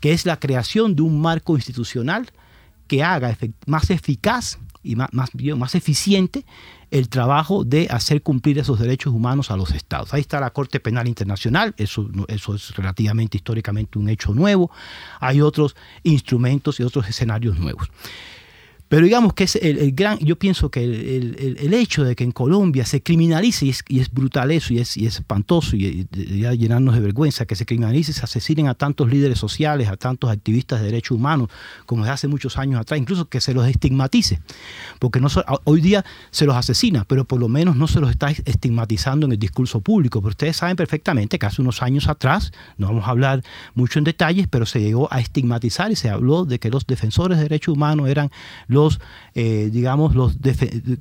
que 0.00 0.12
es 0.12 0.26
la 0.26 0.40
creación 0.40 0.96
de 0.96 1.02
un 1.02 1.20
marco 1.20 1.54
institucional 1.54 2.32
que 2.88 3.04
haga 3.04 3.36
más 3.66 3.90
eficaz 3.90 4.58
y 4.82 4.96
más, 4.96 5.08
más, 5.12 5.30
más 5.56 5.74
eficiente 5.74 6.44
el 6.90 7.08
trabajo 7.08 7.64
de 7.64 7.86
hacer 7.90 8.22
cumplir 8.22 8.58
esos 8.58 8.78
derechos 8.78 9.12
humanos 9.12 9.50
a 9.50 9.56
los 9.56 9.70
estados. 9.72 10.12
Ahí 10.12 10.22
está 10.22 10.40
la 10.40 10.50
Corte 10.50 10.80
Penal 10.80 11.06
Internacional, 11.06 11.74
eso, 11.76 12.08
eso 12.28 12.54
es 12.54 12.74
relativamente 12.74 13.36
históricamente 13.36 13.98
un 13.98 14.08
hecho 14.08 14.34
nuevo. 14.34 14.70
Hay 15.20 15.40
otros 15.40 15.76
instrumentos 16.02 16.80
y 16.80 16.82
otros 16.82 17.08
escenarios 17.08 17.58
nuevos. 17.58 17.88
Pero 18.90 19.04
digamos 19.04 19.34
que 19.34 19.44
es 19.44 19.54
el, 19.54 19.92
gran, 19.92 20.18
yo 20.18 20.36
pienso 20.36 20.68
que 20.68 20.82
el, 20.82 21.74
hecho 21.74 22.02
de 22.02 22.16
que 22.16 22.24
en 22.24 22.32
Colombia 22.32 22.84
se 22.84 23.04
criminalice, 23.04 23.66
y 23.86 24.00
es, 24.00 24.10
brutal 24.10 24.50
eso, 24.50 24.74
y 24.74 24.80
es, 24.80 24.96
y 24.96 25.06
es 25.06 25.14
espantoso, 25.14 25.76
y, 25.76 26.08
debería 26.10 26.54
llenarnos 26.54 26.96
de 26.96 27.00
vergüenza, 27.00 27.46
que 27.46 27.54
se 27.54 27.64
criminalice, 27.64 28.12
se 28.12 28.24
asesinen 28.24 28.66
a 28.66 28.74
tantos 28.74 29.08
líderes 29.08 29.38
sociales, 29.38 29.86
a 29.86 29.96
tantos 29.96 30.28
activistas 30.28 30.80
de 30.80 30.86
derechos 30.86 31.16
humanos, 31.16 31.50
como 31.86 32.02
desde 32.02 32.14
hace 32.14 32.26
muchos 32.26 32.58
años 32.58 32.80
atrás, 32.80 32.98
incluso 32.98 33.28
que 33.28 33.40
se 33.40 33.54
los 33.54 33.64
estigmatice, 33.68 34.40
porque 34.98 35.20
no 35.20 35.28
hoy 35.62 35.80
día 35.80 36.04
se 36.32 36.44
los 36.44 36.56
asesina, 36.56 37.04
pero 37.04 37.24
por 37.24 37.38
lo 37.38 37.46
menos 37.46 37.76
no 37.76 37.86
se 37.86 38.00
los 38.00 38.10
está 38.10 38.30
estigmatizando 38.30 39.24
en 39.26 39.30
el 39.30 39.38
discurso 39.38 39.80
público, 39.80 40.20
pero 40.20 40.30
ustedes 40.30 40.56
saben 40.56 40.74
perfectamente 40.74 41.38
que 41.38 41.46
hace 41.46 41.62
unos 41.62 41.80
años 41.84 42.08
atrás, 42.08 42.50
no 42.76 42.88
vamos 42.88 43.06
a 43.06 43.10
hablar 43.10 43.44
mucho 43.74 44.00
en 44.00 44.04
detalles, 44.04 44.48
pero 44.50 44.66
se 44.66 44.80
llegó 44.80 45.06
a 45.12 45.20
estigmatizar 45.20 45.92
y 45.92 45.96
se 45.96 46.10
habló 46.10 46.44
de 46.44 46.58
que 46.58 46.70
los 46.70 46.88
defensores 46.88 47.38
de 47.38 47.44
derechos 47.44 47.76
humanos 47.76 48.08
eran 48.08 48.32
los 48.66 48.79
eh, 49.34 49.70
digamos, 49.72 50.14
los 50.14 50.38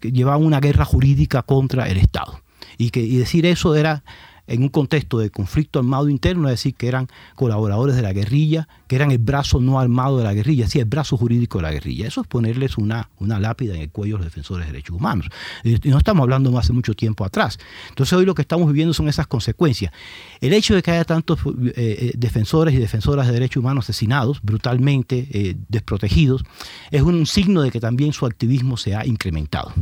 llevaban 0.01 0.45
una 0.45 0.59
guerra 0.59 0.85
jurídica 0.85 1.41
contra 1.43 1.87
el 1.87 1.97
Estado. 1.97 2.41
Y, 2.77 2.91
que, 2.91 3.01
y 3.01 3.17
decir 3.17 3.45
eso 3.45 3.75
era 3.75 4.03
en 4.49 4.63
un 4.63 4.69
contexto 4.69 5.19
de 5.19 5.29
conflicto 5.29 5.79
armado 5.79 6.09
interno, 6.09 6.47
es 6.47 6.53
decir, 6.53 6.73
que 6.73 6.87
eran 6.87 7.07
colaboradores 7.35 7.95
de 7.95 8.01
la 8.01 8.13
guerrilla, 8.13 8.67
que 8.87 8.95
eran 8.95 9.11
el 9.11 9.19
brazo 9.19 9.61
no 9.61 9.79
armado 9.79 10.17
de 10.17 10.23
la 10.23 10.33
guerrilla, 10.33 10.67
sí, 10.67 10.79
el 10.79 10.85
brazo 10.85 11.17
jurídico 11.17 11.59
de 11.59 11.61
la 11.63 11.71
guerrilla. 11.71 12.07
Eso 12.07 12.21
es 12.21 12.27
ponerles 12.27 12.77
una, 12.77 13.09
una 13.19 13.39
lápida 13.39 13.75
en 13.75 13.81
el 13.81 13.89
cuello 13.91 14.15
a 14.15 14.19
los 14.19 14.25
defensores 14.25 14.65
de 14.65 14.73
derechos 14.73 14.95
humanos. 14.95 15.27
Y 15.63 15.77
no 15.89 15.97
estamos 15.97 16.23
hablando 16.23 16.57
hace 16.57 16.73
mucho 16.73 16.95
tiempo 16.95 17.23
atrás. 17.23 17.59
Entonces 17.89 18.13
hoy 18.13 18.25
lo 18.25 18.33
que 18.33 18.41
estamos 18.41 18.67
viviendo 18.67 18.93
son 18.93 19.07
esas 19.07 19.27
consecuencias. 19.27 19.93
El 20.41 20.53
hecho 20.53 20.73
de 20.73 20.81
que 20.81 20.91
haya 20.91 21.05
tantos 21.05 21.39
eh, 21.45 21.73
eh, 21.75 22.11
defensores 22.17 22.73
y 22.73 22.77
defensoras 22.77 23.27
de 23.27 23.33
derechos 23.33 23.61
humanos 23.61 23.85
asesinados, 23.85 24.41
brutalmente 24.41 25.27
eh, 25.31 25.55
desprotegidos, 25.67 26.43
es 26.91 27.01
un 27.03 27.25
signo 27.25 27.61
de 27.61 27.71
que 27.71 27.79
también 27.79 28.13
su 28.13 28.25
activismo 28.25 28.77
se 28.77 28.95
ha 28.95 29.05
incrementado. 29.05 29.73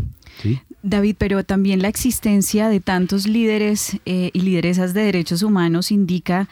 David, 0.84 1.16
pero 1.18 1.44
también 1.44 1.82
la 1.82 1.88
existencia 1.88 2.70
de 2.70 2.80
tantos 2.80 3.28
líderes 3.28 3.98
eh, 4.06 4.30
y 4.34 4.42
lideresas 4.42 4.94
de 4.94 5.02
derechos 5.02 5.44
humanos 5.44 5.92
indica 5.92 6.48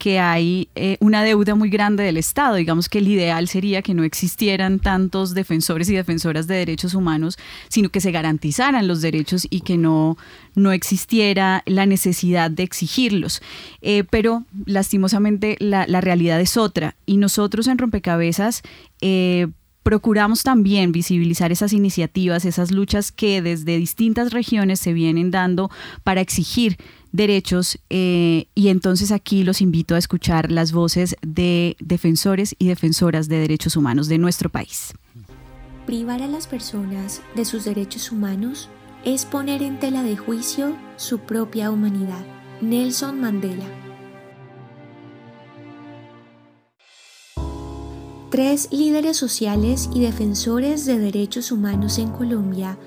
que 0.00 0.18
hay 0.18 0.68
eh, 0.76 0.96
una 1.00 1.22
deuda 1.22 1.54
muy 1.54 1.68
grande 1.68 2.02
del 2.02 2.16
Estado. 2.16 2.54
Digamos 2.54 2.88
que 2.88 2.98
el 2.98 3.08
ideal 3.08 3.46
sería 3.48 3.82
que 3.82 3.92
no 3.92 4.02
existieran 4.02 4.80
tantos 4.80 5.34
defensores 5.34 5.90
y 5.90 5.94
defensoras 5.94 6.46
de 6.46 6.54
derechos 6.54 6.94
humanos, 6.94 7.38
sino 7.68 7.90
que 7.90 8.00
se 8.00 8.10
garantizaran 8.10 8.88
los 8.88 9.02
derechos 9.02 9.46
y 9.50 9.60
que 9.60 9.76
no, 9.76 10.16
no 10.54 10.72
existiera 10.72 11.62
la 11.66 11.84
necesidad 11.84 12.50
de 12.50 12.62
exigirlos. 12.62 13.42
Eh, 13.82 14.04
pero 14.08 14.44
lastimosamente 14.64 15.56
la, 15.60 15.86
la, 15.86 16.00
realidad 16.00 16.40
es 16.40 16.56
otra 16.56 16.96
y 17.04 17.18
nosotros 17.18 17.66
en 17.66 17.76
Rompecabezas 17.76 18.62
procuramos 19.82 20.42
también 20.42 20.92
visibilizar 20.92 21.52
esas 21.52 21.72
iniciativas, 21.72 22.44
esas 22.44 22.70
luchas 22.70 23.12
que 23.12 23.42
desde 23.42 23.76
distintas 23.78 24.32
regiones 24.32 24.80
se 24.80 24.92
vienen 24.92 25.30
dando 25.30 25.70
para 26.04 26.20
exigir 26.20 26.76
derechos 27.12 27.78
eh, 27.88 28.46
y 28.54 28.68
entonces 28.68 29.10
aquí 29.12 29.42
los 29.42 29.60
invito 29.60 29.94
a 29.94 29.98
escuchar 29.98 30.50
las 30.50 30.72
voces 30.72 31.16
de 31.22 31.76
defensores 31.80 32.54
y 32.58 32.68
defensoras 32.68 33.28
de 33.28 33.38
derechos 33.38 33.76
humanos 33.76 34.08
de 34.08 34.18
nuestro 34.18 34.50
país. 34.50 34.92
Privar 35.86 36.22
a 36.22 36.28
las 36.28 36.46
personas 36.46 37.22
de 37.34 37.44
sus 37.44 37.64
derechos 37.64 38.12
humanos 38.12 38.68
es 39.04 39.24
poner 39.24 39.62
en 39.62 39.78
tela 39.78 40.02
de 40.02 40.16
juicio 40.16 40.76
su 40.96 41.20
propia 41.20 41.70
humanidad. 41.70 42.24
Nelson 42.60 43.18
Mandela 43.20 43.89
Tres 48.30 48.68
líderes 48.70 49.16
sociales 49.16 49.90
y 49.92 50.02
defensores 50.02 50.86
de 50.86 51.00
derechos 51.00 51.50
humanos 51.50 51.98
en 51.98 52.12
Colombia 52.12 52.78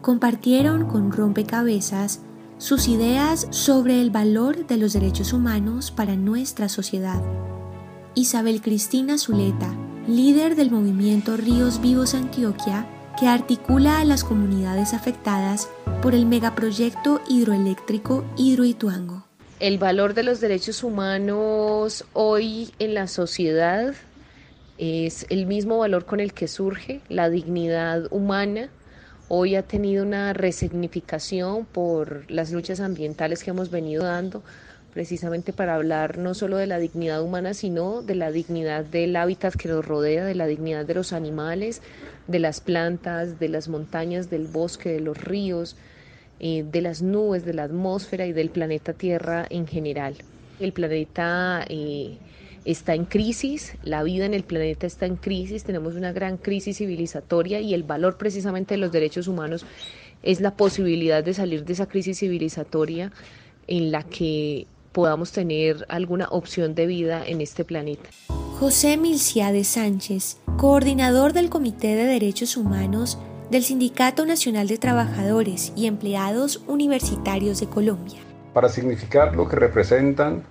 compartieron 0.00 0.88
con 0.88 1.12
rompecabezas 1.12 2.22
sus 2.58 2.88
ideas 2.88 3.46
sobre 3.50 4.00
el 4.00 4.10
valor 4.10 4.66
de 4.66 4.76
los 4.76 4.94
derechos 4.94 5.32
humanos 5.32 5.92
para 5.92 6.16
nuestra 6.16 6.68
sociedad. 6.68 7.22
Isabel 8.16 8.60
Cristina 8.60 9.18
Zuleta, 9.18 9.72
líder 10.08 10.56
del 10.56 10.72
movimiento 10.72 11.36
Ríos 11.36 11.80
Vivos 11.80 12.14
Antioquia, 12.14 12.88
que 13.20 13.28
articula 13.28 14.00
a 14.00 14.04
las 14.04 14.24
comunidades 14.24 14.94
afectadas 14.94 15.68
por 16.02 16.12
el 16.12 16.26
megaproyecto 16.26 17.20
hidroeléctrico 17.28 18.24
Hidroituango. 18.36 19.24
El 19.60 19.78
valor 19.78 20.14
de 20.14 20.24
los 20.24 20.40
derechos 20.40 20.82
humanos 20.82 22.04
hoy 22.14 22.70
en 22.80 22.94
la 22.94 23.06
sociedad 23.06 23.94
es 24.78 25.26
el 25.28 25.46
mismo 25.46 25.78
valor 25.78 26.04
con 26.04 26.20
el 26.20 26.32
que 26.32 26.48
surge 26.48 27.00
la 27.08 27.28
dignidad 27.28 28.06
humana. 28.12 28.70
Hoy 29.28 29.56
ha 29.56 29.62
tenido 29.62 30.04
una 30.04 30.32
resignificación 30.32 31.66
por 31.66 32.30
las 32.30 32.52
luchas 32.52 32.80
ambientales 32.80 33.42
que 33.42 33.50
hemos 33.50 33.70
venido 33.70 34.04
dando, 34.04 34.42
precisamente 34.94 35.52
para 35.52 35.74
hablar 35.74 36.16
no 36.16 36.32
solo 36.32 36.56
de 36.56 36.66
la 36.66 36.78
dignidad 36.78 37.22
humana, 37.22 37.54
sino 37.54 38.02
de 38.02 38.14
la 38.14 38.30
dignidad 38.30 38.84
del 38.84 39.16
hábitat 39.16 39.54
que 39.54 39.68
nos 39.68 39.84
rodea, 39.84 40.24
de 40.24 40.36
la 40.36 40.46
dignidad 40.46 40.86
de 40.86 40.94
los 40.94 41.12
animales, 41.12 41.82
de 42.28 42.38
las 42.38 42.60
plantas, 42.60 43.38
de 43.38 43.48
las 43.48 43.68
montañas, 43.68 44.30
del 44.30 44.46
bosque, 44.46 44.90
de 44.90 45.00
los 45.00 45.18
ríos, 45.18 45.76
eh, 46.40 46.64
de 46.70 46.80
las 46.82 47.02
nubes, 47.02 47.44
de 47.44 47.52
la 47.52 47.64
atmósfera 47.64 48.26
y 48.26 48.32
del 48.32 48.50
planeta 48.50 48.92
Tierra 48.92 49.44
en 49.50 49.66
general. 49.66 50.14
El 50.60 50.72
planeta 50.72 51.64
eh, 51.68 52.16
está 52.70 52.94
en 52.94 53.06
crisis, 53.06 53.76
la 53.82 54.02
vida 54.02 54.26
en 54.26 54.34
el 54.34 54.44
planeta 54.44 54.86
está 54.86 55.06
en 55.06 55.16
crisis, 55.16 55.64
tenemos 55.64 55.94
una 55.94 56.12
gran 56.12 56.36
crisis 56.36 56.76
civilizatoria 56.76 57.60
y 57.60 57.72
el 57.72 57.82
valor 57.82 58.18
precisamente 58.18 58.74
de 58.74 58.78
los 58.78 58.92
derechos 58.92 59.26
humanos 59.26 59.64
es 60.22 60.42
la 60.42 60.54
posibilidad 60.54 61.24
de 61.24 61.32
salir 61.32 61.64
de 61.64 61.72
esa 61.72 61.86
crisis 61.86 62.18
civilizatoria 62.18 63.10
en 63.68 63.90
la 63.90 64.02
que 64.02 64.66
podamos 64.92 65.32
tener 65.32 65.86
alguna 65.88 66.28
opción 66.28 66.74
de 66.74 66.86
vida 66.86 67.22
en 67.26 67.40
este 67.40 67.64
planeta. 67.64 68.10
José 68.58 68.98
Milciade 68.98 69.64
Sánchez, 69.64 70.36
coordinador 70.58 71.32
del 71.32 71.48
Comité 71.48 71.94
de 71.94 72.04
Derechos 72.04 72.58
Humanos 72.58 73.18
del 73.50 73.62
Sindicato 73.62 74.26
Nacional 74.26 74.68
de 74.68 74.76
Trabajadores 74.76 75.72
y 75.74 75.86
Empleados 75.86 76.62
Universitarios 76.66 77.60
de 77.60 77.66
Colombia. 77.66 78.20
Para 78.52 78.68
significar 78.68 79.34
lo 79.34 79.48
que 79.48 79.56
representan 79.56 80.42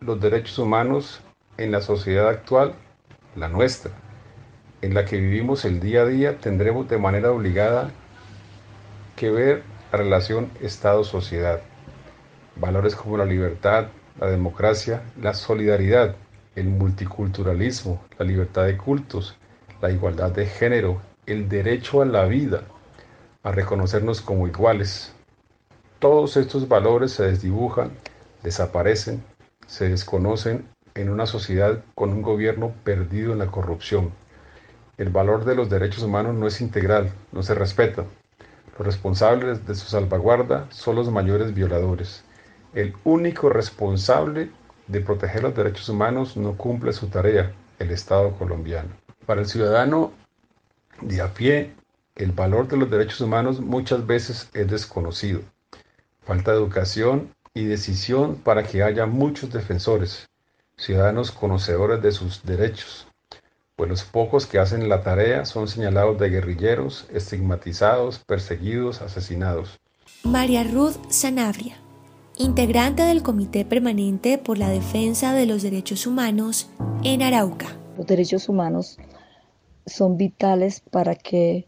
los 0.00 0.20
derechos 0.20 0.58
humanos 0.58 1.22
en 1.56 1.70
la 1.70 1.80
sociedad 1.80 2.28
actual, 2.28 2.74
la 3.36 3.48
nuestra, 3.48 3.92
en 4.82 4.94
la 4.94 5.04
que 5.04 5.18
vivimos 5.18 5.64
el 5.64 5.80
día 5.80 6.02
a 6.02 6.06
día, 6.06 6.38
tendremos 6.38 6.88
de 6.88 6.98
manera 6.98 7.30
obligada 7.30 7.90
que 9.16 9.30
ver 9.30 9.62
la 9.92 9.98
relación 9.98 10.50
Estado-sociedad. 10.60 11.60
Valores 12.56 12.94
como 12.94 13.16
la 13.16 13.24
libertad, 13.24 13.86
la 14.20 14.28
democracia, 14.28 15.02
la 15.20 15.34
solidaridad, 15.34 16.16
el 16.54 16.66
multiculturalismo, 16.66 18.04
la 18.18 18.24
libertad 18.24 18.64
de 18.64 18.76
cultos, 18.76 19.36
la 19.80 19.90
igualdad 19.90 20.30
de 20.30 20.46
género, 20.46 21.00
el 21.26 21.48
derecho 21.48 22.02
a 22.02 22.06
la 22.06 22.24
vida, 22.26 22.62
a 23.42 23.52
reconocernos 23.52 24.20
como 24.20 24.46
iguales. 24.46 25.12
Todos 25.98 26.36
estos 26.36 26.68
valores 26.68 27.12
se 27.12 27.24
desdibujan, 27.24 27.92
desaparecen, 28.42 29.24
se 29.66 29.88
desconocen 29.88 30.68
en 30.94 31.10
una 31.10 31.26
sociedad 31.26 31.82
con 31.94 32.10
un 32.10 32.22
gobierno 32.22 32.72
perdido 32.84 33.32
en 33.32 33.38
la 33.38 33.48
corrupción. 33.48 34.12
El 34.96 35.08
valor 35.08 35.44
de 35.44 35.56
los 35.56 35.68
derechos 35.68 36.04
humanos 36.04 36.34
no 36.34 36.46
es 36.46 36.60
integral, 36.60 37.12
no 37.32 37.42
se 37.42 37.54
respeta. 37.54 38.04
Los 38.78 38.86
responsables 38.86 39.66
de 39.66 39.74
su 39.74 39.86
salvaguarda 39.86 40.66
son 40.70 40.96
los 40.96 41.10
mayores 41.10 41.52
violadores. 41.52 42.24
El 42.74 42.94
único 43.04 43.48
responsable 43.48 44.50
de 44.86 45.00
proteger 45.00 45.42
los 45.42 45.54
derechos 45.54 45.88
humanos 45.88 46.36
no 46.36 46.56
cumple 46.56 46.92
su 46.92 47.08
tarea, 47.08 47.52
el 47.78 47.90
Estado 47.90 48.32
colombiano. 48.32 48.90
Para 49.26 49.40
el 49.40 49.46
ciudadano 49.46 50.12
de 51.00 51.20
a 51.20 51.32
pie, 51.34 51.72
el 52.14 52.32
valor 52.32 52.68
de 52.68 52.76
los 52.76 52.90
derechos 52.90 53.20
humanos 53.20 53.60
muchas 53.60 54.06
veces 54.06 54.48
es 54.54 54.70
desconocido. 54.70 55.40
Falta 56.24 56.52
educación 56.52 57.34
y 57.52 57.64
decisión 57.64 58.36
para 58.36 58.62
que 58.62 58.82
haya 58.82 59.06
muchos 59.06 59.52
defensores, 59.52 60.28
ciudadanos 60.76 61.30
conocedores 61.30 62.02
de 62.02 62.12
sus 62.12 62.42
derechos, 62.44 63.06
pues 63.76 63.90
los 63.90 64.04
pocos 64.04 64.46
que 64.46 64.58
hacen 64.58 64.88
la 64.88 65.02
tarea 65.02 65.44
son 65.44 65.68
señalados 65.68 66.18
de 66.18 66.30
guerrilleros, 66.30 67.06
estigmatizados, 67.12 68.18
perseguidos, 68.20 69.02
asesinados. 69.02 69.80
María 70.22 70.64
Ruth 70.64 70.96
Sanabria, 71.08 71.76
integrante 72.38 73.02
del 73.02 73.22
Comité 73.22 73.64
Permanente 73.64 74.38
por 74.38 74.58
la 74.58 74.68
Defensa 74.68 75.32
de 75.32 75.46
los 75.46 75.62
Derechos 75.62 76.06
Humanos 76.06 76.68
en 77.02 77.22
Arauca. 77.22 77.76
Los 77.96 78.06
derechos 78.06 78.48
humanos 78.48 78.98
son 79.86 80.16
vitales 80.16 80.80
para 80.80 81.14
que 81.14 81.66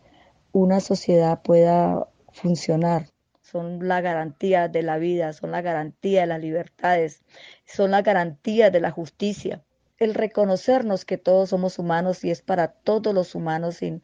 una 0.52 0.80
sociedad 0.80 1.42
pueda 1.42 2.09
funcionar. 2.32 3.09
Son 3.57 3.88
la 3.88 4.02
garantía 4.02 4.68
de 4.68 4.82
la 4.82 4.98
vida, 4.98 5.32
son 5.32 5.50
la 5.50 5.62
garantía 5.62 6.20
de 6.20 6.26
las 6.26 6.42
libertades, 6.42 7.22
son 7.64 7.92
la 7.92 8.02
garantía 8.02 8.70
de 8.70 8.80
la 8.80 8.90
justicia. 8.90 9.64
El 9.96 10.12
reconocernos 10.12 11.07
que 11.07 11.16
todos 11.16 11.48
somos 11.48 11.78
humanos 11.78 12.22
y 12.22 12.30
es 12.30 12.42
para 12.42 12.68
todos 12.68 13.14
los 13.14 13.34
humanos 13.34 13.76
sin, 13.76 14.02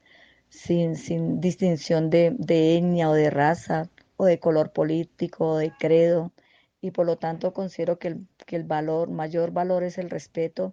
sin, 0.49 0.97
sin 0.97 1.39
distinción 1.43 2.09
de, 2.09 2.35
de 2.39 2.79
etnia 2.79 3.11
o 3.11 3.13
de 3.13 3.29
raza 3.29 3.91
o 4.17 4.25
de 4.25 4.41
color 4.41 4.73
político 4.73 5.51
o 5.51 5.59
de 5.59 5.71
credo. 5.79 6.33
Y 6.81 6.93
por 6.93 7.05
lo 7.05 7.19
tanto 7.19 7.53
considero 7.53 7.99
que 7.99 8.09
el, 8.09 8.27
que 8.47 8.57
el 8.57 8.65
valor, 8.65 9.11
mayor 9.11 9.51
valor 9.51 9.83
es 9.85 9.99
el 9.99 10.09
respeto 10.09 10.73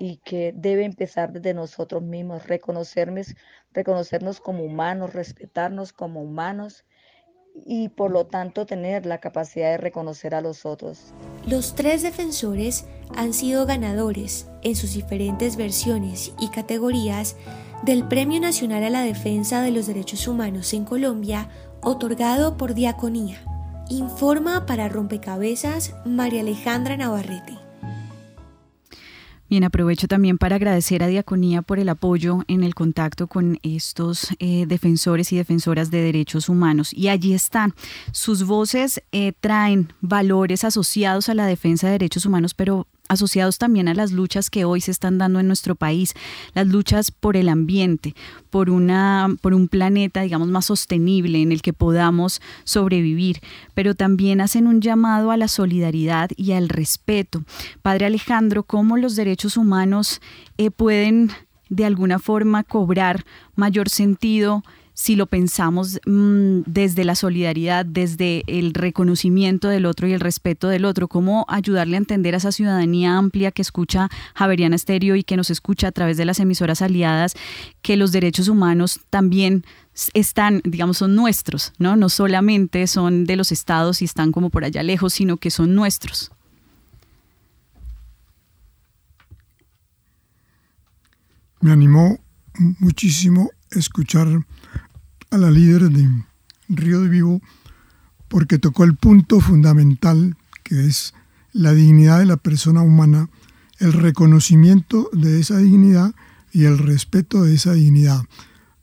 y 0.00 0.16
que 0.24 0.52
debe 0.52 0.84
empezar 0.84 1.32
desde 1.32 1.54
nosotros 1.54 2.02
mismos, 2.02 2.48
reconocernos, 2.48 3.36
reconocernos 3.72 4.40
como 4.40 4.64
humanos, 4.64 5.14
respetarnos 5.14 5.92
como 5.92 6.22
humanos 6.22 6.84
y 7.64 7.88
por 7.88 8.10
lo 8.10 8.26
tanto 8.26 8.66
tener 8.66 9.06
la 9.06 9.18
capacidad 9.18 9.70
de 9.70 9.78
reconocer 9.78 10.34
a 10.34 10.40
los 10.40 10.66
otros. 10.66 10.98
Los 11.46 11.74
tres 11.74 12.02
defensores 12.02 12.84
han 13.16 13.32
sido 13.32 13.66
ganadores 13.66 14.46
en 14.62 14.76
sus 14.76 14.94
diferentes 14.94 15.56
versiones 15.56 16.32
y 16.40 16.48
categorías 16.48 17.36
del 17.82 18.04
Premio 18.04 18.40
Nacional 18.40 18.84
a 18.84 18.90
la 18.90 19.02
Defensa 19.02 19.62
de 19.62 19.70
los 19.70 19.86
Derechos 19.86 20.26
Humanos 20.28 20.72
en 20.72 20.84
Colombia, 20.84 21.48
otorgado 21.82 22.56
por 22.56 22.74
Diaconía. 22.74 23.38
Informa 23.88 24.66
para 24.66 24.88
Rompecabezas 24.88 25.94
María 26.04 26.40
Alejandra 26.40 26.96
Navarrete. 26.96 27.65
Bien, 29.48 29.62
aprovecho 29.62 30.08
también 30.08 30.38
para 30.38 30.56
agradecer 30.56 31.04
a 31.04 31.06
Diaconía 31.06 31.62
por 31.62 31.78
el 31.78 31.88
apoyo 31.88 32.40
en 32.48 32.64
el 32.64 32.74
contacto 32.74 33.28
con 33.28 33.60
estos 33.62 34.28
eh, 34.40 34.66
defensores 34.66 35.32
y 35.32 35.36
defensoras 35.36 35.92
de 35.92 36.02
derechos 36.02 36.48
humanos. 36.48 36.92
Y 36.92 37.08
allí 37.08 37.32
están. 37.32 37.72
Sus 38.10 38.44
voces 38.44 39.02
eh, 39.12 39.32
traen 39.38 39.92
valores 40.00 40.64
asociados 40.64 41.28
a 41.28 41.34
la 41.34 41.46
defensa 41.46 41.86
de 41.86 41.92
derechos 41.92 42.26
humanos, 42.26 42.54
pero 42.54 42.88
asociados 43.08 43.58
también 43.58 43.88
a 43.88 43.94
las 43.94 44.12
luchas 44.12 44.50
que 44.50 44.64
hoy 44.64 44.80
se 44.80 44.90
están 44.90 45.18
dando 45.18 45.40
en 45.40 45.46
nuestro 45.46 45.74
país, 45.74 46.14
las 46.54 46.66
luchas 46.66 47.10
por 47.10 47.36
el 47.36 47.48
ambiente, 47.48 48.14
por 48.50 48.70
una 48.70 49.28
por 49.40 49.54
un 49.54 49.68
planeta, 49.68 50.22
digamos, 50.22 50.48
más 50.48 50.66
sostenible 50.66 51.42
en 51.42 51.52
el 51.52 51.62
que 51.62 51.72
podamos 51.72 52.40
sobrevivir, 52.64 53.40
pero 53.74 53.94
también 53.94 54.40
hacen 54.40 54.66
un 54.66 54.80
llamado 54.80 55.30
a 55.30 55.36
la 55.36 55.48
solidaridad 55.48 56.30
y 56.36 56.52
al 56.52 56.68
respeto. 56.68 57.44
Padre 57.82 58.06
Alejandro, 58.06 58.62
¿cómo 58.62 58.96
los 58.96 59.16
derechos 59.16 59.56
humanos 59.56 60.20
eh, 60.58 60.70
pueden 60.70 61.30
de 61.68 61.84
alguna 61.84 62.18
forma 62.18 62.62
cobrar 62.62 63.24
mayor 63.54 63.88
sentido 63.88 64.62
si 64.96 65.14
lo 65.14 65.26
pensamos 65.26 66.00
mm, 66.06 66.60
desde 66.64 67.04
la 67.04 67.14
solidaridad, 67.14 67.84
desde 67.84 68.44
el 68.46 68.72
reconocimiento 68.72 69.68
del 69.68 69.84
otro 69.84 70.08
y 70.08 70.14
el 70.14 70.20
respeto 70.20 70.68
del 70.68 70.86
otro, 70.86 71.06
cómo 71.06 71.44
ayudarle 71.48 71.96
a 71.96 71.98
entender 71.98 72.32
a 72.32 72.38
esa 72.38 72.50
ciudadanía 72.50 73.18
amplia 73.18 73.52
que 73.52 73.60
escucha 73.60 74.08
Javeriana 74.34 74.74
Estéreo 74.74 75.14
y 75.14 75.22
que 75.22 75.36
nos 75.36 75.50
escucha 75.50 75.88
a 75.88 75.92
través 75.92 76.16
de 76.16 76.24
las 76.24 76.40
emisoras 76.40 76.80
aliadas, 76.80 77.34
que 77.82 77.98
los 77.98 78.10
derechos 78.10 78.48
humanos 78.48 79.00
también 79.10 79.66
están, 80.14 80.62
digamos, 80.64 80.96
son 80.96 81.14
nuestros, 81.14 81.74
¿no? 81.78 81.94
No 81.96 82.08
solamente 82.08 82.86
son 82.86 83.26
de 83.26 83.36
los 83.36 83.52
estados 83.52 84.00
y 84.00 84.06
están 84.06 84.32
como 84.32 84.48
por 84.48 84.64
allá 84.64 84.82
lejos, 84.82 85.12
sino 85.12 85.36
que 85.36 85.50
son 85.50 85.74
nuestros. 85.74 86.32
Me 91.60 91.72
animó 91.72 92.18
muchísimo 92.78 93.50
escuchar 93.70 94.26
a 95.30 95.38
la 95.38 95.50
líder 95.50 95.90
de 95.90 96.08
Río 96.68 97.02
de 97.02 97.08
Vivo 97.08 97.40
porque 98.28 98.58
tocó 98.58 98.84
el 98.84 98.96
punto 98.96 99.40
fundamental 99.40 100.36
que 100.62 100.86
es 100.86 101.14
la 101.52 101.72
dignidad 101.72 102.18
de 102.18 102.26
la 102.26 102.36
persona 102.36 102.82
humana, 102.82 103.30
el 103.78 103.92
reconocimiento 103.92 105.08
de 105.12 105.40
esa 105.40 105.58
dignidad 105.58 106.14
y 106.52 106.64
el 106.64 106.78
respeto 106.78 107.44
de 107.44 107.54
esa 107.54 107.72
dignidad. 107.72 108.22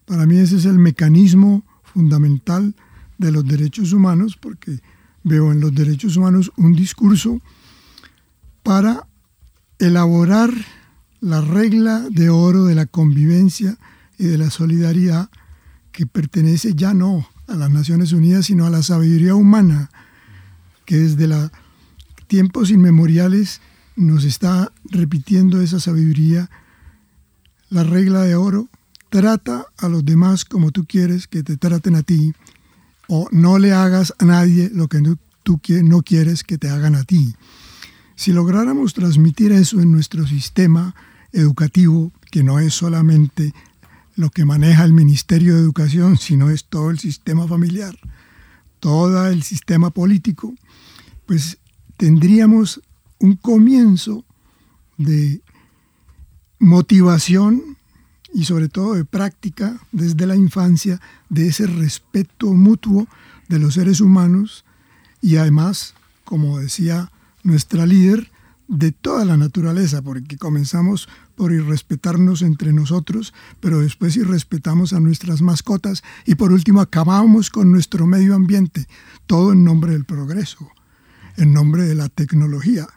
Para 0.06 0.26
mí 0.26 0.38
ese 0.38 0.58
es 0.58 0.66
el 0.66 0.80
mecanismo 0.80 1.64
fundamental 1.84 2.76
de 3.18 3.32
los 3.32 3.46
derechos 3.46 3.94
humanos 3.94 4.38
porque 4.38 4.80
veo 5.24 5.52
en 5.52 5.60
los 5.60 5.74
derechos 5.74 6.18
humanos 6.18 6.52
un 6.58 6.74
discurso 6.74 7.42
para 8.64 9.08
elaborar 9.80 10.52
la 11.20 11.42
regla 11.42 12.08
de 12.10 12.30
oro 12.30 12.66
de 12.66 12.76
la 12.76 12.86
convivencia 12.86 13.78
y 14.18 14.26
de 14.26 14.38
la 14.38 14.50
solidaridad 14.50 15.30
que 15.94 16.06
pertenece 16.06 16.74
ya 16.76 16.94
no 16.94 17.26
a 17.48 17.56
las 17.56 17.72
Naciones 17.72 18.12
Unidas, 18.12 18.48
sino 18.48 18.66
a 18.66 18.70
la 18.70 18.84
sabiduría 18.84 19.36
humana, 19.36 19.90
que 20.86 20.98
desde 20.98 21.28
la, 21.28 21.52
tiempos 22.28 22.72
inmemoriales 22.72 23.62
nos 23.96 24.26
está 24.26 24.74
repitiendo 24.86 25.62
esa 25.62 25.80
sabiduría. 25.80 26.50
La 27.70 27.84
regla 27.84 28.24
de 28.24 28.36
oro, 28.36 28.68
trata 29.10 29.68
a 29.78 29.88
los 29.88 30.04
demás 30.04 30.44
como 30.44 30.72
tú 30.72 30.86
quieres 30.86 31.28
que 31.28 31.44
te 31.44 31.56
traten 31.56 31.96
a 31.96 32.04
ti, 32.04 32.34
o 33.08 33.28
no 33.32 33.60
le 33.60 33.72
hagas 33.72 34.14
a 34.20 34.26
nadie 34.26 34.70
lo 34.74 34.88
que 34.88 35.02
tú 35.44 35.60
no 35.84 36.02
quieres 36.02 36.44
que 36.44 36.58
te 36.58 36.70
hagan 36.70 36.96
a 36.96 37.04
ti. 37.04 37.36
Si 38.16 38.32
lográramos 38.32 38.94
transmitir 38.94 39.52
eso 39.52 39.82
en 39.82 39.92
nuestro 39.92 40.26
sistema 40.26 40.96
educativo, 41.32 42.12
que 42.32 42.44
no 42.44 42.60
es 42.60 42.74
solamente 42.74 43.54
lo 44.16 44.30
que 44.30 44.46
maneja 44.46 44.84
el 44.84 44.94
Ministerio 44.94 45.56
de 45.56 45.62
Educación, 45.62 46.18
sino 46.18 46.50
es 46.50 46.66
todo 46.66 46.92
el 46.92 47.00
sistema 47.00 47.48
familiar, 47.48 47.98
todo 48.80 49.28
el 49.28 49.44
sistema 49.44 49.90
político, 49.90 50.54
pues 51.26 51.58
tendríamos 51.98 52.82
un 53.20 53.36
comienzo 53.36 54.26
de 54.98 55.42
motivación 56.60 57.78
y 58.34 58.46
sobre 58.46 58.68
todo 58.68 58.96
de 58.96 59.06
práctica 59.06 59.80
desde 59.92 60.26
la 60.26 60.36
infancia 60.36 61.00
de 61.30 61.48
ese 61.48 61.68
respeto 61.68 62.54
mutuo 62.54 63.08
de 63.48 63.60
los 63.60 63.76
seres 63.76 64.02
humanos 64.02 64.66
y 65.22 65.38
además, 65.38 65.94
como 66.24 66.60
decía 66.60 67.12
nuestra 67.44 67.86
líder, 67.86 68.32
de 68.68 68.92
toda 68.92 69.26
la 69.26 69.38
naturaleza, 69.38 70.02
porque 70.02 70.38
comenzamos 70.38 71.08
por 71.36 71.52
irrespetarnos 71.52 72.42
entre 72.42 72.74
nosotros, 72.74 73.34
pero 73.60 73.80
después 73.80 74.16
irrespetamos 74.18 74.94
a 74.94 75.00
nuestras 75.00 75.42
mascotas 75.42 76.04
y 76.26 76.36
por 76.36 76.52
último 76.52 76.82
acabamos 76.82 77.50
con 77.50 77.72
nuestro 77.72 78.06
medio 78.08 78.36
ambiente, 78.36 78.88
todo 79.26 79.54
en 79.54 79.64
nombre 79.64 79.94
del 79.94 80.06
progreso, 80.06 80.70
en 81.38 81.54
nombre 81.54 81.84
de 81.84 81.96
la 81.96 82.10
tecnología. 82.10 82.88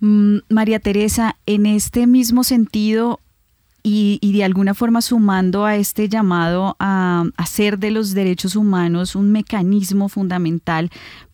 Mm, 0.00 0.38
María 0.48 0.80
Teresa, 0.80 1.36
en 1.46 1.66
este 1.66 2.06
mismo 2.06 2.42
sentido, 2.42 3.20
y, 3.84 4.32
de 4.32 4.44
alguna 4.44 4.74
forma 4.74 5.02
sumando 5.02 5.64
a 5.64 5.76
este 5.76 6.08
llamado 6.08 6.76
a 6.78 7.24
hacer 7.36 7.78
de 7.78 7.90
los 7.90 8.14
derechos 8.14 8.54
humanos 8.54 9.16
un 9.16 9.32
mecanismo 9.32 10.08
fundamental 10.08 10.90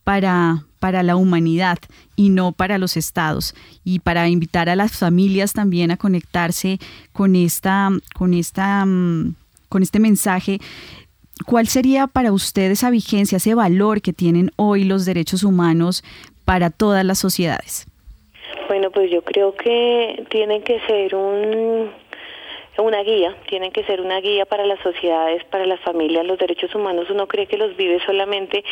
para, 0.09 0.64
para 0.80 1.02
la 1.02 1.16
humanidad 1.16 1.76
y 2.16 2.30
no 2.30 2.52
para 2.52 2.78
los 2.78 2.96
estados 2.96 3.54
y 3.84 3.98
para 3.98 4.26
invitar 4.30 4.70
a 4.70 4.74
las 4.74 4.96
familias 4.96 5.52
también 5.52 5.90
a 5.90 5.98
conectarse 5.98 6.78
con 7.12 7.36
esta 7.36 7.90
con 8.14 8.32
esta 8.32 8.86
mm, 8.86 9.34
con 9.68 9.82
este 9.82 10.00
mensaje 10.00 10.61
¿Cuál 11.44 11.66
sería 11.66 12.06
para 12.06 12.32
usted 12.32 12.70
esa 12.70 12.88
vigencia, 12.90 13.36
ese 13.36 13.54
valor 13.54 14.00
que 14.00 14.14
tienen 14.14 14.50
hoy 14.56 14.84
los 14.84 15.04
derechos 15.04 15.44
humanos 15.44 16.02
para 16.46 16.70
todas 16.70 17.04
las 17.04 17.18
sociedades? 17.18 17.86
Bueno, 18.66 18.90
pues 18.90 19.11
yo 19.11 19.22
creo 19.22 19.54
que 19.54 20.24
tienen 20.30 20.62
que 20.62 20.80
ser 20.86 21.14
un 21.14 21.90
una 22.82 23.02
guía, 23.02 23.34
tienen 23.48 23.72
que 23.72 23.84
ser 23.84 24.00
una 24.00 24.20
guía 24.20 24.46
para 24.46 24.64
las 24.64 24.78
sociedades, 24.80 25.44
para 25.44 25.66
las 25.66 25.80
familias. 25.80 26.24
Los 26.24 26.38
derechos 26.38 26.74
humanos 26.74 27.08
uno 27.10 27.26
cree 27.26 27.46
que 27.46 27.56
los 27.56 27.76
vive 27.76 28.00
solamente 28.04 28.64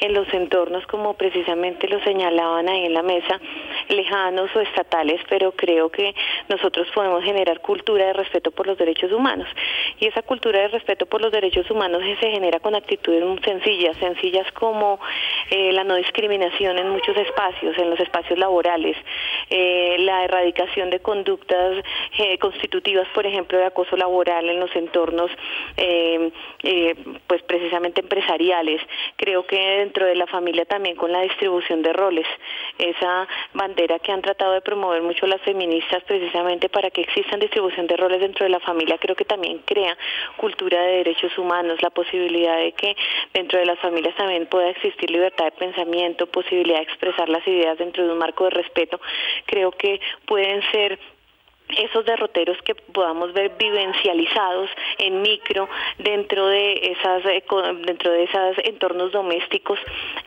en 0.00 0.14
los 0.14 0.32
entornos 0.34 0.86
como 0.86 1.14
precisamente 1.14 1.88
lo 1.88 2.00
señalaban 2.02 2.68
ahí 2.68 2.84
en 2.86 2.94
la 2.94 3.02
mesa, 3.02 3.40
lejanos 3.88 4.54
o 4.54 4.60
estatales, 4.60 5.20
pero 5.28 5.52
creo 5.52 5.90
que 5.90 6.14
nosotros 6.48 6.88
podemos 6.94 7.24
generar 7.24 7.60
cultura 7.60 8.06
de 8.06 8.12
respeto 8.12 8.50
por 8.50 8.66
los 8.66 8.78
derechos 8.78 9.12
humanos. 9.12 9.48
Y 9.98 10.06
esa 10.06 10.22
cultura 10.22 10.60
de 10.60 10.68
respeto 10.68 11.06
por 11.06 11.20
los 11.20 11.32
derechos 11.32 11.70
humanos 11.70 12.02
se 12.20 12.30
genera 12.30 12.60
con 12.60 12.74
actitudes 12.74 13.24
muy 13.24 13.38
sencillas, 13.42 13.96
sencillas 13.96 14.50
como 14.52 15.00
eh, 15.50 15.72
la 15.72 15.84
no 15.84 15.96
discriminación 15.96 16.78
en 16.78 16.90
muchos 16.90 17.16
espacios, 17.16 17.76
en 17.78 17.90
los 17.90 18.00
espacios 18.00 18.38
laborales, 18.38 18.96
eh, 19.50 19.96
la 20.00 20.24
erradicación 20.24 20.90
de 20.90 21.00
conductas 21.00 21.76
eh, 22.18 22.38
constitutivas, 22.38 23.06
por 23.14 23.26
ejemplo, 23.26 23.53
de 23.58 23.66
acoso 23.66 23.96
laboral 23.96 24.48
en 24.48 24.60
los 24.60 24.74
entornos, 24.76 25.30
eh, 25.76 26.30
eh, 26.62 26.94
pues 27.26 27.42
precisamente 27.42 28.00
empresariales. 28.00 28.80
Creo 29.16 29.46
que 29.46 29.56
dentro 29.56 30.06
de 30.06 30.14
la 30.14 30.26
familia 30.26 30.64
también 30.64 30.96
con 30.96 31.12
la 31.12 31.20
distribución 31.22 31.82
de 31.82 31.92
roles, 31.92 32.26
esa 32.78 33.26
bandera 33.52 33.98
que 33.98 34.12
han 34.12 34.22
tratado 34.22 34.52
de 34.52 34.60
promover 34.60 35.02
mucho 35.02 35.26
las 35.26 35.40
feministas 35.42 36.02
precisamente 36.04 36.68
para 36.68 36.90
que 36.90 37.02
existan 37.02 37.40
distribución 37.40 37.86
de 37.86 37.96
roles 37.96 38.20
dentro 38.20 38.44
de 38.44 38.50
la 38.50 38.60
familia, 38.60 38.98
creo 38.98 39.16
que 39.16 39.24
también 39.24 39.58
crea 39.64 39.96
cultura 40.36 40.80
de 40.82 40.96
derechos 40.98 41.36
humanos, 41.38 41.82
la 41.82 41.90
posibilidad 41.90 42.56
de 42.58 42.72
que 42.72 42.96
dentro 43.32 43.58
de 43.58 43.66
las 43.66 43.78
familias 43.78 44.14
también 44.16 44.46
pueda 44.46 44.70
existir 44.70 45.10
libertad 45.10 45.46
de 45.46 45.52
pensamiento, 45.52 46.26
posibilidad 46.26 46.78
de 46.78 46.84
expresar 46.84 47.28
las 47.28 47.46
ideas 47.46 47.78
dentro 47.78 48.04
de 48.04 48.12
un 48.12 48.18
marco 48.18 48.44
de 48.44 48.50
respeto, 48.50 49.00
creo 49.46 49.70
que 49.72 50.00
pueden 50.26 50.62
ser 50.72 50.98
esos 51.68 52.04
derroteros 52.04 52.58
que 52.62 52.74
podamos 52.74 53.32
ver 53.32 53.52
vivencializados 53.58 54.70
en 54.98 55.22
micro 55.22 55.68
dentro 55.98 56.46
de 56.46 56.92
esas 56.92 57.24
eh, 57.24 57.42
dentro 57.86 58.12
de 58.12 58.24
esos 58.24 58.56
entornos 58.64 59.12
domésticos 59.12 59.78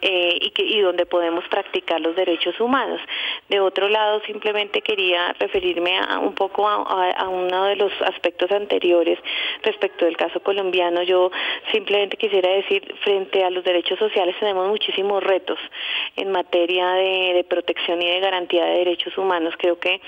eh, 0.02 0.38
y 0.42 0.50
que 0.52 0.64
y 0.64 0.82
donde 0.82 1.06
podemos 1.06 1.48
practicar 1.48 2.02
los 2.02 2.16
derechos 2.16 2.60
humanos. 2.60 3.00
De 3.50 3.60
otro 3.60 3.88
lado 3.88 4.22
simplemente 4.26 4.82
quería 4.82 5.34
referirme 5.40 6.00
a 6.00 6.20
un 6.20 6.34
poco 6.34 6.68
a, 6.68 7.30
uno 7.30 7.66
de 7.66 7.76
los 7.76 7.92
aspectos 8.02 8.52
anteriores 8.52 9.20
respecto 9.64 10.06
del 10.06 10.18
caso 10.18 10.40
colombiano. 10.42 11.04
Yo 11.04 11.32
simplemente 11.72 12.18
quisiera 12.18 12.50
decir 12.50 12.96
frente 13.04 13.44
a 13.44 13.50
los 13.50 13.64
derechos 13.64 14.00
sociales 14.00 14.36
tenemos 14.40 14.68
muchísimos 14.68 15.24
retos 15.24 15.60
en 16.16 16.32
materia 16.32 16.92
de, 16.94 17.34
de 17.36 17.44
protección 17.44 18.02
y 18.02 18.10
de 18.10 18.20
garantía 18.20 18.66
de 18.66 18.80
derechos 18.80 19.18
humanos. 19.18 19.54
Creo 19.58 19.80
que 19.80 20.02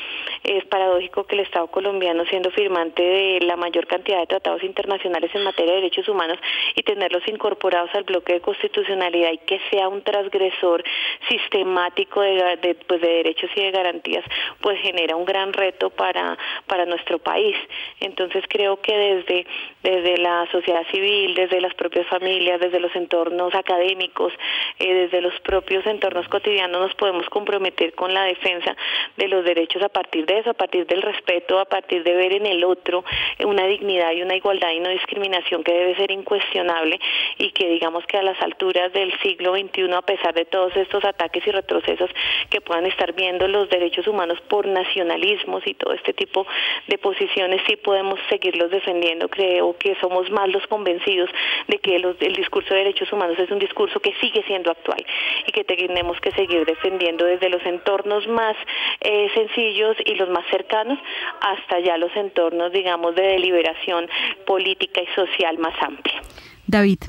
es 0.43 0.65
paradójico 0.65 1.25
que 1.29 1.35
el 1.35 1.41
Estado 1.41 1.67
colombiano, 1.67 2.25
siendo 2.25 2.51
firmante 2.51 3.01
de 3.01 3.39
la 3.41 3.55
mayor 3.55 3.87
cantidad 3.87 4.19
de 4.19 4.27
tratados 4.27 4.63
internacionales 4.63 5.31
en 5.33 5.43
materia 5.43 5.73
de 5.73 5.81
derechos 5.81 6.09
humanos 6.09 6.37
y 6.75 6.83
tenerlos 6.83 7.25
incorporados 7.27 7.89
al 7.93 8.03
bloque 8.03 8.33
de 8.33 8.41
constitucionalidad 8.41 9.31
y 9.31 9.37
que 9.37 9.61
sea 9.69 9.87
un 9.87 10.01
transgresor 10.01 10.83
sistemático 11.29 12.21
de, 12.21 12.75
pues, 12.87 13.01
de 13.01 13.07
derechos 13.07 13.49
y 13.55 13.61
de 13.61 13.71
garantías, 13.71 14.25
pues 14.59 14.81
genera 14.81 15.15
un 15.15 15.25
gran 15.25 15.53
reto 15.53 15.89
para, 15.89 16.37
para 16.67 16.85
nuestro 16.85 17.19
país. 17.19 17.55
Entonces 17.99 18.43
creo 18.49 18.81
que 18.81 18.97
desde, 18.97 19.45
desde 19.83 20.17
la 20.17 20.47
sociedad 20.51 20.85
civil, 20.91 21.35
desde 21.35 21.61
las 21.61 21.73
propias 21.75 22.07
familias, 22.07 22.59
desde 22.59 22.79
los 22.79 22.95
entornos 22.95 23.53
académicos, 23.53 24.33
eh, 24.79 24.93
desde 24.93 25.21
los 25.21 25.39
propios 25.41 25.85
entornos 25.85 26.27
cotidianos 26.27 26.81
nos 26.81 26.95
podemos 26.95 27.29
comprometer 27.29 27.93
con 27.93 28.13
la 28.13 28.23
defensa 28.23 28.75
de 29.17 29.27
los 29.27 29.45
derechos 29.45 29.83
a 29.83 29.89
partir 29.89 30.25
de 30.25 30.39
eso, 30.39 30.49
a 30.49 30.53
partir 30.53 30.87
del 30.87 31.01
respeto 31.11 31.59
a 31.59 31.65
partir 31.65 32.03
de 32.03 32.13
ver 32.13 32.33
en 32.33 32.45
el 32.45 32.63
otro 32.63 33.03
una 33.45 33.65
dignidad 33.65 34.11
y 34.11 34.21
una 34.21 34.35
igualdad 34.35 34.71
y 34.71 34.79
no 34.79 34.89
discriminación 34.89 35.63
que 35.63 35.73
debe 35.73 35.95
ser 35.95 36.11
incuestionable 36.11 36.99
y 37.37 37.51
que 37.51 37.69
digamos 37.69 38.05
que 38.05 38.17
a 38.17 38.23
las 38.23 38.39
alturas 38.41 38.91
del 38.93 39.11
siglo 39.21 39.55
XXI, 39.55 39.93
a 39.93 40.01
pesar 40.01 40.33
de 40.33 40.45
todos 40.45 40.75
estos 40.75 41.03
ataques 41.05 41.45
y 41.47 41.51
retrocesos 41.51 42.09
que 42.49 42.61
puedan 42.61 42.85
estar 42.85 43.13
viendo 43.13 43.47
los 43.47 43.69
derechos 43.69 44.07
humanos 44.07 44.39
por 44.47 44.67
nacionalismos 44.67 45.65
y 45.65 45.73
todo 45.73 45.93
este 45.93 46.13
tipo 46.13 46.45
de 46.87 46.97
posiciones, 46.97 47.61
sí 47.67 47.75
podemos 47.77 48.19
seguirlos 48.29 48.71
defendiendo. 48.71 49.29
Creo 49.29 49.75
que 49.77 49.95
somos 50.01 50.29
más 50.29 50.49
los 50.49 50.65
convencidos 50.67 51.29
de 51.67 51.77
que 51.79 51.95
el 51.95 52.35
discurso 52.35 52.73
de 52.73 52.81
derechos 52.81 53.11
humanos 53.11 53.37
es 53.39 53.49
un 53.51 53.59
discurso 53.59 53.99
que 53.99 54.13
sigue 54.21 54.43
siendo 54.43 54.71
actual 54.71 55.03
y 55.47 55.51
que 55.51 55.63
tenemos 55.63 56.19
que 56.19 56.31
seguir 56.31 56.65
defendiendo 56.65 57.25
desde 57.25 57.49
los 57.49 57.65
entornos 57.65 58.27
más 58.27 58.55
eh, 59.01 59.29
sencillos 59.33 59.97
y 60.05 60.15
los 60.15 60.29
más 60.29 60.45
cercanos 60.49 60.98
hasta 61.41 61.79
ya 61.79 61.97
los 61.97 62.15
entornos, 62.15 62.71
digamos, 62.71 63.15
de 63.15 63.23
deliberación 63.23 64.07
política 64.45 65.01
y 65.01 65.07
social 65.15 65.57
más 65.57 65.73
amplia. 65.81 66.21
David, 66.67 66.99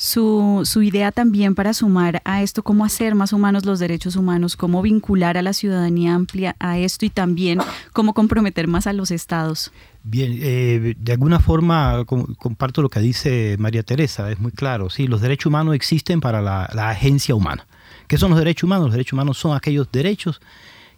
su, 0.00 0.62
su, 0.64 0.82
idea 0.82 1.10
también 1.10 1.56
para 1.56 1.74
sumar 1.74 2.22
a 2.24 2.40
esto, 2.40 2.62
cómo 2.62 2.84
hacer 2.84 3.16
más 3.16 3.32
humanos 3.32 3.66
los 3.66 3.80
derechos 3.80 4.14
humanos, 4.14 4.56
cómo 4.56 4.80
vincular 4.80 5.36
a 5.36 5.42
la 5.42 5.52
ciudadanía 5.52 6.14
amplia 6.14 6.54
a 6.60 6.78
esto 6.78 7.04
y 7.04 7.10
también 7.10 7.58
cómo 7.92 8.14
comprometer 8.14 8.68
más 8.68 8.86
a 8.86 8.92
los 8.92 9.10
estados. 9.10 9.72
Bien, 10.04 10.38
eh, 10.40 10.94
de 10.96 11.12
alguna 11.12 11.40
forma 11.40 12.04
comparto 12.06 12.80
lo 12.80 12.90
que 12.90 13.00
dice 13.00 13.56
María 13.58 13.82
Teresa, 13.82 14.30
es 14.30 14.38
muy 14.38 14.52
claro, 14.52 14.88
sí, 14.88 15.08
los 15.08 15.20
derechos 15.20 15.46
humanos 15.46 15.74
existen 15.74 16.20
para 16.20 16.40
la, 16.42 16.70
la 16.74 16.90
agencia 16.90 17.34
humana. 17.34 17.66
¿Qué 18.06 18.18
son 18.18 18.30
los 18.30 18.38
derechos 18.38 18.62
humanos? 18.64 18.86
Los 18.86 18.92
derechos 18.92 19.14
humanos 19.14 19.36
son 19.36 19.56
aquellos 19.56 19.90
derechos 19.90 20.40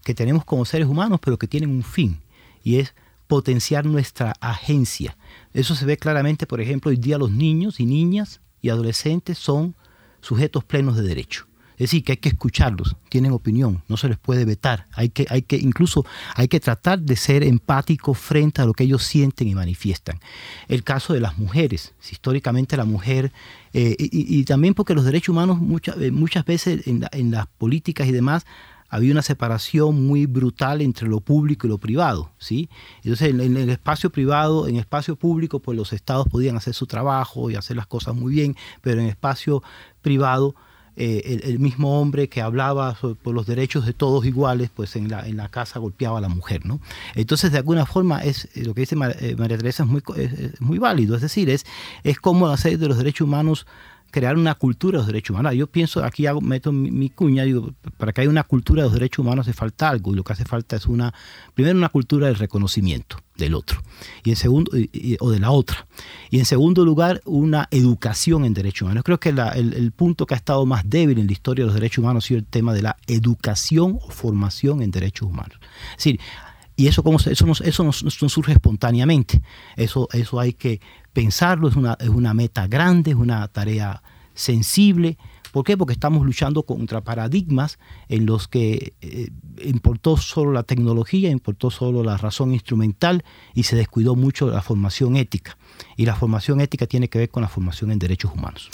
que 0.04 0.12
tenemos 0.12 0.44
como 0.44 0.66
seres 0.66 0.86
humanos, 0.86 1.20
pero 1.24 1.38
que 1.38 1.46
tienen 1.46 1.70
un 1.70 1.82
fin 1.82 2.18
y 2.62 2.76
es 2.76 2.94
potenciar 3.26 3.86
nuestra 3.86 4.34
agencia. 4.40 5.16
Eso 5.52 5.74
se 5.74 5.86
ve 5.86 5.96
claramente, 5.96 6.46
por 6.46 6.60
ejemplo, 6.60 6.90
hoy 6.90 6.96
día 6.96 7.16
los 7.16 7.30
niños 7.30 7.78
y 7.80 7.86
niñas 7.86 8.40
y 8.60 8.70
adolescentes 8.70 9.38
son 9.38 9.76
sujetos 10.20 10.64
plenos 10.64 10.96
de 10.96 11.02
derecho. 11.02 11.46
Es 11.80 11.84
decir, 11.84 12.04
que 12.04 12.12
hay 12.12 12.18
que 12.18 12.28
escucharlos, 12.28 12.94
tienen 13.08 13.32
opinión, 13.32 13.82
no 13.88 13.96
se 13.96 14.06
les 14.06 14.18
puede 14.18 14.44
vetar, 14.44 14.86
hay 14.92 15.08
que, 15.08 15.26
hay 15.30 15.40
que, 15.40 15.56
incluso 15.56 16.04
hay 16.34 16.46
que 16.46 16.60
tratar 16.60 17.00
de 17.00 17.16
ser 17.16 17.42
empático 17.42 18.12
frente 18.12 18.60
a 18.60 18.66
lo 18.66 18.74
que 18.74 18.84
ellos 18.84 19.02
sienten 19.02 19.48
y 19.48 19.54
manifiestan. 19.54 20.20
El 20.68 20.84
caso 20.84 21.14
de 21.14 21.20
las 21.20 21.38
mujeres, 21.38 21.94
históricamente 22.10 22.76
la 22.76 22.84
mujer, 22.84 23.32
eh, 23.72 23.96
y, 23.98 24.44
también 24.44 24.74
porque 24.74 24.92
los 24.92 25.06
derechos 25.06 25.30
humanos 25.30 25.58
muchas, 25.58 25.96
eh, 25.98 26.10
muchas 26.10 26.44
veces 26.44 26.86
en, 26.86 27.06
en 27.12 27.30
las 27.30 27.46
políticas 27.46 28.06
y 28.08 28.12
demás 28.12 28.44
había 28.90 29.12
una 29.12 29.22
separación 29.22 30.04
muy 30.06 30.26
brutal 30.26 30.82
entre 30.82 31.08
lo 31.08 31.20
público 31.20 31.66
y 31.66 31.70
lo 31.70 31.78
privado, 31.78 32.32
¿sí? 32.38 32.68
Entonces, 33.04 33.30
en, 33.30 33.56
el 33.56 33.70
espacio 33.70 34.10
privado, 34.10 34.66
en 34.66 34.74
el 34.74 34.80
espacio 34.80 35.14
público, 35.14 35.60
pues 35.60 35.78
los 35.78 35.92
estados 35.92 36.28
podían 36.28 36.56
hacer 36.56 36.74
su 36.74 36.86
trabajo 36.86 37.50
y 37.50 37.54
hacer 37.54 37.76
las 37.76 37.86
cosas 37.86 38.16
muy 38.16 38.34
bien, 38.34 38.56
pero 38.82 38.98
en 38.98 39.04
el 39.04 39.10
espacio 39.10 39.62
privado, 40.02 40.56
eh, 40.96 41.40
el, 41.44 41.60
mismo 41.60 42.00
hombre 42.00 42.28
que 42.28 42.42
hablaba 42.42 42.94
por 43.22 43.32
los 43.32 43.46
derechos 43.46 43.86
de 43.86 43.92
todos 43.92 44.26
iguales, 44.26 44.70
pues 44.74 44.96
en 44.96 45.08
la, 45.08 45.26
en 45.26 45.36
la 45.36 45.48
casa 45.48 45.78
golpeaba 45.78 46.18
a 46.18 46.20
la 46.20 46.28
mujer, 46.28 46.66
¿no? 46.66 46.80
Entonces, 47.14 47.52
de 47.52 47.58
alguna 47.58 47.86
forma, 47.86 48.24
es 48.24 48.48
eh, 48.56 48.64
lo 48.64 48.74
que 48.74 48.80
dice 48.80 48.96
eh, 49.20 49.36
María 49.38 49.56
Teresa 49.56 49.84
es 49.84 49.88
muy, 49.88 50.02
es 50.16 50.60
muy 50.60 50.78
válido, 50.78 51.14
es 51.14 51.22
decir, 51.22 51.48
es, 51.48 51.64
es 52.02 52.18
cómo 52.18 52.48
hacer 52.48 52.76
de 52.76 52.88
los 52.88 52.98
derechos 52.98 53.26
humanos 53.26 53.66
crear 54.10 54.36
una 54.36 54.54
cultura 54.54 54.98
de 54.98 54.98
los 54.98 55.06
derechos 55.06 55.34
humanos. 55.34 55.54
Yo 55.54 55.66
pienso, 55.66 56.04
aquí 56.04 56.24
meto 56.42 56.72
mi, 56.72 57.10
cuña, 57.10 57.44
digo, 57.44 57.72
para 57.96 58.12
que 58.12 58.22
haya 58.22 58.30
una 58.30 58.44
cultura 58.44 58.82
de 58.82 58.88
los 58.88 58.94
derechos 58.94 59.20
humanos 59.20 59.46
hace 59.46 59.56
falta 59.56 59.88
algo, 59.88 60.12
y 60.12 60.16
lo 60.16 60.24
que 60.24 60.32
hace 60.32 60.44
falta 60.44 60.76
es 60.76 60.86
una, 60.86 61.14
primero 61.54 61.76
una 61.76 61.88
cultura 61.88 62.26
del 62.26 62.36
reconocimiento 62.36 63.16
del 63.36 63.54
otro, 63.54 63.82
y 64.22 64.30
en 64.30 64.36
segundo, 64.36 64.72
o 65.20 65.30
de 65.30 65.38
la 65.38 65.50
otra, 65.50 65.86
y 66.30 66.38
en 66.38 66.44
segundo 66.44 66.84
lugar, 66.84 67.22
una 67.24 67.68
educación 67.70 68.44
en 68.44 68.54
derechos 68.54 68.82
humanos. 68.82 69.04
Creo 69.04 69.18
que 69.18 69.30
el, 69.30 69.92
punto 69.92 70.26
que 70.26 70.34
ha 70.34 70.36
estado 70.36 70.66
más 70.66 70.88
débil 70.88 71.18
en 71.18 71.26
la 71.26 71.32
historia 71.32 71.64
de 71.64 71.66
los 71.66 71.74
derechos 71.74 71.98
humanos 71.98 72.24
ha 72.24 72.28
sido 72.28 72.38
el 72.38 72.46
tema 72.46 72.74
de 72.74 72.82
la 72.82 72.96
educación 73.06 73.98
o 74.02 74.10
formación 74.10 74.82
en 74.82 74.90
derechos 74.90 75.28
humanos. 75.28 75.58
Es 75.92 76.04
decir, 76.04 76.20
y 76.80 76.88
eso, 76.88 77.02
como, 77.02 77.18
eso, 77.18 77.44
no, 77.44 77.52
eso 77.52 77.84
no, 77.84 77.92
surge 77.92 78.52
espontáneamente, 78.52 79.42
eso, 79.76 80.08
eso 80.14 80.40
hay 80.40 80.54
que 80.54 80.80
pensarlo, 81.12 81.68
es 81.68 81.76
una, 81.76 81.92
es 82.00 82.08
una 82.08 82.32
meta 82.32 82.66
grande, 82.68 83.10
es 83.10 83.18
una 83.18 83.46
tarea 83.48 84.02
sensible. 84.32 85.18
¿Por 85.52 85.62
qué? 85.62 85.76
Porque 85.76 85.92
estamos 85.92 86.24
luchando 86.24 86.62
contra 86.62 87.02
paradigmas 87.02 87.78
en 88.08 88.24
los 88.24 88.48
que 88.48 88.94
eh, 89.02 89.28
importó 89.62 90.16
solo 90.16 90.52
la 90.52 90.62
tecnología, 90.62 91.28
importó 91.28 91.70
solo 91.70 92.02
la 92.02 92.16
razón 92.16 92.54
instrumental 92.54 93.24
y 93.52 93.64
se 93.64 93.76
descuidó 93.76 94.16
mucho 94.16 94.48
la 94.48 94.62
formación 94.62 95.16
ética. 95.16 95.58
Y 95.98 96.06
la 96.06 96.14
formación 96.14 96.62
ética 96.62 96.86
tiene 96.86 97.10
que 97.10 97.18
ver 97.18 97.28
con 97.28 97.42
la 97.42 97.50
formación 97.50 97.92
en 97.92 97.98
derechos 97.98 98.32
humanos. 98.32 98.70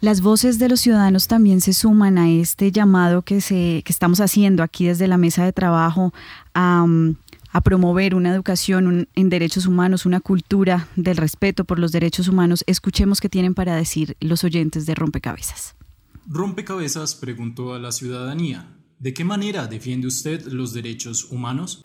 Las 0.00 0.20
voces 0.20 0.60
de 0.60 0.68
los 0.68 0.80
ciudadanos 0.80 1.26
también 1.26 1.60
se 1.60 1.72
suman 1.72 2.18
a 2.18 2.30
este 2.30 2.70
llamado 2.70 3.22
que, 3.22 3.40
se, 3.40 3.82
que 3.84 3.92
estamos 3.92 4.20
haciendo 4.20 4.62
aquí 4.62 4.86
desde 4.86 5.08
la 5.08 5.18
mesa 5.18 5.44
de 5.44 5.52
trabajo 5.52 6.12
a, 6.54 6.86
promover 7.64 8.14
una 8.14 8.32
educación 8.32 9.08
en 9.16 9.28
derechos 9.28 9.66
humanos, 9.66 10.06
una 10.06 10.20
cultura 10.20 10.86
del 10.94 11.16
respeto 11.16 11.64
por 11.64 11.80
los 11.80 11.90
derechos 11.90 12.28
humanos. 12.28 12.62
Escuchemos 12.68 13.20
qué 13.20 13.28
tienen 13.28 13.54
para 13.54 13.74
decir 13.74 14.16
los 14.20 14.44
oyentes 14.44 14.86
de 14.86 14.94
Rompecabezas. 14.94 15.74
Rompecabezas 16.28 17.16
preguntó 17.16 17.74
a 17.74 17.80
la 17.80 17.90
ciudadanía, 17.90 18.78
¿de 19.00 19.12
qué 19.12 19.24
manera 19.24 19.66
defiende 19.66 20.06
usted 20.06 20.46
los 20.46 20.72
derechos 20.72 21.32
humanos? 21.32 21.82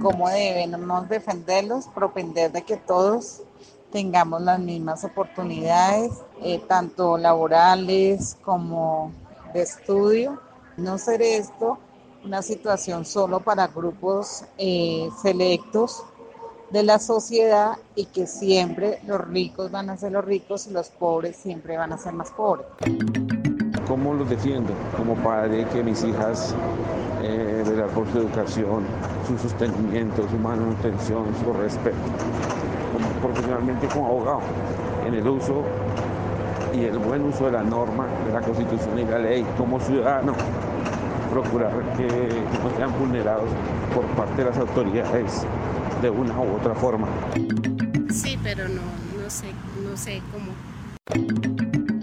¿Cómo 0.00 0.30
debemos 0.30 1.06
defenderlos? 1.10 1.84
Propender 1.94 2.50
de 2.50 2.62
que 2.62 2.78
todos 2.78 3.42
tengamos 3.90 4.42
las 4.42 4.60
mismas 4.60 5.04
oportunidades, 5.04 6.12
eh, 6.42 6.60
tanto 6.66 7.18
laborales 7.18 8.36
como 8.42 9.12
de 9.52 9.62
estudio. 9.62 10.40
No 10.76 10.98
ser 10.98 11.22
esto 11.22 11.78
una 12.24 12.42
situación 12.42 13.04
solo 13.04 13.40
para 13.40 13.68
grupos 13.68 14.44
eh, 14.58 15.08
selectos 15.22 16.02
de 16.70 16.82
la 16.82 16.98
sociedad 16.98 17.78
y 17.94 18.06
que 18.06 18.26
siempre 18.26 19.00
los 19.06 19.20
ricos 19.26 19.70
van 19.70 19.88
a 19.90 19.96
ser 19.96 20.12
los 20.12 20.24
ricos 20.24 20.66
y 20.66 20.72
los 20.72 20.90
pobres 20.90 21.36
siempre 21.36 21.76
van 21.76 21.92
a 21.92 21.98
ser 21.98 22.12
más 22.12 22.30
pobres. 22.32 22.66
¿Cómo 23.86 24.12
los 24.12 24.28
defiendo? 24.28 24.74
Como 24.96 25.14
padre, 25.16 25.66
que 25.72 25.82
mis 25.82 26.04
hijas 26.04 26.54
eh, 27.22 27.64
velar 27.66 27.88
por 27.88 28.06
su 28.12 28.18
educación, 28.18 28.84
su 29.26 29.38
sostenimiento, 29.38 30.28
su 30.28 30.36
manutención, 30.36 31.24
su 31.42 31.52
respeto 31.54 31.96
profesionalmente 33.20 33.86
como 33.88 34.06
abogado 34.06 34.40
en 35.06 35.14
el 35.14 35.26
uso 35.26 35.64
y 36.74 36.84
el 36.84 36.98
buen 36.98 37.24
uso 37.24 37.46
de 37.46 37.52
la 37.52 37.62
norma, 37.62 38.06
de 38.26 38.32
la 38.32 38.40
constitución 38.40 38.98
y 38.98 39.04
la 39.04 39.18
ley 39.18 39.46
como 39.56 39.80
ciudadano, 39.80 40.34
procurar 41.30 41.72
que, 41.96 42.06
no 42.06 42.76
sean 42.76 42.98
vulnerados 42.98 43.48
por 43.94 44.04
parte 44.16 44.42
de 44.42 44.50
las 44.50 44.58
autoridades 44.58 45.44
de 46.02 46.10
una 46.10 46.38
u 46.40 46.56
otra 46.56 46.74
forma. 46.74 47.06
Sí, 48.10 48.38
pero 48.42 48.68
no, 48.68 48.82
no 49.22 49.30
sé, 49.30 49.46
no 49.82 49.96
sé 49.96 50.22
cómo 50.32 50.52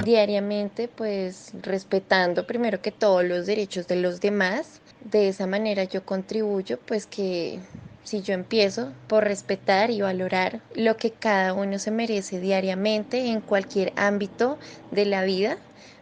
diariamente, 0.05 0.87
pues 0.87 1.51
respetando 1.61 2.47
primero 2.47 2.81
que 2.81 2.91
todos 2.91 3.25
los 3.25 3.45
derechos 3.47 3.87
de 3.87 3.97
los 3.97 4.21
demás. 4.21 4.79
De 5.03 5.27
esa 5.27 5.47
manera 5.47 5.83
yo 5.83 6.05
contribuyo 6.05 6.79
pues 6.85 7.05
que 7.05 7.59
si 8.05 8.21
yo 8.21 8.33
empiezo 8.33 8.93
por 9.07 9.25
respetar 9.25 9.91
y 9.91 10.01
valorar 10.01 10.61
lo 10.75 10.95
que 10.95 11.11
cada 11.11 11.53
uno 11.53 11.79
se 11.79 11.91
merece 11.91 12.39
diariamente 12.39 13.27
en 13.27 13.41
cualquier 13.41 13.91
ámbito 13.97 14.57
de 14.91 15.05
la 15.05 15.23
vida, 15.23 15.57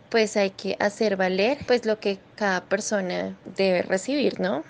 pues 0.09 0.37
hay 0.37 0.51
que 0.51 0.75
hacer 0.79 1.15
valer 1.15 1.57
pues 1.65 1.85
lo 1.85 1.99
que 1.99 2.19
cada 2.35 2.65
persona 2.65 3.35
debe 3.57 3.81
recibir, 3.81 4.39
¿no? 4.39 4.63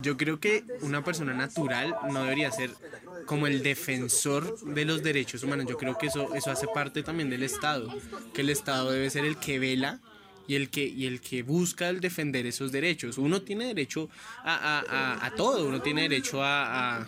Yo 0.00 0.16
creo 0.16 0.38
que 0.38 0.62
una 0.82 1.02
persona 1.02 1.34
natural 1.34 1.96
no 2.12 2.22
debería 2.22 2.52
ser 2.52 2.70
como 3.26 3.46
el 3.46 3.62
defensor 3.62 4.58
de 4.60 4.84
los 4.84 5.02
derechos 5.02 5.42
humanos. 5.42 5.66
Yo 5.68 5.76
creo 5.76 5.98
que 5.98 6.06
eso, 6.06 6.34
eso 6.34 6.50
hace 6.50 6.66
parte 6.68 7.02
también 7.02 7.30
del 7.30 7.42
Estado, 7.42 7.92
que 8.32 8.42
el 8.42 8.50
Estado 8.50 8.92
debe 8.92 9.10
ser 9.10 9.24
el 9.24 9.38
que 9.38 9.58
vela 9.58 9.98
y 10.48 10.56
el 10.56 10.70
que, 10.70 10.84
y 10.84 11.06
el 11.06 11.20
que 11.20 11.44
busca 11.44 11.88
el 11.88 12.00
defender 12.00 12.46
esos 12.46 12.72
derechos. 12.72 13.18
Uno 13.18 13.42
tiene 13.42 13.66
derecho 13.66 14.08
a, 14.42 15.30
todo, 15.36 15.68
uno 15.68 15.80
tiene 15.80 16.02
derecho 16.02 16.42
a, 16.42 17.06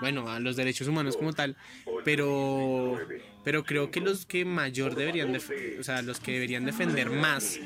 bueno, 0.00 0.30
a 0.30 0.38
los 0.38 0.54
derechos 0.54 0.86
humanos 0.86 1.16
como 1.16 1.32
tal, 1.32 1.56
pero, 2.04 2.96
pero 3.42 3.64
creo 3.64 3.90
que 3.90 4.00
los 4.00 4.26
que 4.26 4.44
mayor 4.44 4.94
deberían, 4.94 5.34
o 5.34 5.82
sea, 5.82 6.02
los 6.02 6.20
que 6.20 6.32
deberían 6.32 6.64
defender 6.64 7.10
más 7.10 7.58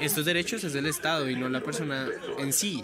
estos 0.00 0.24
derechos 0.24 0.64
es 0.64 0.74
el 0.74 0.86
Estado 0.86 1.30
y 1.30 1.36
no 1.36 1.48
la 1.48 1.60
persona 1.60 2.08
en 2.38 2.52
sí 2.52 2.82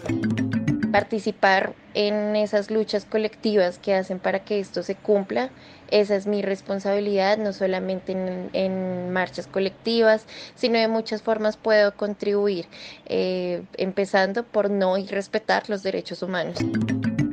participar 0.93 1.73
en 1.95 2.35
esas 2.35 2.69
luchas 2.69 3.03
colectivas 3.03 3.79
que 3.79 3.95
hacen 3.95 4.19
para 4.19 4.45
que 4.45 4.59
esto 4.59 4.83
se 4.83 4.93
cumpla. 4.93 5.49
Esa 5.89 6.15
es 6.15 6.27
mi 6.27 6.43
responsabilidad, 6.43 7.39
no 7.39 7.51
solamente 7.51 8.11
en, 8.53 9.11
marchas 9.11 9.47
colectivas, 9.47 10.27
sino 10.53 10.77
de 10.77 10.87
muchas 10.87 11.23
formas 11.23 11.57
puedo 11.57 11.95
contribuir, 11.97 12.67
eh, 13.07 13.63
empezando 13.77 14.43
por 14.43 14.69
no 14.69 14.99
y 14.99 15.07
respetar 15.07 15.67
los 15.67 15.81
derechos 15.81 16.21
humanos. 16.21 16.57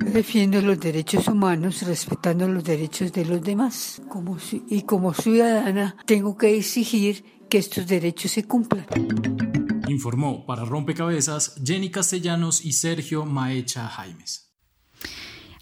Defiendo 0.07 0.63
los 0.63 0.81
derechos 0.81 1.29
humanos 1.29 1.83
respetando 1.83 2.49
los 2.49 2.65
derechos 2.65 3.13
de 3.13 3.27
los 3.27 3.43
demás. 3.43 4.01
Como, 4.09 4.39
y 4.71 4.83
como 4.83 5.13
ciudadana 5.13 5.97
tengo 6.07 6.39
que 6.39 6.57
exigir 6.57 7.45
que 7.51 7.59
estos 7.59 7.87
derechos 7.87 8.31
se 8.31 8.45
cumplan 8.45 8.87
informó 9.91 10.47
para 10.47 10.65
Rompecabezas 10.65 11.61
Jenny 11.65 11.91
Castellanos 11.91 12.65
y 12.65 12.73
Sergio 12.73 13.25
Maecha 13.25 13.89
Jaimes. 13.89 14.51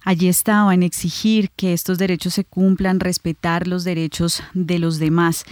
Allí 0.04 0.28
estaban 0.28 0.82
exigir 0.82 1.50
que 1.50 1.72
estos 1.72 1.98
derechos 1.98 2.34
se 2.34 2.44
cumplan, 2.44 3.00
respetar 3.00 3.66
los 3.66 3.84
derechos 3.84 4.42
de 4.54 4.78
los 4.78 4.98
demás. 4.98 5.44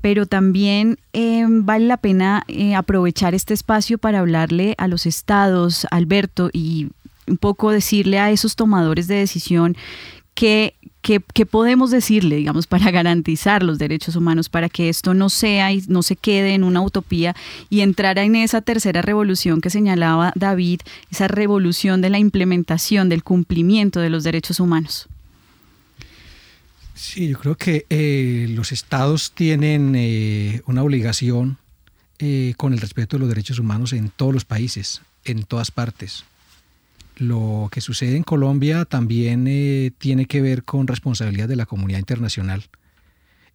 Pero 0.00 0.26
también 0.26 0.98
eh, 1.14 1.46
vale 1.48 1.86
la 1.86 1.96
pena 1.96 2.44
eh, 2.48 2.74
aprovechar 2.74 3.34
este 3.34 3.54
espacio 3.54 3.96
para 3.96 4.18
hablarle 4.18 4.74
a 4.76 4.88
los 4.88 5.06
estados, 5.06 5.86
Alberto, 5.90 6.50
y 6.52 6.90
un 7.26 7.38
poco 7.38 7.70
decirle 7.70 8.18
a 8.18 8.30
esos 8.30 8.56
tomadores 8.56 9.06
de 9.06 9.14
decisión 9.14 9.76
que 10.34 10.74
¿Qué, 11.04 11.44
podemos 11.44 11.90
decirle, 11.90 12.36
digamos, 12.36 12.66
para 12.66 12.90
garantizar 12.90 13.62
los 13.62 13.78
derechos 13.78 14.16
humanos, 14.16 14.48
para 14.48 14.70
que 14.70 14.88
esto 14.88 15.12
no 15.12 15.28
sea 15.28 15.70
y 15.70 15.84
no 15.86 16.02
se 16.02 16.16
quede 16.16 16.54
en 16.54 16.64
una 16.64 16.80
utopía 16.80 17.36
y 17.68 17.80
entrar 17.80 18.16
en 18.16 18.34
esa 18.36 18.62
tercera 18.62 19.02
revolución 19.02 19.60
que 19.60 19.68
señalaba 19.68 20.32
David, 20.34 20.80
esa 21.10 21.28
revolución 21.28 22.00
de 22.00 22.08
la 22.08 22.18
implementación, 22.18 23.10
del 23.10 23.22
cumplimiento 23.22 24.00
de 24.00 24.08
los 24.08 24.24
derechos 24.24 24.60
humanos? 24.60 25.06
Sí, 26.94 27.28
yo 27.28 27.38
creo 27.38 27.56
que 27.58 27.84
eh, 27.90 28.46
los 28.48 28.72
estados 28.72 29.32
tienen 29.32 29.92
eh, 29.94 30.62
una 30.64 30.82
obligación 30.82 31.58
eh, 32.18 32.54
con 32.56 32.72
el 32.72 32.80
respeto 32.80 33.16
de 33.16 33.20
los 33.20 33.28
derechos 33.28 33.58
humanos 33.58 33.92
en 33.92 34.08
todos 34.08 34.32
los 34.32 34.46
países, 34.46 35.02
en 35.26 35.42
todas 35.42 35.70
partes. 35.70 36.24
Lo 37.16 37.68
que 37.70 37.80
sucede 37.80 38.16
en 38.16 38.24
Colombia 38.24 38.84
también 38.84 39.46
eh, 39.46 39.92
tiene 39.98 40.26
que 40.26 40.40
ver 40.42 40.64
con 40.64 40.86
responsabilidad 40.86 41.48
de 41.48 41.56
la 41.56 41.66
comunidad 41.66 42.00
internacional, 42.00 42.64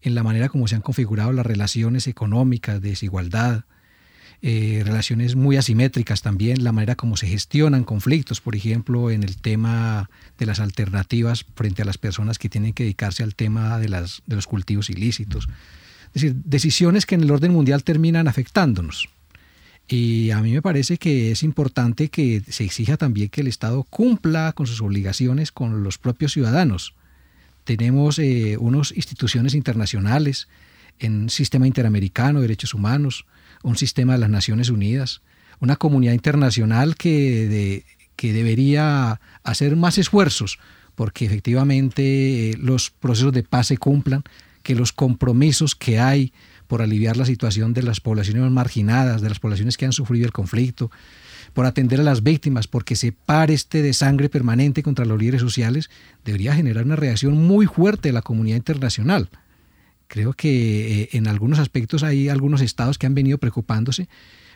en 0.01 0.15
la 0.15 0.23
manera 0.23 0.47
como 0.47 0.67
se 0.67 0.75
han 0.75 0.81
configurado 0.81 1.33
las 1.33 1.45
relaciones 1.45 2.07
económicas, 2.07 2.81
de 2.81 2.89
desigualdad, 2.89 3.65
eh, 4.41 4.83
relaciones 4.85 5.35
muy 5.35 5.57
asimétricas 5.57 6.21
también, 6.21 6.63
la 6.63 6.71
manera 6.71 6.95
como 6.95 7.17
se 7.17 7.27
gestionan 7.27 7.83
conflictos, 7.83 8.39
por 8.39 8.55
ejemplo, 8.55 9.11
en 9.11 9.23
el 9.23 9.35
tema 9.35 10.09
de 10.37 10.45
las 10.45 10.61
alternativas 10.61 11.45
frente 11.55 11.81
a 11.81 11.85
las 11.85 11.97
personas 11.97 12.39
que 12.39 12.47
tienen 12.47 12.71
que 12.71 12.83
dedicarse 12.83 13.23
al 13.23 13.35
tema 13.35 13.77
de, 13.79 13.89
las, 13.89 14.23
de 14.25 14.37
los 14.37 14.47
cultivos 14.47 14.89
ilícitos. 14.89 15.49
Es 16.13 16.21
decir, 16.21 16.35
decisiones 16.45 17.05
que 17.05 17.15
en 17.15 17.21
el 17.21 17.31
orden 17.31 17.51
mundial 17.51 17.83
terminan 17.83 18.29
afectándonos. 18.29 19.09
Y 19.89 20.29
a 20.29 20.41
mí 20.41 20.53
me 20.53 20.61
parece 20.61 20.97
que 20.97 21.31
es 21.31 21.41
importante 21.41 22.09
que 22.09 22.43
se 22.47 22.63
exija 22.63 22.95
también 22.95 23.29
que 23.29 23.41
el 23.41 23.47
Estado 23.47 23.83
cumpla 23.83 24.53
con 24.53 24.67
sus 24.67 24.81
obligaciones 24.81 25.51
con 25.51 25.83
los 25.83 25.97
propios 25.97 26.33
ciudadanos. 26.33 26.93
Tenemos 27.63 28.19
eh, 28.19 28.57
unas 28.59 28.91
instituciones 28.95 29.55
internacionales, 29.55 30.47
un 31.01 31.29
sistema 31.29 31.65
interamericano 31.65 32.39
de 32.39 32.43
derechos 32.43 32.75
humanos, 32.75 33.25
un 33.63 33.77
sistema 33.77 34.13
de 34.13 34.19
las 34.19 34.29
Naciones 34.29 34.69
Unidas, 34.69 35.21
una 35.59 35.75
comunidad 35.75 36.13
internacional 36.13 36.95
que, 36.95 37.83
que 38.15 38.31
debería 38.33 39.19
hacer 39.43 39.75
más 39.75 39.97
esfuerzos 39.97 40.59
porque 40.99 41.23
efectivamente 41.23 42.49
eh, 42.49 42.57
los 42.59 42.89
procesos 42.89 43.31
de 43.31 43.43
paz 43.43 43.67
se 43.67 43.77
cumplan, 43.77 44.21
que 44.63 44.75
los 44.75 44.91
compromisos 44.91 45.73
que 45.73 45.97
hay 45.97 46.33
por 46.69 46.83
aliviar 46.83 47.17
la 47.17 47.25
situación 47.25 47.73
de 47.73 47.81
las 47.81 47.99
poblaciones 47.99 48.49
marginadas, 48.51 49.23
de 49.23 49.29
las 49.29 49.39
poblaciones 49.39 49.75
que 49.75 49.85
han 49.85 49.91
sufrido 49.91 50.27
el 50.27 50.31
conflicto, 50.31 50.91
por 51.53 51.65
atender 51.65 51.99
a 51.99 52.03
las 52.03 52.21
víctimas, 52.21 52.67
porque 52.67 52.95
se 52.95 53.11
pare 53.11 53.55
este 53.55 53.81
de 53.81 53.91
sangre 53.91 54.29
permanente 54.29 54.83
contra 54.83 55.03
los 55.03 55.19
líderes 55.19 55.41
sociales, 55.41 55.89
debería 56.23 56.53
generar 56.53 56.85
una 56.85 56.95
reacción 56.95 57.41
muy 57.41 57.65
fuerte 57.65 58.09
de 58.09 58.13
la 58.13 58.21
comunidad 58.21 58.57
internacional. 58.57 59.29
Creo 60.07 60.33
que 60.33 61.01
eh, 61.01 61.09
en 61.13 61.27
algunos 61.27 61.57
aspectos 61.57 62.03
hay 62.03 62.29
algunos 62.29 62.61
estados 62.61 62.99
que 62.99 63.07
han 63.07 63.15
venido 63.15 63.39
preocupándose, 63.39 64.07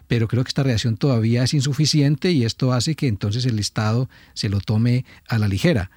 pero 0.07 0.28
creo 0.28 0.43
que 0.43 0.49
esta 0.49 0.61
reacción 0.61 0.97
todavía 0.97 1.43
es 1.43 1.55
insuficiente 1.55 2.32
y 2.32 2.45
esto 2.45 2.74
hace 2.74 2.93
que 2.93 3.07
entonces 3.07 3.47
el 3.47 3.57
Estado 3.57 4.07
se 4.36 4.49
lo 4.49 4.59
tome 4.59 5.03
a 5.28 5.39
la 5.39 5.47
ligera. 5.47 5.89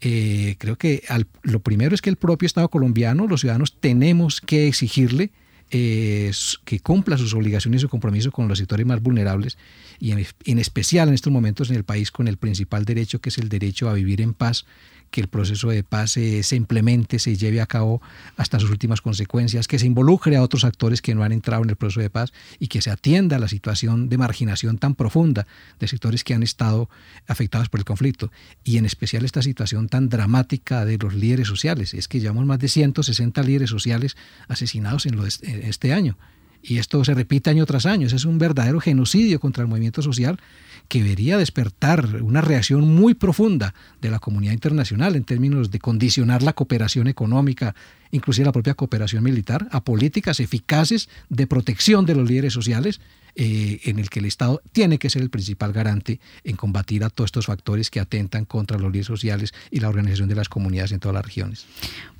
Eh, 0.00 0.56
creo 0.58 0.76
que 0.76 1.04
lo 1.42 1.60
primero 1.60 1.94
es 1.94 2.02
que 2.02 2.10
el 2.10 2.16
propio 2.16 2.46
Estado 2.46 2.68
colombiano, 2.68 3.28
los 3.28 3.42
ciudadanos, 3.42 3.78
tenemos 3.78 4.40
que 4.40 4.66
exigirle 4.66 5.30
eh, 5.76 6.30
que 6.64 6.78
cumpla 6.78 7.18
sus 7.18 7.34
obligaciones 7.34 7.80
y 7.80 7.82
su 7.82 7.88
compromiso 7.88 8.30
con 8.30 8.46
los 8.46 8.58
sectores 8.58 8.86
más 8.86 9.02
vulnerables 9.02 9.58
y 9.98 10.12
en, 10.12 10.58
especial 10.60 11.08
en 11.08 11.14
estos 11.14 11.32
momentos 11.32 11.68
en 11.68 11.74
el 11.74 11.82
país 11.82 12.12
con 12.12 12.28
el 12.28 12.36
principal 12.36 12.84
derecho 12.84 13.20
que 13.20 13.30
es 13.30 13.38
el 13.38 13.48
derecho 13.48 13.88
a 13.88 13.94
vivir 13.94 14.20
en 14.20 14.34
paz 14.34 14.66
que 15.14 15.20
el 15.20 15.28
proceso 15.28 15.68
de 15.68 15.84
paz 15.84 16.10
se, 16.10 16.56
implemente, 16.56 17.20
se 17.20 17.36
lleve 17.36 17.60
a 17.60 17.66
cabo 17.66 18.02
hasta 18.36 18.58
sus 18.58 18.68
últimas 18.68 19.00
consecuencias, 19.00 19.68
que 19.68 19.78
se 19.78 19.86
involucre 19.86 20.34
a 20.34 20.42
otros 20.42 20.64
actores 20.64 21.00
que 21.00 21.14
no 21.14 21.22
han 21.22 21.30
entrado 21.30 21.62
en 21.62 21.70
el 21.70 21.76
proceso 21.76 22.00
de 22.00 22.10
paz 22.10 22.32
y 22.58 22.66
que 22.66 22.82
se 22.82 22.90
atienda 22.90 23.36
a 23.36 23.38
la 23.38 23.46
situación 23.46 24.08
de 24.08 24.18
marginación 24.18 24.76
tan 24.76 24.96
profunda 24.96 25.46
de 25.78 25.86
sectores 25.86 26.24
que 26.24 26.34
han 26.34 26.42
estado 26.42 26.90
afectados 27.28 27.68
por 27.68 27.78
el 27.78 27.84
conflicto 27.84 28.32
y 28.64 28.76
en 28.76 28.86
especial 28.86 29.24
esta 29.24 29.40
situación 29.40 29.88
tan 29.88 30.08
dramática 30.08 30.84
de 30.84 30.98
los 30.98 31.14
líderes 31.14 31.46
sociales. 31.46 31.94
Es 31.94 32.08
que 32.08 32.18
llevamos 32.18 32.44
más 32.44 32.58
de 32.58 32.66
160 32.66 33.40
líderes 33.44 33.70
sociales 33.70 34.16
asesinados 34.48 35.06
en, 35.06 35.14
en 35.14 35.62
este 35.62 35.92
año. 35.92 36.18
Y 36.60 36.78
esto 36.78 37.04
se 37.04 37.14
repite 37.14 37.50
año 37.50 37.66
tras 37.66 37.86
año. 37.86 38.08
Es 38.08 38.24
un 38.24 38.38
verdadero 38.38 38.80
genocidio 38.80 39.38
contra 39.38 39.62
el 39.62 39.68
movimiento 39.68 40.02
social 40.02 40.40
que 40.88 41.02
debería 41.02 41.38
despertar 41.38 42.22
una 42.22 42.40
reacción 42.40 42.94
muy 42.94 43.14
profunda 43.14 43.74
de 44.00 44.10
la 44.10 44.18
comunidad 44.18 44.52
internacional 44.52 45.16
en 45.16 45.24
términos 45.24 45.70
de 45.70 45.78
condicionar 45.78 46.42
la 46.42 46.52
cooperación 46.52 47.08
económica, 47.08 47.74
inclusive 48.10 48.46
la 48.46 48.52
propia 48.52 48.74
cooperación 48.74 49.24
militar, 49.24 49.68
a 49.70 49.82
políticas 49.82 50.40
eficaces 50.40 51.08
de 51.28 51.46
protección 51.46 52.06
de 52.06 52.14
los 52.14 52.28
líderes 52.28 52.52
sociales 52.52 53.00
eh, 53.36 53.80
en 53.86 53.98
el 53.98 54.10
que 54.10 54.20
el 54.20 54.26
Estado 54.26 54.62
tiene 54.70 54.98
que 54.98 55.10
ser 55.10 55.20
el 55.20 55.28
principal 55.28 55.72
garante 55.72 56.20
en 56.44 56.54
combatir 56.54 57.02
a 57.02 57.10
todos 57.10 57.28
estos 57.28 57.46
factores 57.46 57.90
que 57.90 57.98
atentan 57.98 58.44
contra 58.44 58.78
los 58.78 58.92
líderes 58.92 59.08
sociales 59.08 59.52
y 59.72 59.80
la 59.80 59.88
organización 59.88 60.28
de 60.28 60.36
las 60.36 60.48
comunidades 60.48 60.92
en 60.92 61.00
todas 61.00 61.16
las 61.16 61.24
regiones. 61.24 61.66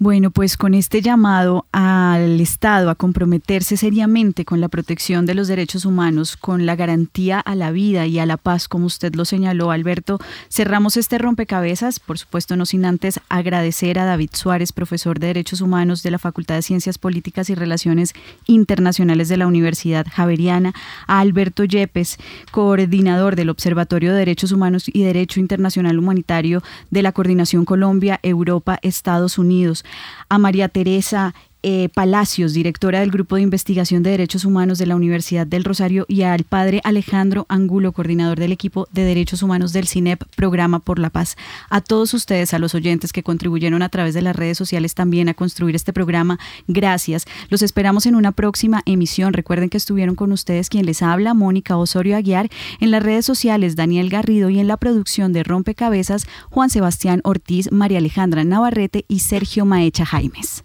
Bueno, 0.01 0.33
pues 0.33 0.57
con 0.57 0.75
este 0.75 1.03
llamado 1.03 1.67
al 1.71 2.41
Estado 2.41 2.91
a 2.91 2.97
comprometerse 2.97 3.77
seriamente 3.77 4.45
con 4.45 4.61
la 4.61 4.69
protección 4.69 5.25
de 5.25 5.35
los 5.35 5.47
derechos 5.47 5.85
humanos, 5.85 6.37
con 6.37 6.67
la 6.67 6.75
garantía 6.75 7.39
a 7.39 7.55
la 7.55 7.71
vida 7.71 8.09
y 8.09 8.19
a 8.19 8.27
la 8.27 8.37
como 8.69 8.87
usted 8.87 9.15
lo 9.15 9.25
señaló, 9.25 9.71
Alberto, 9.71 10.19
cerramos 10.49 10.97
este 10.97 11.19
rompecabezas, 11.19 12.01
por 12.01 12.19
supuesto 12.19 12.57
no 12.57 12.67
sin 12.67 12.85
antes 12.85 13.21
agradecer 13.29 13.99
a 13.99 14.05
David 14.05 14.31
Suárez, 14.33 14.73
profesor 14.73 15.19
de 15.19 15.29
Derechos 15.29 15.61
Humanos 15.61 16.03
de 16.03 16.11
la 16.11 16.19
Facultad 16.19 16.55
de 16.55 16.63
Ciencias 16.63 16.99
Políticas 16.99 17.51
y 17.51 17.55
Relaciones 17.55 18.13
Internacionales 18.47 19.29
de 19.29 19.37
la 19.37 19.47
Universidad 19.47 20.07
Javeriana, 20.11 20.73
a 21.07 21.21
Alberto 21.21 21.65
Yepes, 21.65 22.19
coordinador 22.51 23.37
del 23.37 23.51
Observatorio 23.51 24.13
de 24.13 24.19
Derechos 24.19 24.53
Humanos 24.53 24.85
y 24.87 25.03
Derecho 25.03 25.41
Internacional 25.41 25.99
Humanitario 25.99 26.63
de 26.91 27.03
la 27.03 27.13
Coordinación 27.13 27.65
Colombia, 27.65 28.21
Europa, 28.23 28.79
Estados 28.83 29.39
Unidos, 29.39 29.85
a 30.29 30.39
María 30.39 30.69
Teresa 30.69 31.35
eh, 31.67 31.89
Palacios, 31.89 32.53
directora 32.53 33.01
del 33.01 33.11
Grupo 33.11 33.37
de 33.37 33.43
Investigación 33.43 34.03
de 34.03 34.11
Derechos 34.11 34.45
Humanos 34.45 34.77
de 34.77 34.85
la 34.85 34.97
Universidad 34.97 35.47
del 35.47 35.65
Rosario, 35.65 36.05
y 36.09 36.23
al 36.23 36.45
padre 36.45 36.83
Alejandro 36.85 37.47
Angulo, 37.49 37.93
coordinador 37.93 38.39
del 38.39 38.53
equipo 38.53 38.87
de 38.93 39.03
Derechos 39.03 39.43
Humanos 39.43 39.73
del 39.73 39.89
CINEP, 39.89 40.23
Programa 40.37 40.79
por 40.79 40.99
la 40.99 41.09
Paz. 41.09 41.37
A 41.71 41.81
todos 41.81 42.13
ustedes, 42.13 42.53
a 42.53 42.59
los 42.59 42.75
oyentes 42.75 43.15
que 43.15 43.23
contribuyeron 43.23 43.81
a 43.81 43.89
través 43.89 44.13
de 44.13 44.21
las 44.21 44.37
redes 44.37 44.59
sociales 44.59 44.95
también 44.95 45.31
a 45.31 45.35
construir 45.35 45.75
este 45.75 45.95
programa, 45.95 46.39
gracias. 46.69 47.25
Los 47.49 47.63
esperamos 47.63 48.05
en 48.05 48.15
una 48.15 48.33
próxima 48.33 48.83
emisión. 48.85 49.33
Recuerden 49.33 49.71
que 49.71 49.79
estuvieron 49.79 50.17
con 50.17 50.33
ustedes 50.33 50.69
quien 50.69 50.85
les 50.85 51.01
habla, 51.01 51.33
Mónica 51.33 51.79
Osorio 51.79 52.17
Aguiar, 52.19 52.51
en 52.79 52.91
las 52.91 53.03
redes 53.03 53.25
sociales, 53.25 53.75
Daniel 53.75 54.11
Garrido, 54.11 54.51
y 54.51 54.61
en 54.61 54.69
la 54.69 54.77
producción 54.77 55.33
de 55.33 55.43
Rompecabezas, 55.43 56.27
Juan 56.51 56.69
Sebastián 56.69 57.23
Ortiz, 57.25 57.73
María 57.73 57.99
Alejandra 57.99 58.45
Navarrete 58.45 59.07
y 59.09 59.21
Sergio 59.21 59.65
Maecha 59.65 60.05
Jaimes. 60.05 60.65